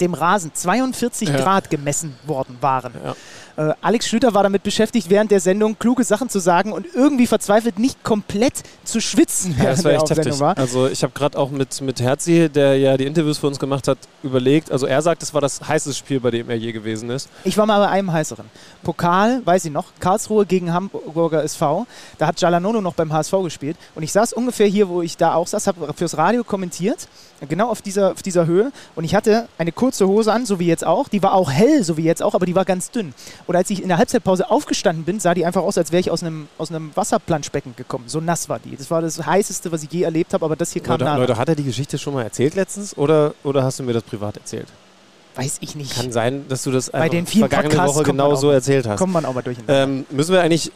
[0.01, 1.37] dem Rasen 42 Ja.
[1.37, 2.93] Grad gemessen worden waren.
[3.03, 3.15] Ja.
[3.59, 7.27] Äh, Alex Schlüter war damit beschäftigt, während der Sendung kluge Sachen zu sagen und irgendwie
[7.27, 10.57] verzweifelt nicht komplett zu schwitzen, Ja, während das war der Aufsendung war.
[10.57, 13.89] Also ich habe gerade auch mit, mit Herzi, der ja die Interviews für uns gemacht
[13.89, 14.71] hat, überlegt.
[14.71, 17.27] Also er sagt, es war das heißeste Spiel, bei dem er je gewesen ist.
[17.43, 18.45] Ich war mal bei einem heißeren.
[18.81, 21.85] Pokal, weiß ich noch, Karlsruhe gegen Hamburger SV.
[22.17, 23.75] Da hat Jalanono noch beim HSV gespielt.
[23.93, 27.09] Und ich saß ungefähr hier, wo ich da auch saß, habe fürs Radio kommentiert.
[27.47, 28.71] Genau auf dieser, auf dieser Höhe.
[28.95, 31.07] Und ich hatte eine kurze Hose an, so wie jetzt auch.
[31.07, 33.13] Die war auch hell, so wie jetzt auch, aber die war ganz dünn.
[33.47, 36.11] Und als ich in der Halbzeitpause aufgestanden bin, sah die einfach aus, als wäre ich
[36.11, 38.05] aus einem, aus einem Wasserplanschbecken gekommen.
[38.07, 38.75] So nass war die.
[38.75, 41.15] Das war das heißeste, was ich je erlebt habe, aber das hier kam Leute.
[41.15, 44.03] Leute, hat er die Geschichte schon mal erzählt letztens oder, oder hast du mir das
[44.03, 44.67] privat erzählt?
[45.35, 45.95] Weiß ich nicht.
[45.95, 48.97] Kann sein, dass du das Bei den vielen vergangene Podcasts Woche genau so erzählt hast.
[48.97, 49.83] Kommt man auch mal durcheinander.
[49.83, 50.71] Ähm, müssen wir eigentlich,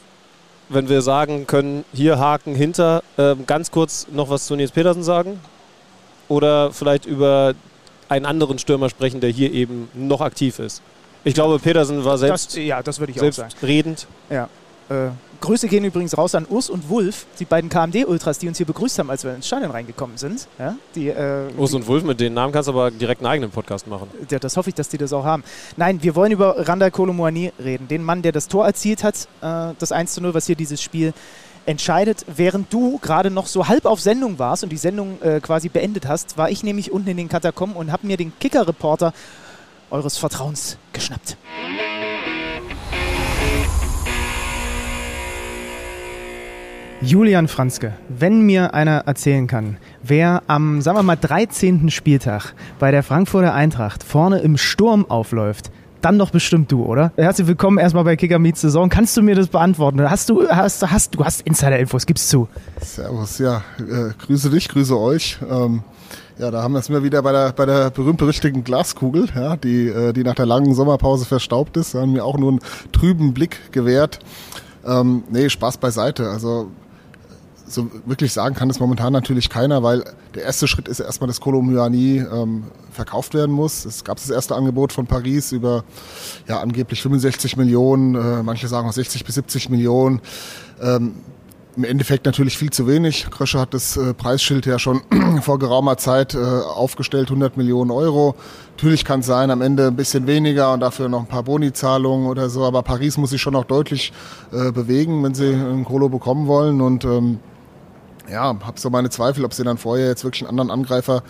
[0.70, 5.04] wenn wir sagen können, hier Haken hinter, ähm, ganz kurz noch was zu Nils Petersen
[5.04, 5.40] sagen?
[6.28, 7.54] Oder vielleicht über
[8.10, 10.82] einen anderen Stürmer sprechen, der hier eben noch aktiv ist?
[11.24, 13.50] Ich glaube, Petersen war selbst, das, ja, das würde ich auch sagen.
[13.50, 14.08] selbstredend.
[14.30, 14.50] Ja.
[14.90, 15.10] Äh,
[15.44, 19.00] Grüße gehen übrigens raus an Urs und Wulf, die beiden KMD-Ultras, die uns hier begrüßt
[19.00, 20.48] haben, als wir ins Stadion reingekommen sind.
[20.58, 23.52] Ja, die, äh, Urs und Wulf, mit den Namen kannst du aber direkt einen eigenen
[23.52, 24.08] Podcast machen.
[24.30, 25.44] ja, das hoffe ich, dass die das auch haben.
[25.76, 27.90] Nein, wir wollen über Randall Kolomoani reden.
[27.90, 30.82] Den Mann, der das Tor erzielt hat, äh, das 1 zu 0, was hier dieses
[30.82, 31.14] Spiel
[31.66, 32.26] entscheidet.
[32.28, 36.08] Während du gerade noch so halb auf Sendung warst und die Sendung äh, quasi beendet
[36.08, 39.14] hast, war ich nämlich unten in den Katakomben und habe mir den Kicker-Reporter
[39.90, 41.38] eures Vertrauens geschnappt.
[47.06, 51.90] Julian Franzke, wenn mir einer erzählen kann, wer am, sagen wir mal, 13.
[51.90, 55.70] Spieltag bei der Frankfurter Eintracht vorne im Sturm aufläuft,
[56.04, 57.12] dann doch bestimmt du, oder?
[57.16, 58.90] Herzlich willkommen erstmal bei Kicker Meets Saison.
[58.90, 60.02] Kannst du mir das beantworten?
[60.10, 62.50] Hast du, hast, hast, du hast Insider-Infos, gib's zu.
[62.82, 65.38] Servus, ja, äh, grüße dich, grüße euch.
[65.50, 65.84] Ähm,
[66.38, 69.88] ja, da haben wir es mir wieder bei der, bei der berühmt-berüchtigten Glaskugel, ja, die,
[69.88, 72.60] äh, die nach der langen Sommerpause verstaubt ist, haben mir auch nur einen
[72.92, 74.20] trüben Blick gewährt.
[74.86, 76.30] Ähm, nee, Spaß beiseite.
[76.30, 76.70] Also
[77.66, 80.04] so wirklich sagen kann es momentan natürlich keiner, weil
[80.36, 83.86] der erste Schritt ist erstmal, dass Kolomyani ähm, verkauft werden muss.
[83.86, 85.84] Es gab das erste Angebot von Paris über
[86.48, 90.22] ja angeblich 65 Millionen, äh, manche sagen auch 60 bis 70 Millionen.
[90.82, 91.16] Ähm,
[91.76, 93.28] im Endeffekt natürlich viel zu wenig.
[93.32, 95.02] Krösche hat das äh, Preisschild ja schon
[95.42, 98.36] vor geraumer Zeit äh, aufgestellt, 100 Millionen Euro.
[98.76, 102.28] Natürlich kann es sein, am Ende ein bisschen weniger und dafür noch ein paar Bonizahlungen
[102.28, 104.14] oder so, aber Paris muss sich schon noch deutlich
[104.52, 107.40] äh, bewegen, wenn sie einen Kolo bekommen wollen und ähm,
[108.30, 111.24] ja, habe so meine Zweifel, ob sie dann vorher jetzt wirklich einen anderen Angreifer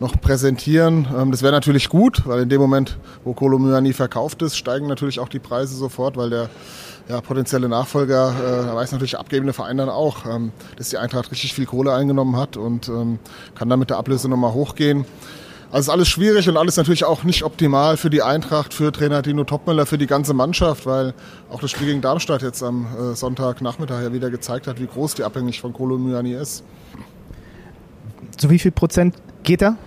[0.00, 1.06] noch präsentieren.
[1.16, 5.20] Ähm, das wäre natürlich gut, weil in dem Moment, wo Kolomyani verkauft ist, steigen natürlich
[5.20, 6.50] auch die Preise sofort, weil der
[7.08, 11.30] ja, potenzielle Nachfolger, äh, da weiß natürlich abgebende Verein dann auch, ähm, dass die Eintracht
[11.30, 13.18] richtig viel Kohle eingenommen hat und ähm,
[13.54, 15.04] kann dann mit der Ablöse nochmal hochgehen.
[15.72, 19.22] Also ist alles schwierig und alles natürlich auch nicht optimal für die Eintracht, für Trainer
[19.22, 21.14] Dino Topmöller, für die ganze Mannschaft, weil
[21.50, 25.14] auch das Spiel gegen Darmstadt jetzt am äh, Sonntagnachmittag ja wieder gezeigt hat, wie groß
[25.14, 26.62] die abhängig von Kolo Myani ist.
[28.36, 29.78] Zu wie viel Prozent geht er?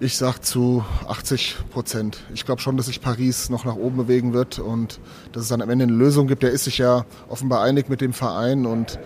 [0.00, 2.20] Ich sag zu 80 Prozent.
[2.32, 4.98] Ich glaube schon, dass sich Paris noch nach oben bewegen wird und
[5.32, 6.42] dass es dann am Ende eine Lösung gibt.
[6.42, 8.98] Der ist sich ja offenbar einig mit dem Verein und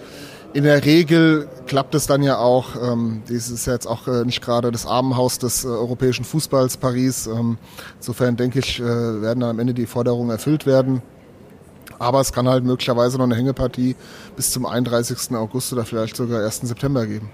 [0.54, 2.74] in der Regel klappt es dann ja auch.
[2.80, 6.78] Ähm, dies ist ja jetzt auch äh, nicht gerade das Armenhaus des äh, europäischen Fußballs
[6.78, 7.26] Paris.
[7.26, 7.58] Ähm,
[7.96, 11.02] insofern denke ich, äh, werden dann am Ende die Forderungen erfüllt werden.
[11.98, 13.96] Aber es kann halt möglicherweise noch eine Hängepartie
[14.36, 15.34] bis zum 31.
[15.36, 16.60] August oder vielleicht sogar 1.
[16.62, 17.28] September geben.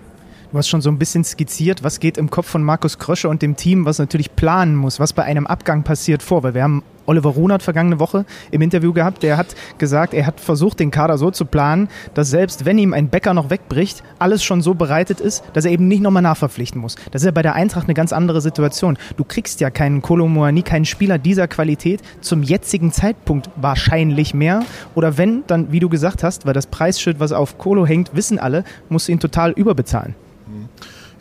[0.55, 3.43] Du hast schon so ein bisschen skizziert, was geht im Kopf von Markus Krösche und
[3.43, 6.85] dem Team, was natürlich planen muss, was bei einem Abgang passiert vor, weil wir haben
[7.07, 11.19] Oliver Runert vergangene Woche im Interview gehabt, der hat gesagt, er hat versucht, den Kader
[11.19, 15.19] so zu planen, dass selbst wenn ihm ein Bäcker noch wegbricht, alles schon so bereitet
[15.19, 16.95] ist, dass er eben nicht nochmal nachverpflichten muss.
[17.11, 18.97] Das ist ja bei der Eintracht eine ganz andere Situation.
[19.17, 24.63] Du kriegst ja keinen Kolomoani, keinen Spieler dieser Qualität zum jetzigen Zeitpunkt wahrscheinlich mehr.
[24.95, 28.39] Oder wenn, dann, wie du gesagt hast, weil das Preisschild, was auf Kolo hängt, wissen
[28.39, 30.15] alle, musst du ihn total überbezahlen.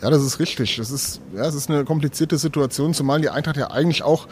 [0.04, 0.76] Ja, das ist richtig.
[0.76, 4.28] Das ist, ja, es ist eine komplizierte Situation, zumal die Eintracht ja eigentlich auch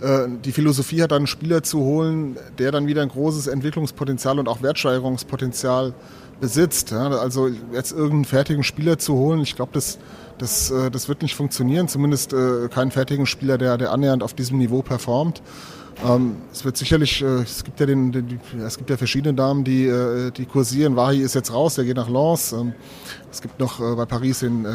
[0.00, 4.48] äh, die Philosophie hat, einen Spieler zu holen, der dann wieder ein großes Entwicklungspotenzial und
[4.48, 5.92] auch Wertsteigerungspotenzial
[6.40, 6.94] besitzt.
[6.94, 9.98] Also jetzt irgendeinen fertigen Spieler zu holen, ich glaube, das,
[10.38, 11.86] das, äh, das wird nicht funktionieren.
[11.86, 15.42] Zumindest äh, keinen fertigen Spieler, der, der annähernd auf diesem Niveau performt.
[16.06, 19.92] Ähm, es wird sicherlich, es gibt ja den, den, es gibt ja verschiedene Damen, die,
[20.36, 20.96] die kursieren.
[20.96, 22.52] Wahi ist jetzt raus, der geht nach Lens.
[22.52, 22.72] Ähm,
[23.30, 24.66] es gibt noch bei Paris den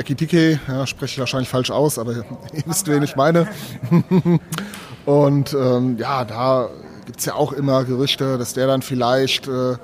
[0.00, 2.24] Ekitike, ja, spreche ich wahrscheinlich falsch aus, aber ihr
[2.66, 3.48] wisst, wen ich meine.
[5.04, 6.70] und ähm, ja, da
[7.06, 9.76] gibt es ja auch immer Gerüchte, dass der dann vielleicht äh,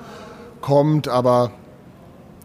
[0.63, 1.53] kommt, aber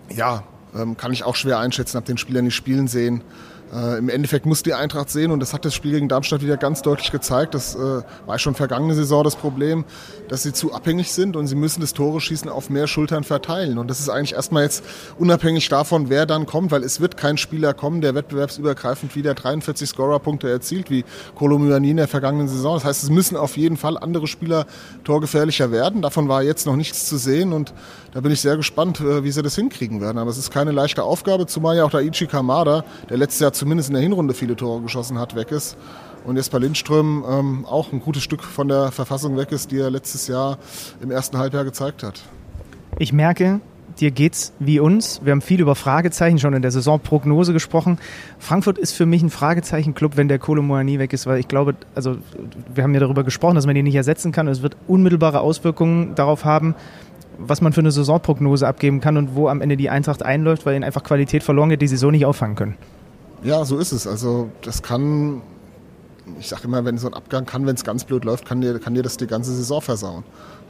[0.09, 0.43] ja,
[0.75, 3.23] ähm, kann ich auch schwer einschätzen, habe den Spieler nicht spielen sehen.
[3.71, 6.57] Äh, Im Endeffekt muss die Eintracht sehen, und das hat das Spiel gegen Darmstadt wieder
[6.57, 9.85] ganz deutlich gezeigt, das äh, war schon vergangene Saison das Problem,
[10.27, 13.77] dass sie zu abhängig sind und sie müssen das Tore schießen auf mehr Schultern verteilen.
[13.77, 14.83] Und das ist eigentlich erstmal jetzt
[15.17, 19.87] unabhängig davon, wer dann kommt, weil es wird kein Spieler kommen, der wettbewerbsübergreifend wieder 43
[19.87, 22.75] Scorerpunkte erzielt, wie Kolomyani in der vergangenen Saison.
[22.75, 24.65] Das heißt, es müssen auf jeden Fall andere Spieler
[25.03, 26.01] torgefährlicher werden.
[26.01, 27.73] Davon war jetzt noch nichts zu sehen und
[28.13, 30.17] da bin ich sehr gespannt, äh, wie sie das hinkriegen werden.
[30.17, 33.53] Aber es ist keine leichte Aufgabe, zumal ja auch der Ichi Kamada, der letztes Jahr
[33.61, 35.77] zumindest in der Hinrunde viele Tore geschossen hat, weg ist.
[36.25, 39.91] Und Jesper Lindström ähm, auch ein gutes Stück von der Verfassung weg ist, die er
[39.91, 40.57] letztes Jahr
[40.99, 42.23] im ersten Halbjahr gezeigt hat.
[42.97, 43.59] Ich merke,
[43.99, 45.21] dir geht's wie uns.
[45.23, 47.99] Wir haben viel über Fragezeichen schon in der Saisonprognose gesprochen.
[48.39, 52.17] Frankfurt ist für mich ein Fragezeichen-Club, wenn der Kolomoani weg ist, weil ich glaube, also
[52.73, 54.47] wir haben ja darüber gesprochen, dass man den nicht ersetzen kann.
[54.47, 56.73] Es wird unmittelbare Auswirkungen darauf haben,
[57.37, 60.73] was man für eine Saisonprognose abgeben kann und wo am Ende die Eintracht einläuft, weil
[60.73, 62.77] ihnen einfach Qualität verloren geht, die sie so nicht auffangen können.
[63.43, 64.05] Ja, so ist es.
[64.05, 65.41] Also das kann,
[66.39, 68.77] ich sage immer, wenn so ein Abgang kann, wenn es ganz blöd läuft, kann dir,
[68.79, 70.23] kann dir das die ganze Saison versauen.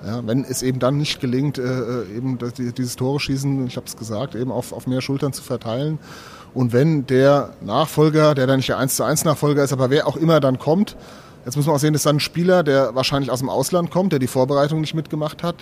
[0.05, 2.39] Ja, wenn es eben dann nicht gelingt, äh, äh eben
[2.77, 5.99] dieses Tore schießen, ich habe es gesagt, eben auf, auf mehr Schultern zu verteilen.
[6.53, 10.07] Und wenn der Nachfolger, der dann nicht der 1 zu 1 Nachfolger ist, aber wer
[10.07, 10.95] auch immer dann kommt,
[11.45, 13.91] jetzt muss man auch sehen, das ist dann ein Spieler, der wahrscheinlich aus dem Ausland
[13.91, 15.55] kommt, der die Vorbereitung nicht mitgemacht hat,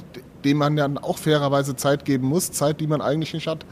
[0.43, 3.65] dem man dann auch fairerweise Zeit geben muss, Zeit, die man eigentlich nicht hat.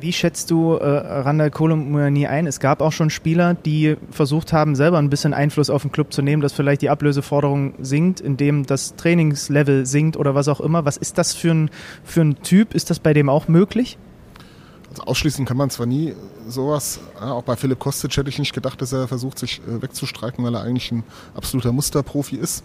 [0.00, 2.46] Wie schätzt du äh, Randall Kolomouani ein?
[2.46, 6.12] Es gab auch schon Spieler, die versucht haben, selber ein bisschen Einfluss auf den Club
[6.12, 10.84] zu nehmen, dass vielleicht die Ablöseforderung sinkt, indem das Trainingslevel sinkt oder was auch immer.
[10.84, 11.70] Was ist das für ein,
[12.04, 12.74] für ein Typ?
[12.74, 13.98] Ist das bei dem auch möglich?
[14.90, 16.14] Also ausschließen kann man zwar nie
[16.46, 17.00] sowas.
[17.20, 20.44] Ja, auch bei Philipp Kostic hätte ich nicht gedacht, dass er versucht, sich äh, wegzustreiken,
[20.44, 21.02] weil er eigentlich ein
[21.34, 22.64] absoluter Musterprofi ist.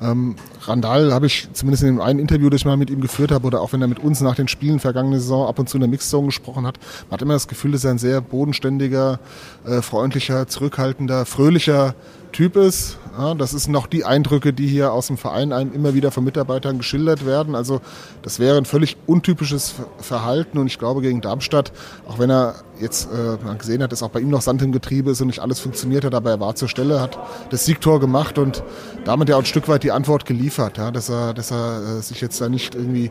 [0.00, 3.32] Ähm, Randall habe ich zumindest in dem einen Interview, das ich mal mit ihm geführt
[3.32, 5.76] habe, oder auch wenn er mit uns nach den Spielen vergangene Saison ab und zu
[5.76, 9.18] in der Mixzone gesprochen hat, man hat immer das Gefühl, dass er ein sehr bodenständiger,
[9.66, 11.94] äh, freundlicher, zurückhaltender, fröhlicher
[12.32, 12.98] Typ ist.
[13.18, 16.22] Ja, das sind noch die Eindrücke, die hier aus dem Verein einem immer wieder von
[16.22, 17.56] Mitarbeitern geschildert werden.
[17.56, 17.80] Also
[18.22, 21.72] das wäre ein völlig untypisches Verhalten und ich glaube gegen Darmstadt,
[22.06, 25.10] auch wenn er jetzt äh, gesehen hat, dass auch bei ihm noch Sand im Getriebe
[25.10, 27.18] ist und nicht alles funktioniert hat, aber er war zur Stelle, hat
[27.50, 28.62] das Siegtor gemacht und
[29.04, 32.02] damit ja auch ein Stück weit die Antwort geliefert, ja, dass er, dass er äh,
[32.02, 33.10] sich jetzt da nicht irgendwie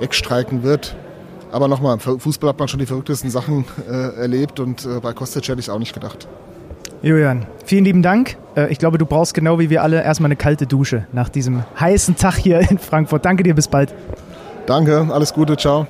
[0.00, 0.96] wegstreiken wird.
[1.50, 5.12] Aber nochmal, im Fußball hat man schon die verrücktesten Sachen äh, erlebt und äh, bei
[5.14, 6.28] Kostic hätte ich es auch nicht gedacht.
[7.02, 8.36] Julian, vielen lieben Dank.
[8.54, 11.64] Äh, ich glaube, du brauchst genau wie wir alle erstmal eine kalte Dusche nach diesem
[11.78, 13.24] heißen Tag hier in Frankfurt.
[13.24, 13.94] Danke dir, bis bald.
[14.66, 15.86] Danke, alles Gute, ciao.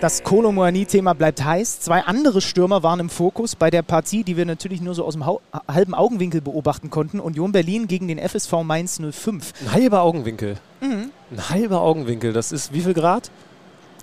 [0.00, 1.80] Das Kolomoani-Thema bleibt heiß.
[1.80, 5.14] Zwei andere Stürmer waren im Fokus bei der Partie, die wir natürlich nur so aus
[5.14, 7.18] dem halben Augenwinkel beobachten konnten.
[7.18, 9.52] Union Berlin gegen den FSV Mainz 05.
[9.62, 10.58] Ein halber Augenwinkel.
[10.80, 11.10] Mhm.
[11.32, 12.32] Ein halber Augenwinkel.
[12.32, 13.32] Das ist wie viel Grad?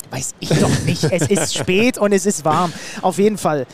[0.10, 1.04] Weiß ich doch nicht.
[1.04, 2.72] es ist spät und es ist warm.
[3.02, 3.66] Auf jeden Fall.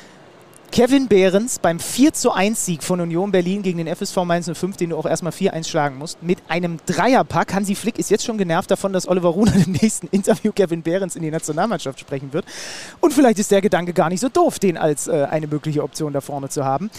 [0.71, 4.77] Kevin Behrens beim 4 zu 1 Sieg von Union Berlin gegen den FSV Mainz 05,
[4.77, 7.55] den du auch erstmal 4-1 schlagen musst, mit einem Dreierpack.
[7.55, 11.15] Hansi Flick ist jetzt schon genervt davon, dass Oliver Runer im nächsten Interview Kevin Behrens
[11.15, 12.45] in die Nationalmannschaft sprechen wird.
[12.99, 16.13] Und vielleicht ist der Gedanke gar nicht so doof, den als äh, eine mögliche Option
[16.13, 16.91] da vorne zu haben.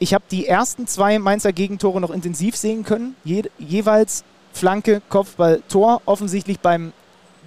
[0.00, 3.14] Ich habe die ersten zwei Mainzer Gegentore noch intensiv sehen können.
[3.22, 6.02] Je jeweils Flanke, Kopfball, Tor.
[6.06, 6.92] Offensichtlich beim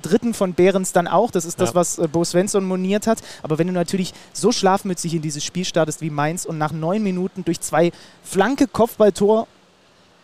[0.08, 1.32] dritten von Behrens dann auch.
[1.32, 1.76] Das ist das, ja.
[1.76, 3.20] was äh, Bo Svensson moniert hat.
[3.44, 7.04] Aber wenn du natürlich so schlafmützig in dieses Spiel startest wie Mainz und nach neun
[7.04, 7.92] Minuten durch zwei
[8.24, 9.48] flanke Kopfballtor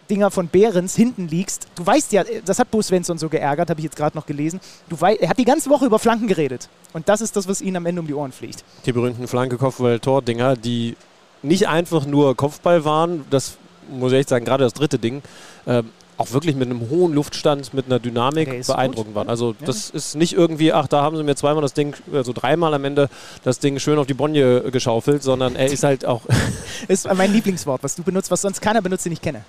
[0.10, 1.68] Dinger von Behrens hinten liegst.
[1.76, 4.60] Du weißt ja, das hat Bo Svensson so geärgert, habe ich jetzt gerade noch gelesen.
[4.90, 6.68] Du wei er hat die ganze Woche über Flanken geredet.
[6.92, 8.66] Und das ist das, was ihnen am Ende um die Ohren fliegt.
[8.86, 10.98] Die berühmten Flanke-Kopfball-Tor-Dinger, die
[11.44, 13.58] nicht einfach nur Kopfball waren, das
[13.90, 15.22] muss ich echt sagen, gerade das dritte Ding,
[15.66, 15.90] ähm,
[16.22, 19.16] auch wirklich mit einem hohen Luftstand, mit einer Dynamik beeindruckend gut.
[19.16, 19.30] waren.
[19.30, 22.74] Also das ist nicht irgendwie, ach, da haben sie mir zweimal das Ding, also dreimal
[22.74, 23.10] am Ende
[23.44, 26.22] das Ding schön auf die Bonje geschaufelt, sondern er ist halt auch,
[26.88, 29.44] Ist mein Lieblingswort, was du benutzt, was sonst keiner benutzt, den ich kenne.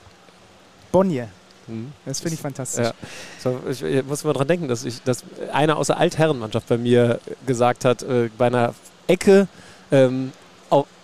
[0.90, 1.28] Bonje.
[1.66, 1.92] Hm.
[2.04, 2.86] Das finde ich fantastisch.
[2.86, 2.92] Ja.
[3.38, 6.78] So, ich, ich muss mal dran denken, dass, ich, dass einer aus der Altherrenmannschaft bei
[6.78, 8.74] mir gesagt hat, äh, bei einer
[9.06, 9.46] Ecke,
[9.90, 10.32] ähm,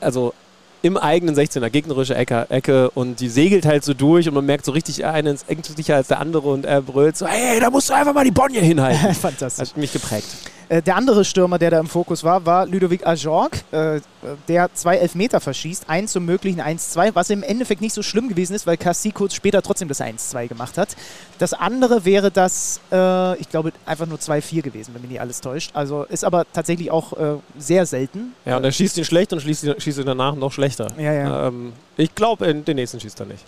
[0.00, 0.34] also
[0.82, 4.64] im eigenen 16er, gegnerische Ecke, Ecke und die segelt halt so durch und man merkt
[4.64, 7.70] so richtig, der eine ist ängstlicher als der andere und er brüllt so, hey, da
[7.70, 9.14] musst du einfach mal die Bonje hinhalten.
[9.20, 9.70] Fantastisch.
[9.70, 10.26] Hat mich geprägt.
[10.68, 14.00] Äh, der andere Stürmer, der da im Fokus war, war Ludovic Ajorg, äh,
[14.48, 15.88] der zwei Elfmeter verschießt.
[15.88, 19.34] Eins zum möglichen 1-2, was im Endeffekt nicht so schlimm gewesen ist, weil Cassie kurz
[19.34, 20.96] später trotzdem das 1-2 gemacht hat.
[21.38, 25.40] Das andere wäre das, äh, ich glaube, einfach nur 2-4 gewesen, wenn mich nicht alles
[25.40, 25.70] täuscht.
[25.74, 27.12] Also ist aber tatsächlich auch
[27.58, 28.32] sehr selten.
[28.44, 30.88] Ja, und er schießt ihn schlecht und schießt ihn, schießt ihn danach noch schlechter.
[30.98, 31.48] Ja, ja.
[31.48, 33.44] Ähm, ich glaube, den nächsten schießt er nicht.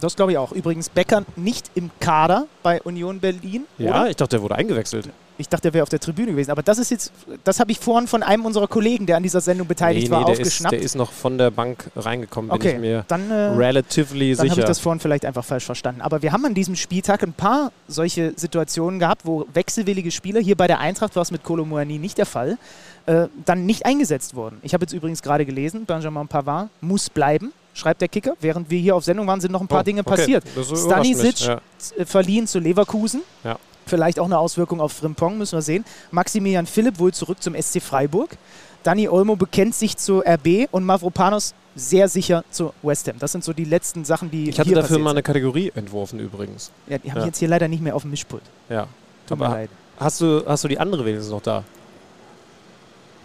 [0.00, 0.52] Das glaube ich auch.
[0.52, 3.66] Übrigens, Becker nicht im Kader bei Union Berlin.
[3.78, 4.10] Ja, oder?
[4.10, 5.08] ich dachte, der wurde eingewechselt.
[5.36, 6.50] Ich dachte, er wäre auf der Tribüne gewesen.
[6.50, 7.12] Aber das ist jetzt,
[7.42, 10.34] das habe ich vorhin von einem unserer Kollegen, der an dieser Sendung beteiligt war, der,
[10.34, 10.72] ist, aufgeschnappt.
[10.72, 14.38] der ist noch von der Bank reingekommen, bin ich okay, mir dann, äh, relatively dann
[14.38, 14.60] habe sicher.
[14.62, 16.00] ich das vorhin vielleicht einfach falsch verstanden.
[16.02, 20.56] Aber wir haben an diesem Spieltag ein paar solche Situationen gehabt, wo wechselwillige Spieler, hier
[20.56, 22.58] bei der Eintracht war es mit Kolo Muani nicht der Fall,
[23.06, 24.58] äh, dann nicht eingesetzt wurden.
[24.62, 28.34] Ich habe jetzt übrigens gerade gelesen, Benjamin Pavard muss bleiben, schreibt der Kicker.
[28.40, 30.10] Während wir hier auf Sendung waren, sind noch ein paar Oh, Dinge okay.
[30.16, 30.44] passiert.
[30.76, 31.60] Stanisic ja.
[32.06, 33.22] verliehen zu Leverkusen.
[33.42, 33.58] Ja.
[33.86, 35.84] Vielleicht auch eine Auswirkung auf Frimpong, müssen wir sehen.
[36.10, 38.36] Maximilian Philipp wohl zurück zum SC Freiburg.
[38.82, 43.16] Dani Olmo bekennt sich zu RB und Mavropanos sehr sicher zu West Ham.
[43.18, 45.22] Das sind so die letzten Sachen, die Ich hatte hier dafür mal eine.
[45.22, 46.70] Kategorie entworfen übrigens.
[46.86, 47.24] Ja, die habe Ja.
[47.24, 48.42] ich jetzt hier leider nicht mehr auf dem Mischpult.
[48.68, 48.86] Ja.
[49.26, 49.70] Tut mir Aber leid.
[49.98, 51.64] hast du, hast du die andere wenigstens noch da?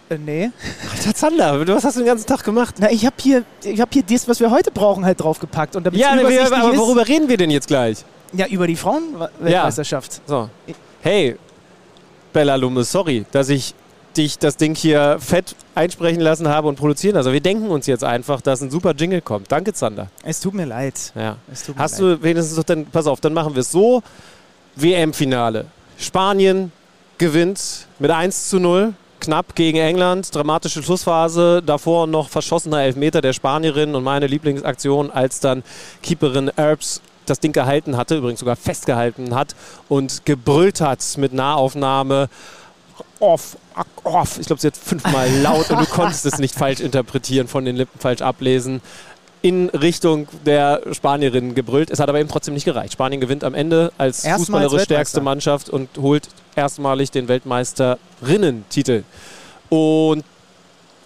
[0.08, 0.50] Äh, nee.
[0.92, 2.74] Alter Zander, was hast du den ganzen Tag gemacht?
[2.78, 5.76] Na, ich habe hier, ich hab hier das, was wir heute brauchen, halt draufgepackt.
[5.76, 8.04] Und damit Ja, aber worüber reden wir denn jetzt gleich?
[8.32, 10.20] Ja, über die Frauenweltmeisterschaft.
[10.26, 10.48] So.
[11.02, 11.36] Hey,
[12.32, 13.74] Bella Lumme, sorry, dass ich
[14.16, 17.16] dich das Ding hier fett einsprechen lassen habe und produzieren.
[17.16, 19.50] Also wir denken uns jetzt einfach, dass ein super Jingle kommt.
[19.50, 20.08] Danke, Zander.
[20.24, 21.12] Es tut mir leid.
[21.14, 21.36] Ja.
[21.50, 22.18] Es tut mir Hast leid.
[22.18, 24.02] du wenigstens doch dann, pass auf, dann machen wir es so.
[24.76, 25.66] WM-Finale.
[25.98, 26.72] Spanien
[27.18, 28.94] gewinnt mit 1 zu 0.
[29.20, 35.40] Knapp gegen England, dramatische Schlussphase, davor noch verschossener Elfmeter der Spanierin und meine Lieblingsaktion, als
[35.40, 35.62] dann
[36.02, 39.54] Keeperin Erbs das Ding gehalten hatte, übrigens sogar festgehalten hat
[39.88, 42.28] und gebrüllt hat mit Nahaufnahme.
[43.18, 43.56] Off,
[44.04, 44.38] off.
[44.38, 47.76] Ich glaube, sie hat fünfmal laut und du konntest es nicht falsch interpretieren, von den
[47.76, 48.80] Lippen falsch ablesen
[49.42, 51.90] in Richtung der Spanierin gebrüllt.
[51.90, 52.92] Es hat aber eben trotzdem nicht gereicht.
[52.92, 55.20] Spanien gewinnt am Ende als Erstmals fußballerisch stärkste.
[55.20, 59.04] Mannschaft und holt erstmalig den Weltmeisterinnen-Titel.
[59.70, 60.24] Und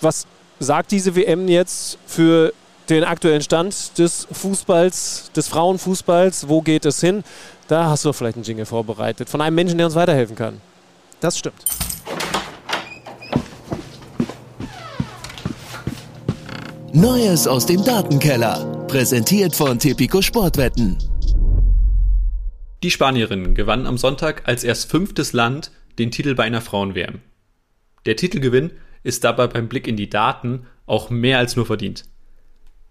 [0.01, 0.27] was
[0.59, 2.53] sagt diese WM jetzt für
[2.89, 6.49] den aktuellen Stand des Fußballs, des Frauenfußballs?
[6.49, 7.25] Wo geht es hin?
[7.69, 9.29] Da hast du vielleicht einen Jingle vorbereitet.
[9.29, 10.61] Von einem Menschen, der uns weiterhelfen kann.
[11.21, 11.65] Das stimmt.
[16.93, 18.87] Neues aus dem Datenkeller.
[18.87, 20.97] Präsentiert von Tipico Sportwetten.
[22.83, 27.21] Die Spanierinnen gewannen am Sonntag als erst fünftes Land den Titel bei einer Frauen-WM.
[28.05, 32.05] Der Titelgewinn ist dabei beim Blick in die Daten auch mehr als nur verdient.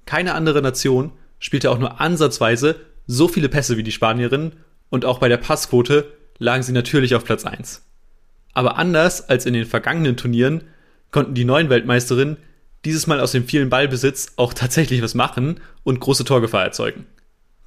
[0.05, 2.77] Keine andere Nation spielte auch nur ansatzweise
[3.07, 4.53] so viele Pässe wie die Spanierinnen
[4.89, 7.85] und auch bei der Passquote lagen sie natürlich auf Platz 1.
[8.53, 10.63] Aber anders als in den vergangenen Turnieren
[11.11, 12.37] konnten die neuen Weltmeisterinnen
[12.85, 17.05] dieses Mal aus dem vielen Ballbesitz auch tatsächlich was machen und große Torgefahr erzeugen.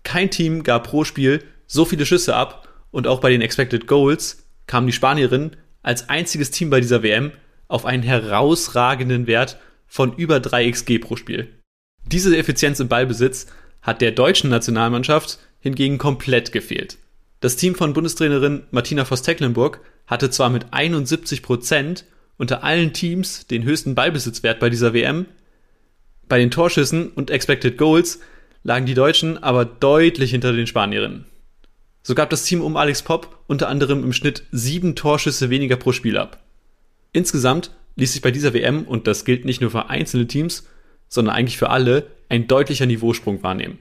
[0.02, 4.44] Kein Team gab pro Spiel so viele Schüsse ab und auch bei den Expected Goals
[4.66, 7.32] kamen die Spanierinnen als einziges Team bei dieser WM
[7.68, 11.48] auf einen herausragenden Wert von über 3 XG pro Spiel.
[12.12, 13.46] Diese Effizienz im Ballbesitz
[13.82, 16.98] hat der deutschen Nationalmannschaft hingegen komplett gefehlt.
[17.40, 22.04] Das Team von Bundestrainerin Martina Voss-Tecklenburg hatte zwar mit 71 Prozent
[22.38, 25.26] unter allen Teams den höchsten Ballbesitzwert bei dieser WM,
[26.28, 28.20] bei den Torschüssen und Expected Goals
[28.62, 31.24] lagen die Deutschen aber deutlich hinter den Spanierinnen.
[32.02, 35.92] So gab das Team um Alex Popp unter anderem im Schnitt sieben Torschüsse weniger pro
[35.92, 36.42] Spiel ab.
[37.12, 40.66] Insgesamt ließ sich bei dieser WM, und das gilt nicht nur für einzelne Teams,
[41.08, 43.78] sondern eigentlich für alle, ein deutlicher Niveausprung wahrnehmen.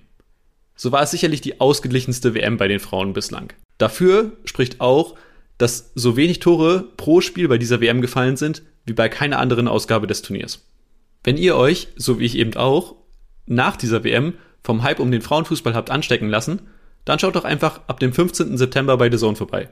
[0.76, 3.53] So war es sicherlich die ausgeglichenste WM bei den Frauen bislang.
[3.77, 5.15] Dafür spricht auch,
[5.57, 9.68] dass so wenig Tore pro Spiel bei dieser WM gefallen sind, wie bei keiner anderen
[9.68, 10.65] Ausgabe des Turniers.
[11.23, 12.95] Wenn ihr euch, so wie ich eben auch,
[13.45, 14.34] nach dieser WM
[14.64, 16.61] vom Hype um den Frauenfußball habt anstecken lassen,
[17.06, 18.57] dann schaut doch einfach ab dem 15.
[18.57, 19.69] September bei The Zone vorbei.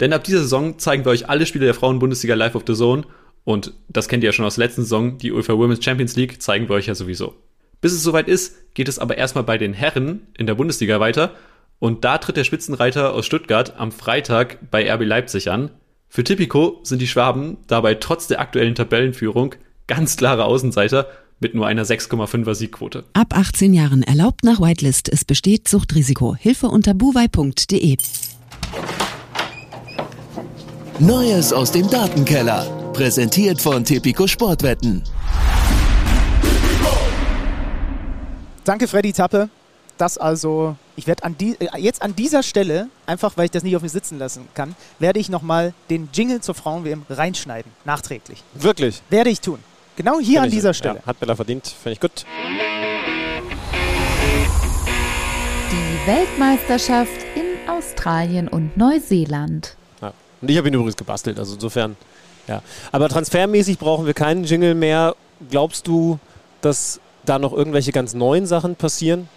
[0.00, 3.04] Denn ab dieser Saison zeigen wir euch alle Spiele der Frauenbundesliga live auf The Zone
[3.44, 6.40] und das kennt ihr ja schon aus der letzten Saison, die UEFA Women's Champions League
[6.40, 7.34] zeigen wir euch ja sowieso.
[7.80, 11.34] Bis es soweit ist, geht es aber erstmal bei den Herren in der Bundesliga weiter
[11.78, 15.70] und da tritt der Spitzenreiter aus Stuttgart am Freitag bei RB Leipzig an.
[16.08, 19.56] Für Tipico sind die Schwaben dabei trotz der aktuellen Tabellenführung
[19.88, 21.08] ganz klare Außenseiter
[21.40, 23.04] mit nur einer 6,5er Siegquote.
[23.14, 25.08] Ab 18 Jahren erlaubt nach Whitelist.
[25.08, 26.36] Es besteht Suchtrisiko.
[26.36, 27.96] Hilfe unter buwei.de.
[31.00, 32.81] Neues aus dem Datenkeller.
[32.92, 35.02] Präsentiert von Tipico Sportwetten.
[38.64, 39.48] Danke, Freddy Tappe.
[39.98, 43.62] Das also, ich werde an die, äh, jetzt an dieser Stelle, einfach weil ich das
[43.62, 47.70] nicht auf mir sitzen lassen kann, werde ich nochmal den Jingle zur Frauen-WM reinschneiden.
[47.84, 48.42] Nachträglich.
[48.54, 49.02] Wirklich.
[49.10, 49.58] Werde ich tun.
[49.96, 50.96] Genau hier Find an ich- dieser Stelle.
[50.96, 52.24] Ja, hat Bella verdient, finde ich gut.
[55.70, 59.76] Die Weltmeisterschaft in Australien und Neuseeland.
[60.00, 60.12] Ja.
[60.40, 61.96] Und ich habe ihn übrigens gebastelt, also insofern,
[62.46, 62.62] ja.
[62.90, 65.14] Aber transfermäßig brauchen wir keinen Jingle mehr.
[65.50, 66.18] Glaubst du,
[66.60, 69.28] dass da noch irgendwelche ganz neuen Sachen passieren?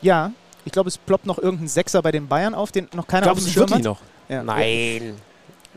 [0.00, 0.32] Ja,
[0.64, 3.42] ich glaube, es ploppt noch irgendein Sechser bei den Bayern auf, den noch keiner Glaubst
[3.42, 3.84] auf dem Schirm wirklich hat.
[3.84, 4.00] noch?
[4.28, 4.42] Ja.
[4.42, 5.16] Nein.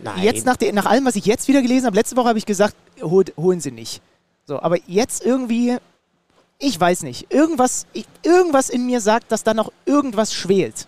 [0.01, 0.23] Nein.
[0.23, 2.75] Jetzt nach, nach allem, was ich jetzt wieder gelesen habe, letzte Woche habe ich gesagt,
[3.01, 4.01] hol, holen sie nicht.
[4.45, 5.77] So, aber jetzt irgendwie,
[6.59, 10.87] ich weiß nicht, irgendwas, ich, irgendwas in mir sagt, dass da noch irgendwas schwelt.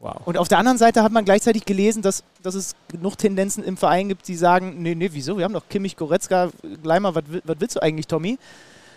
[0.00, 0.16] Wow.
[0.24, 3.76] Und auf der anderen Seite hat man gleichzeitig gelesen, dass, dass es genug Tendenzen im
[3.76, 6.50] Verein gibt, die sagen, nee, nee, wieso, wir haben doch Kimmich, Goretzka,
[6.82, 8.38] Gleimer, was, will- was willst du eigentlich, Tommy?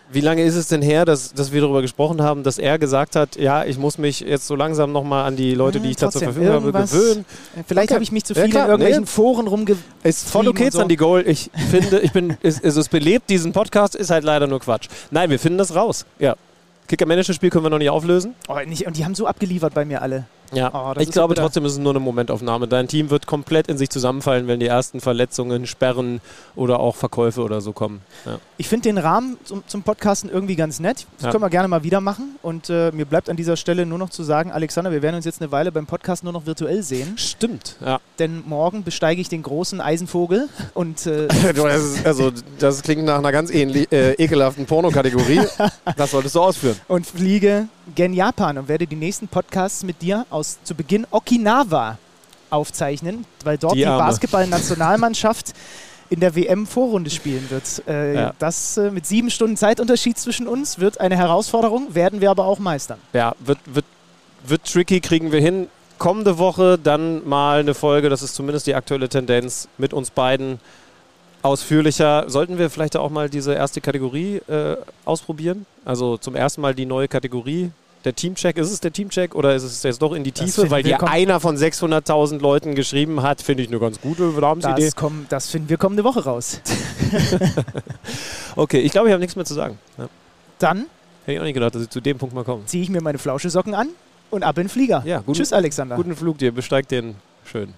[0.10, 3.18] Wie lange ist es denn her, dass, dass wir darüber gesprochen haben, dass er gesagt
[3.18, 6.10] hat, ja, ich muss mich jetzt so langsam nochmal an die Leute, die ich da
[6.10, 7.26] zur Trotzdem, Verfügung habe, gewöhnen?
[7.68, 7.94] Vielleicht Okay.
[7.96, 9.08] habe ich mich zu Ja, viel klar, in irgendwelchen nee.
[9.08, 9.76] Foren rumge...
[10.04, 10.80] Ist voll okay, so.
[10.80, 11.26] an die Goal.
[11.28, 14.88] Ich finde, ich bin, es, also es belebt diesen Podcast, ist halt leider nur Quatsch.
[15.12, 16.06] Nein, wir finden das raus.
[16.20, 16.38] Ja.
[16.88, 18.34] Kicker-Manager-Spiel können wir noch nicht auflösen.
[18.48, 20.24] Oh, nicht, und die haben so abgeliefert bei mir alle.
[20.54, 22.68] Ja, Oh, ich glaube trotzdem ist es nur eine Momentaufnahme.
[22.68, 26.22] Dein Team wird komplett in sich zusammenfallen, wenn die ersten Verletzungen, Sperren
[26.56, 28.02] oder auch Verkäufe oder so kommen.
[28.26, 28.40] Ja.
[28.58, 31.06] Ich finde den Rahmen zum, zum Podcasten irgendwie ganz nett.
[31.18, 31.32] Das Ja.
[31.32, 32.38] können wir gerne mal wieder machen.
[32.42, 35.26] Und äh, mir bleibt an dieser Stelle nur noch zu sagen, Alexander, wir werden uns
[35.26, 37.18] jetzt eine Weile beim Podcast nur noch virtuell sehen.
[37.18, 38.00] Stimmt, ja.
[38.20, 41.28] Denn morgen besteige ich den großen Eisenvogel und äh,
[42.04, 45.42] also, das klingt nach einer ganz ähnlich, äh, ekelhaften Pornokategorie.
[45.98, 46.78] das solltest du ausführen.
[46.88, 51.98] und fliege gen Japan und werde die nächsten Podcasts mit dir aus zu Beginn Okinawa
[52.50, 53.98] aufzeichnen, weil dort Die die.
[53.98, 55.54] Basketballnationalmannschaft
[56.10, 57.84] in der WM-Vorrunde spielen wird.
[57.88, 58.34] Äh, Ja.
[58.40, 62.60] Das äh, mit sieben Stunden Zeitunterschied zwischen uns wird eine Herausforderung, werden wir aber auch
[62.60, 63.00] meistern.
[63.14, 63.86] Ja, wird, wird,
[64.46, 65.68] wird tricky, kriegen wir hin.
[65.98, 70.60] Kommende Woche dann mal eine Folge, das ist zumindest die aktuelle Tendenz, mit uns beiden
[71.48, 72.26] ausführlicher.
[72.28, 74.76] Sollten wir vielleicht auch mal diese erste Kategorie äh,
[75.06, 75.66] ausprobieren?
[75.86, 77.72] Also zum ersten Mal die neue Kategorie.
[78.06, 80.70] Der Teamcheck, ist es der Teamcheck oder ist es jetzt doch in die Das Tiefe?
[80.72, 84.86] Weil dir einer von 600.000 Leuten geschrieben hat, finde ich eine ganz gute Namensidee.
[84.86, 86.62] Das, komm, das finden wir kommende Woche raus.
[88.56, 89.78] Okay, ich glaube, ich habe nichts mehr zu sagen.
[89.98, 90.08] Ja.
[90.60, 90.86] Dann
[91.26, 92.66] Hätte ich auch nicht gedacht, dass ich zu dem Punkt mal komme.
[92.66, 93.90] ziehe ich mir meine Flauschesocken an
[94.32, 95.04] und ab in den Flieger.
[95.06, 95.96] Ja, guten- Tschüss, Alexander.
[95.96, 97.16] Guten Flug dir, besteigt den
[97.46, 97.74] schön.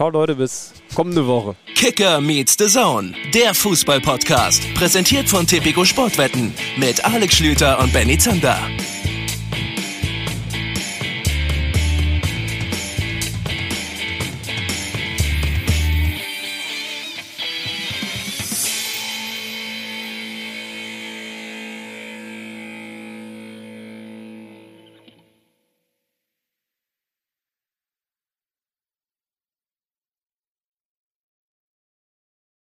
[0.00, 1.56] Ciao Leute, bis kommende Woche.
[1.74, 4.62] Kicker meets the Zone, der Fußball-Podcast.
[4.72, 8.58] Präsentiert von Tipico Sportwetten mit Alex Schlüter und Benny Zander.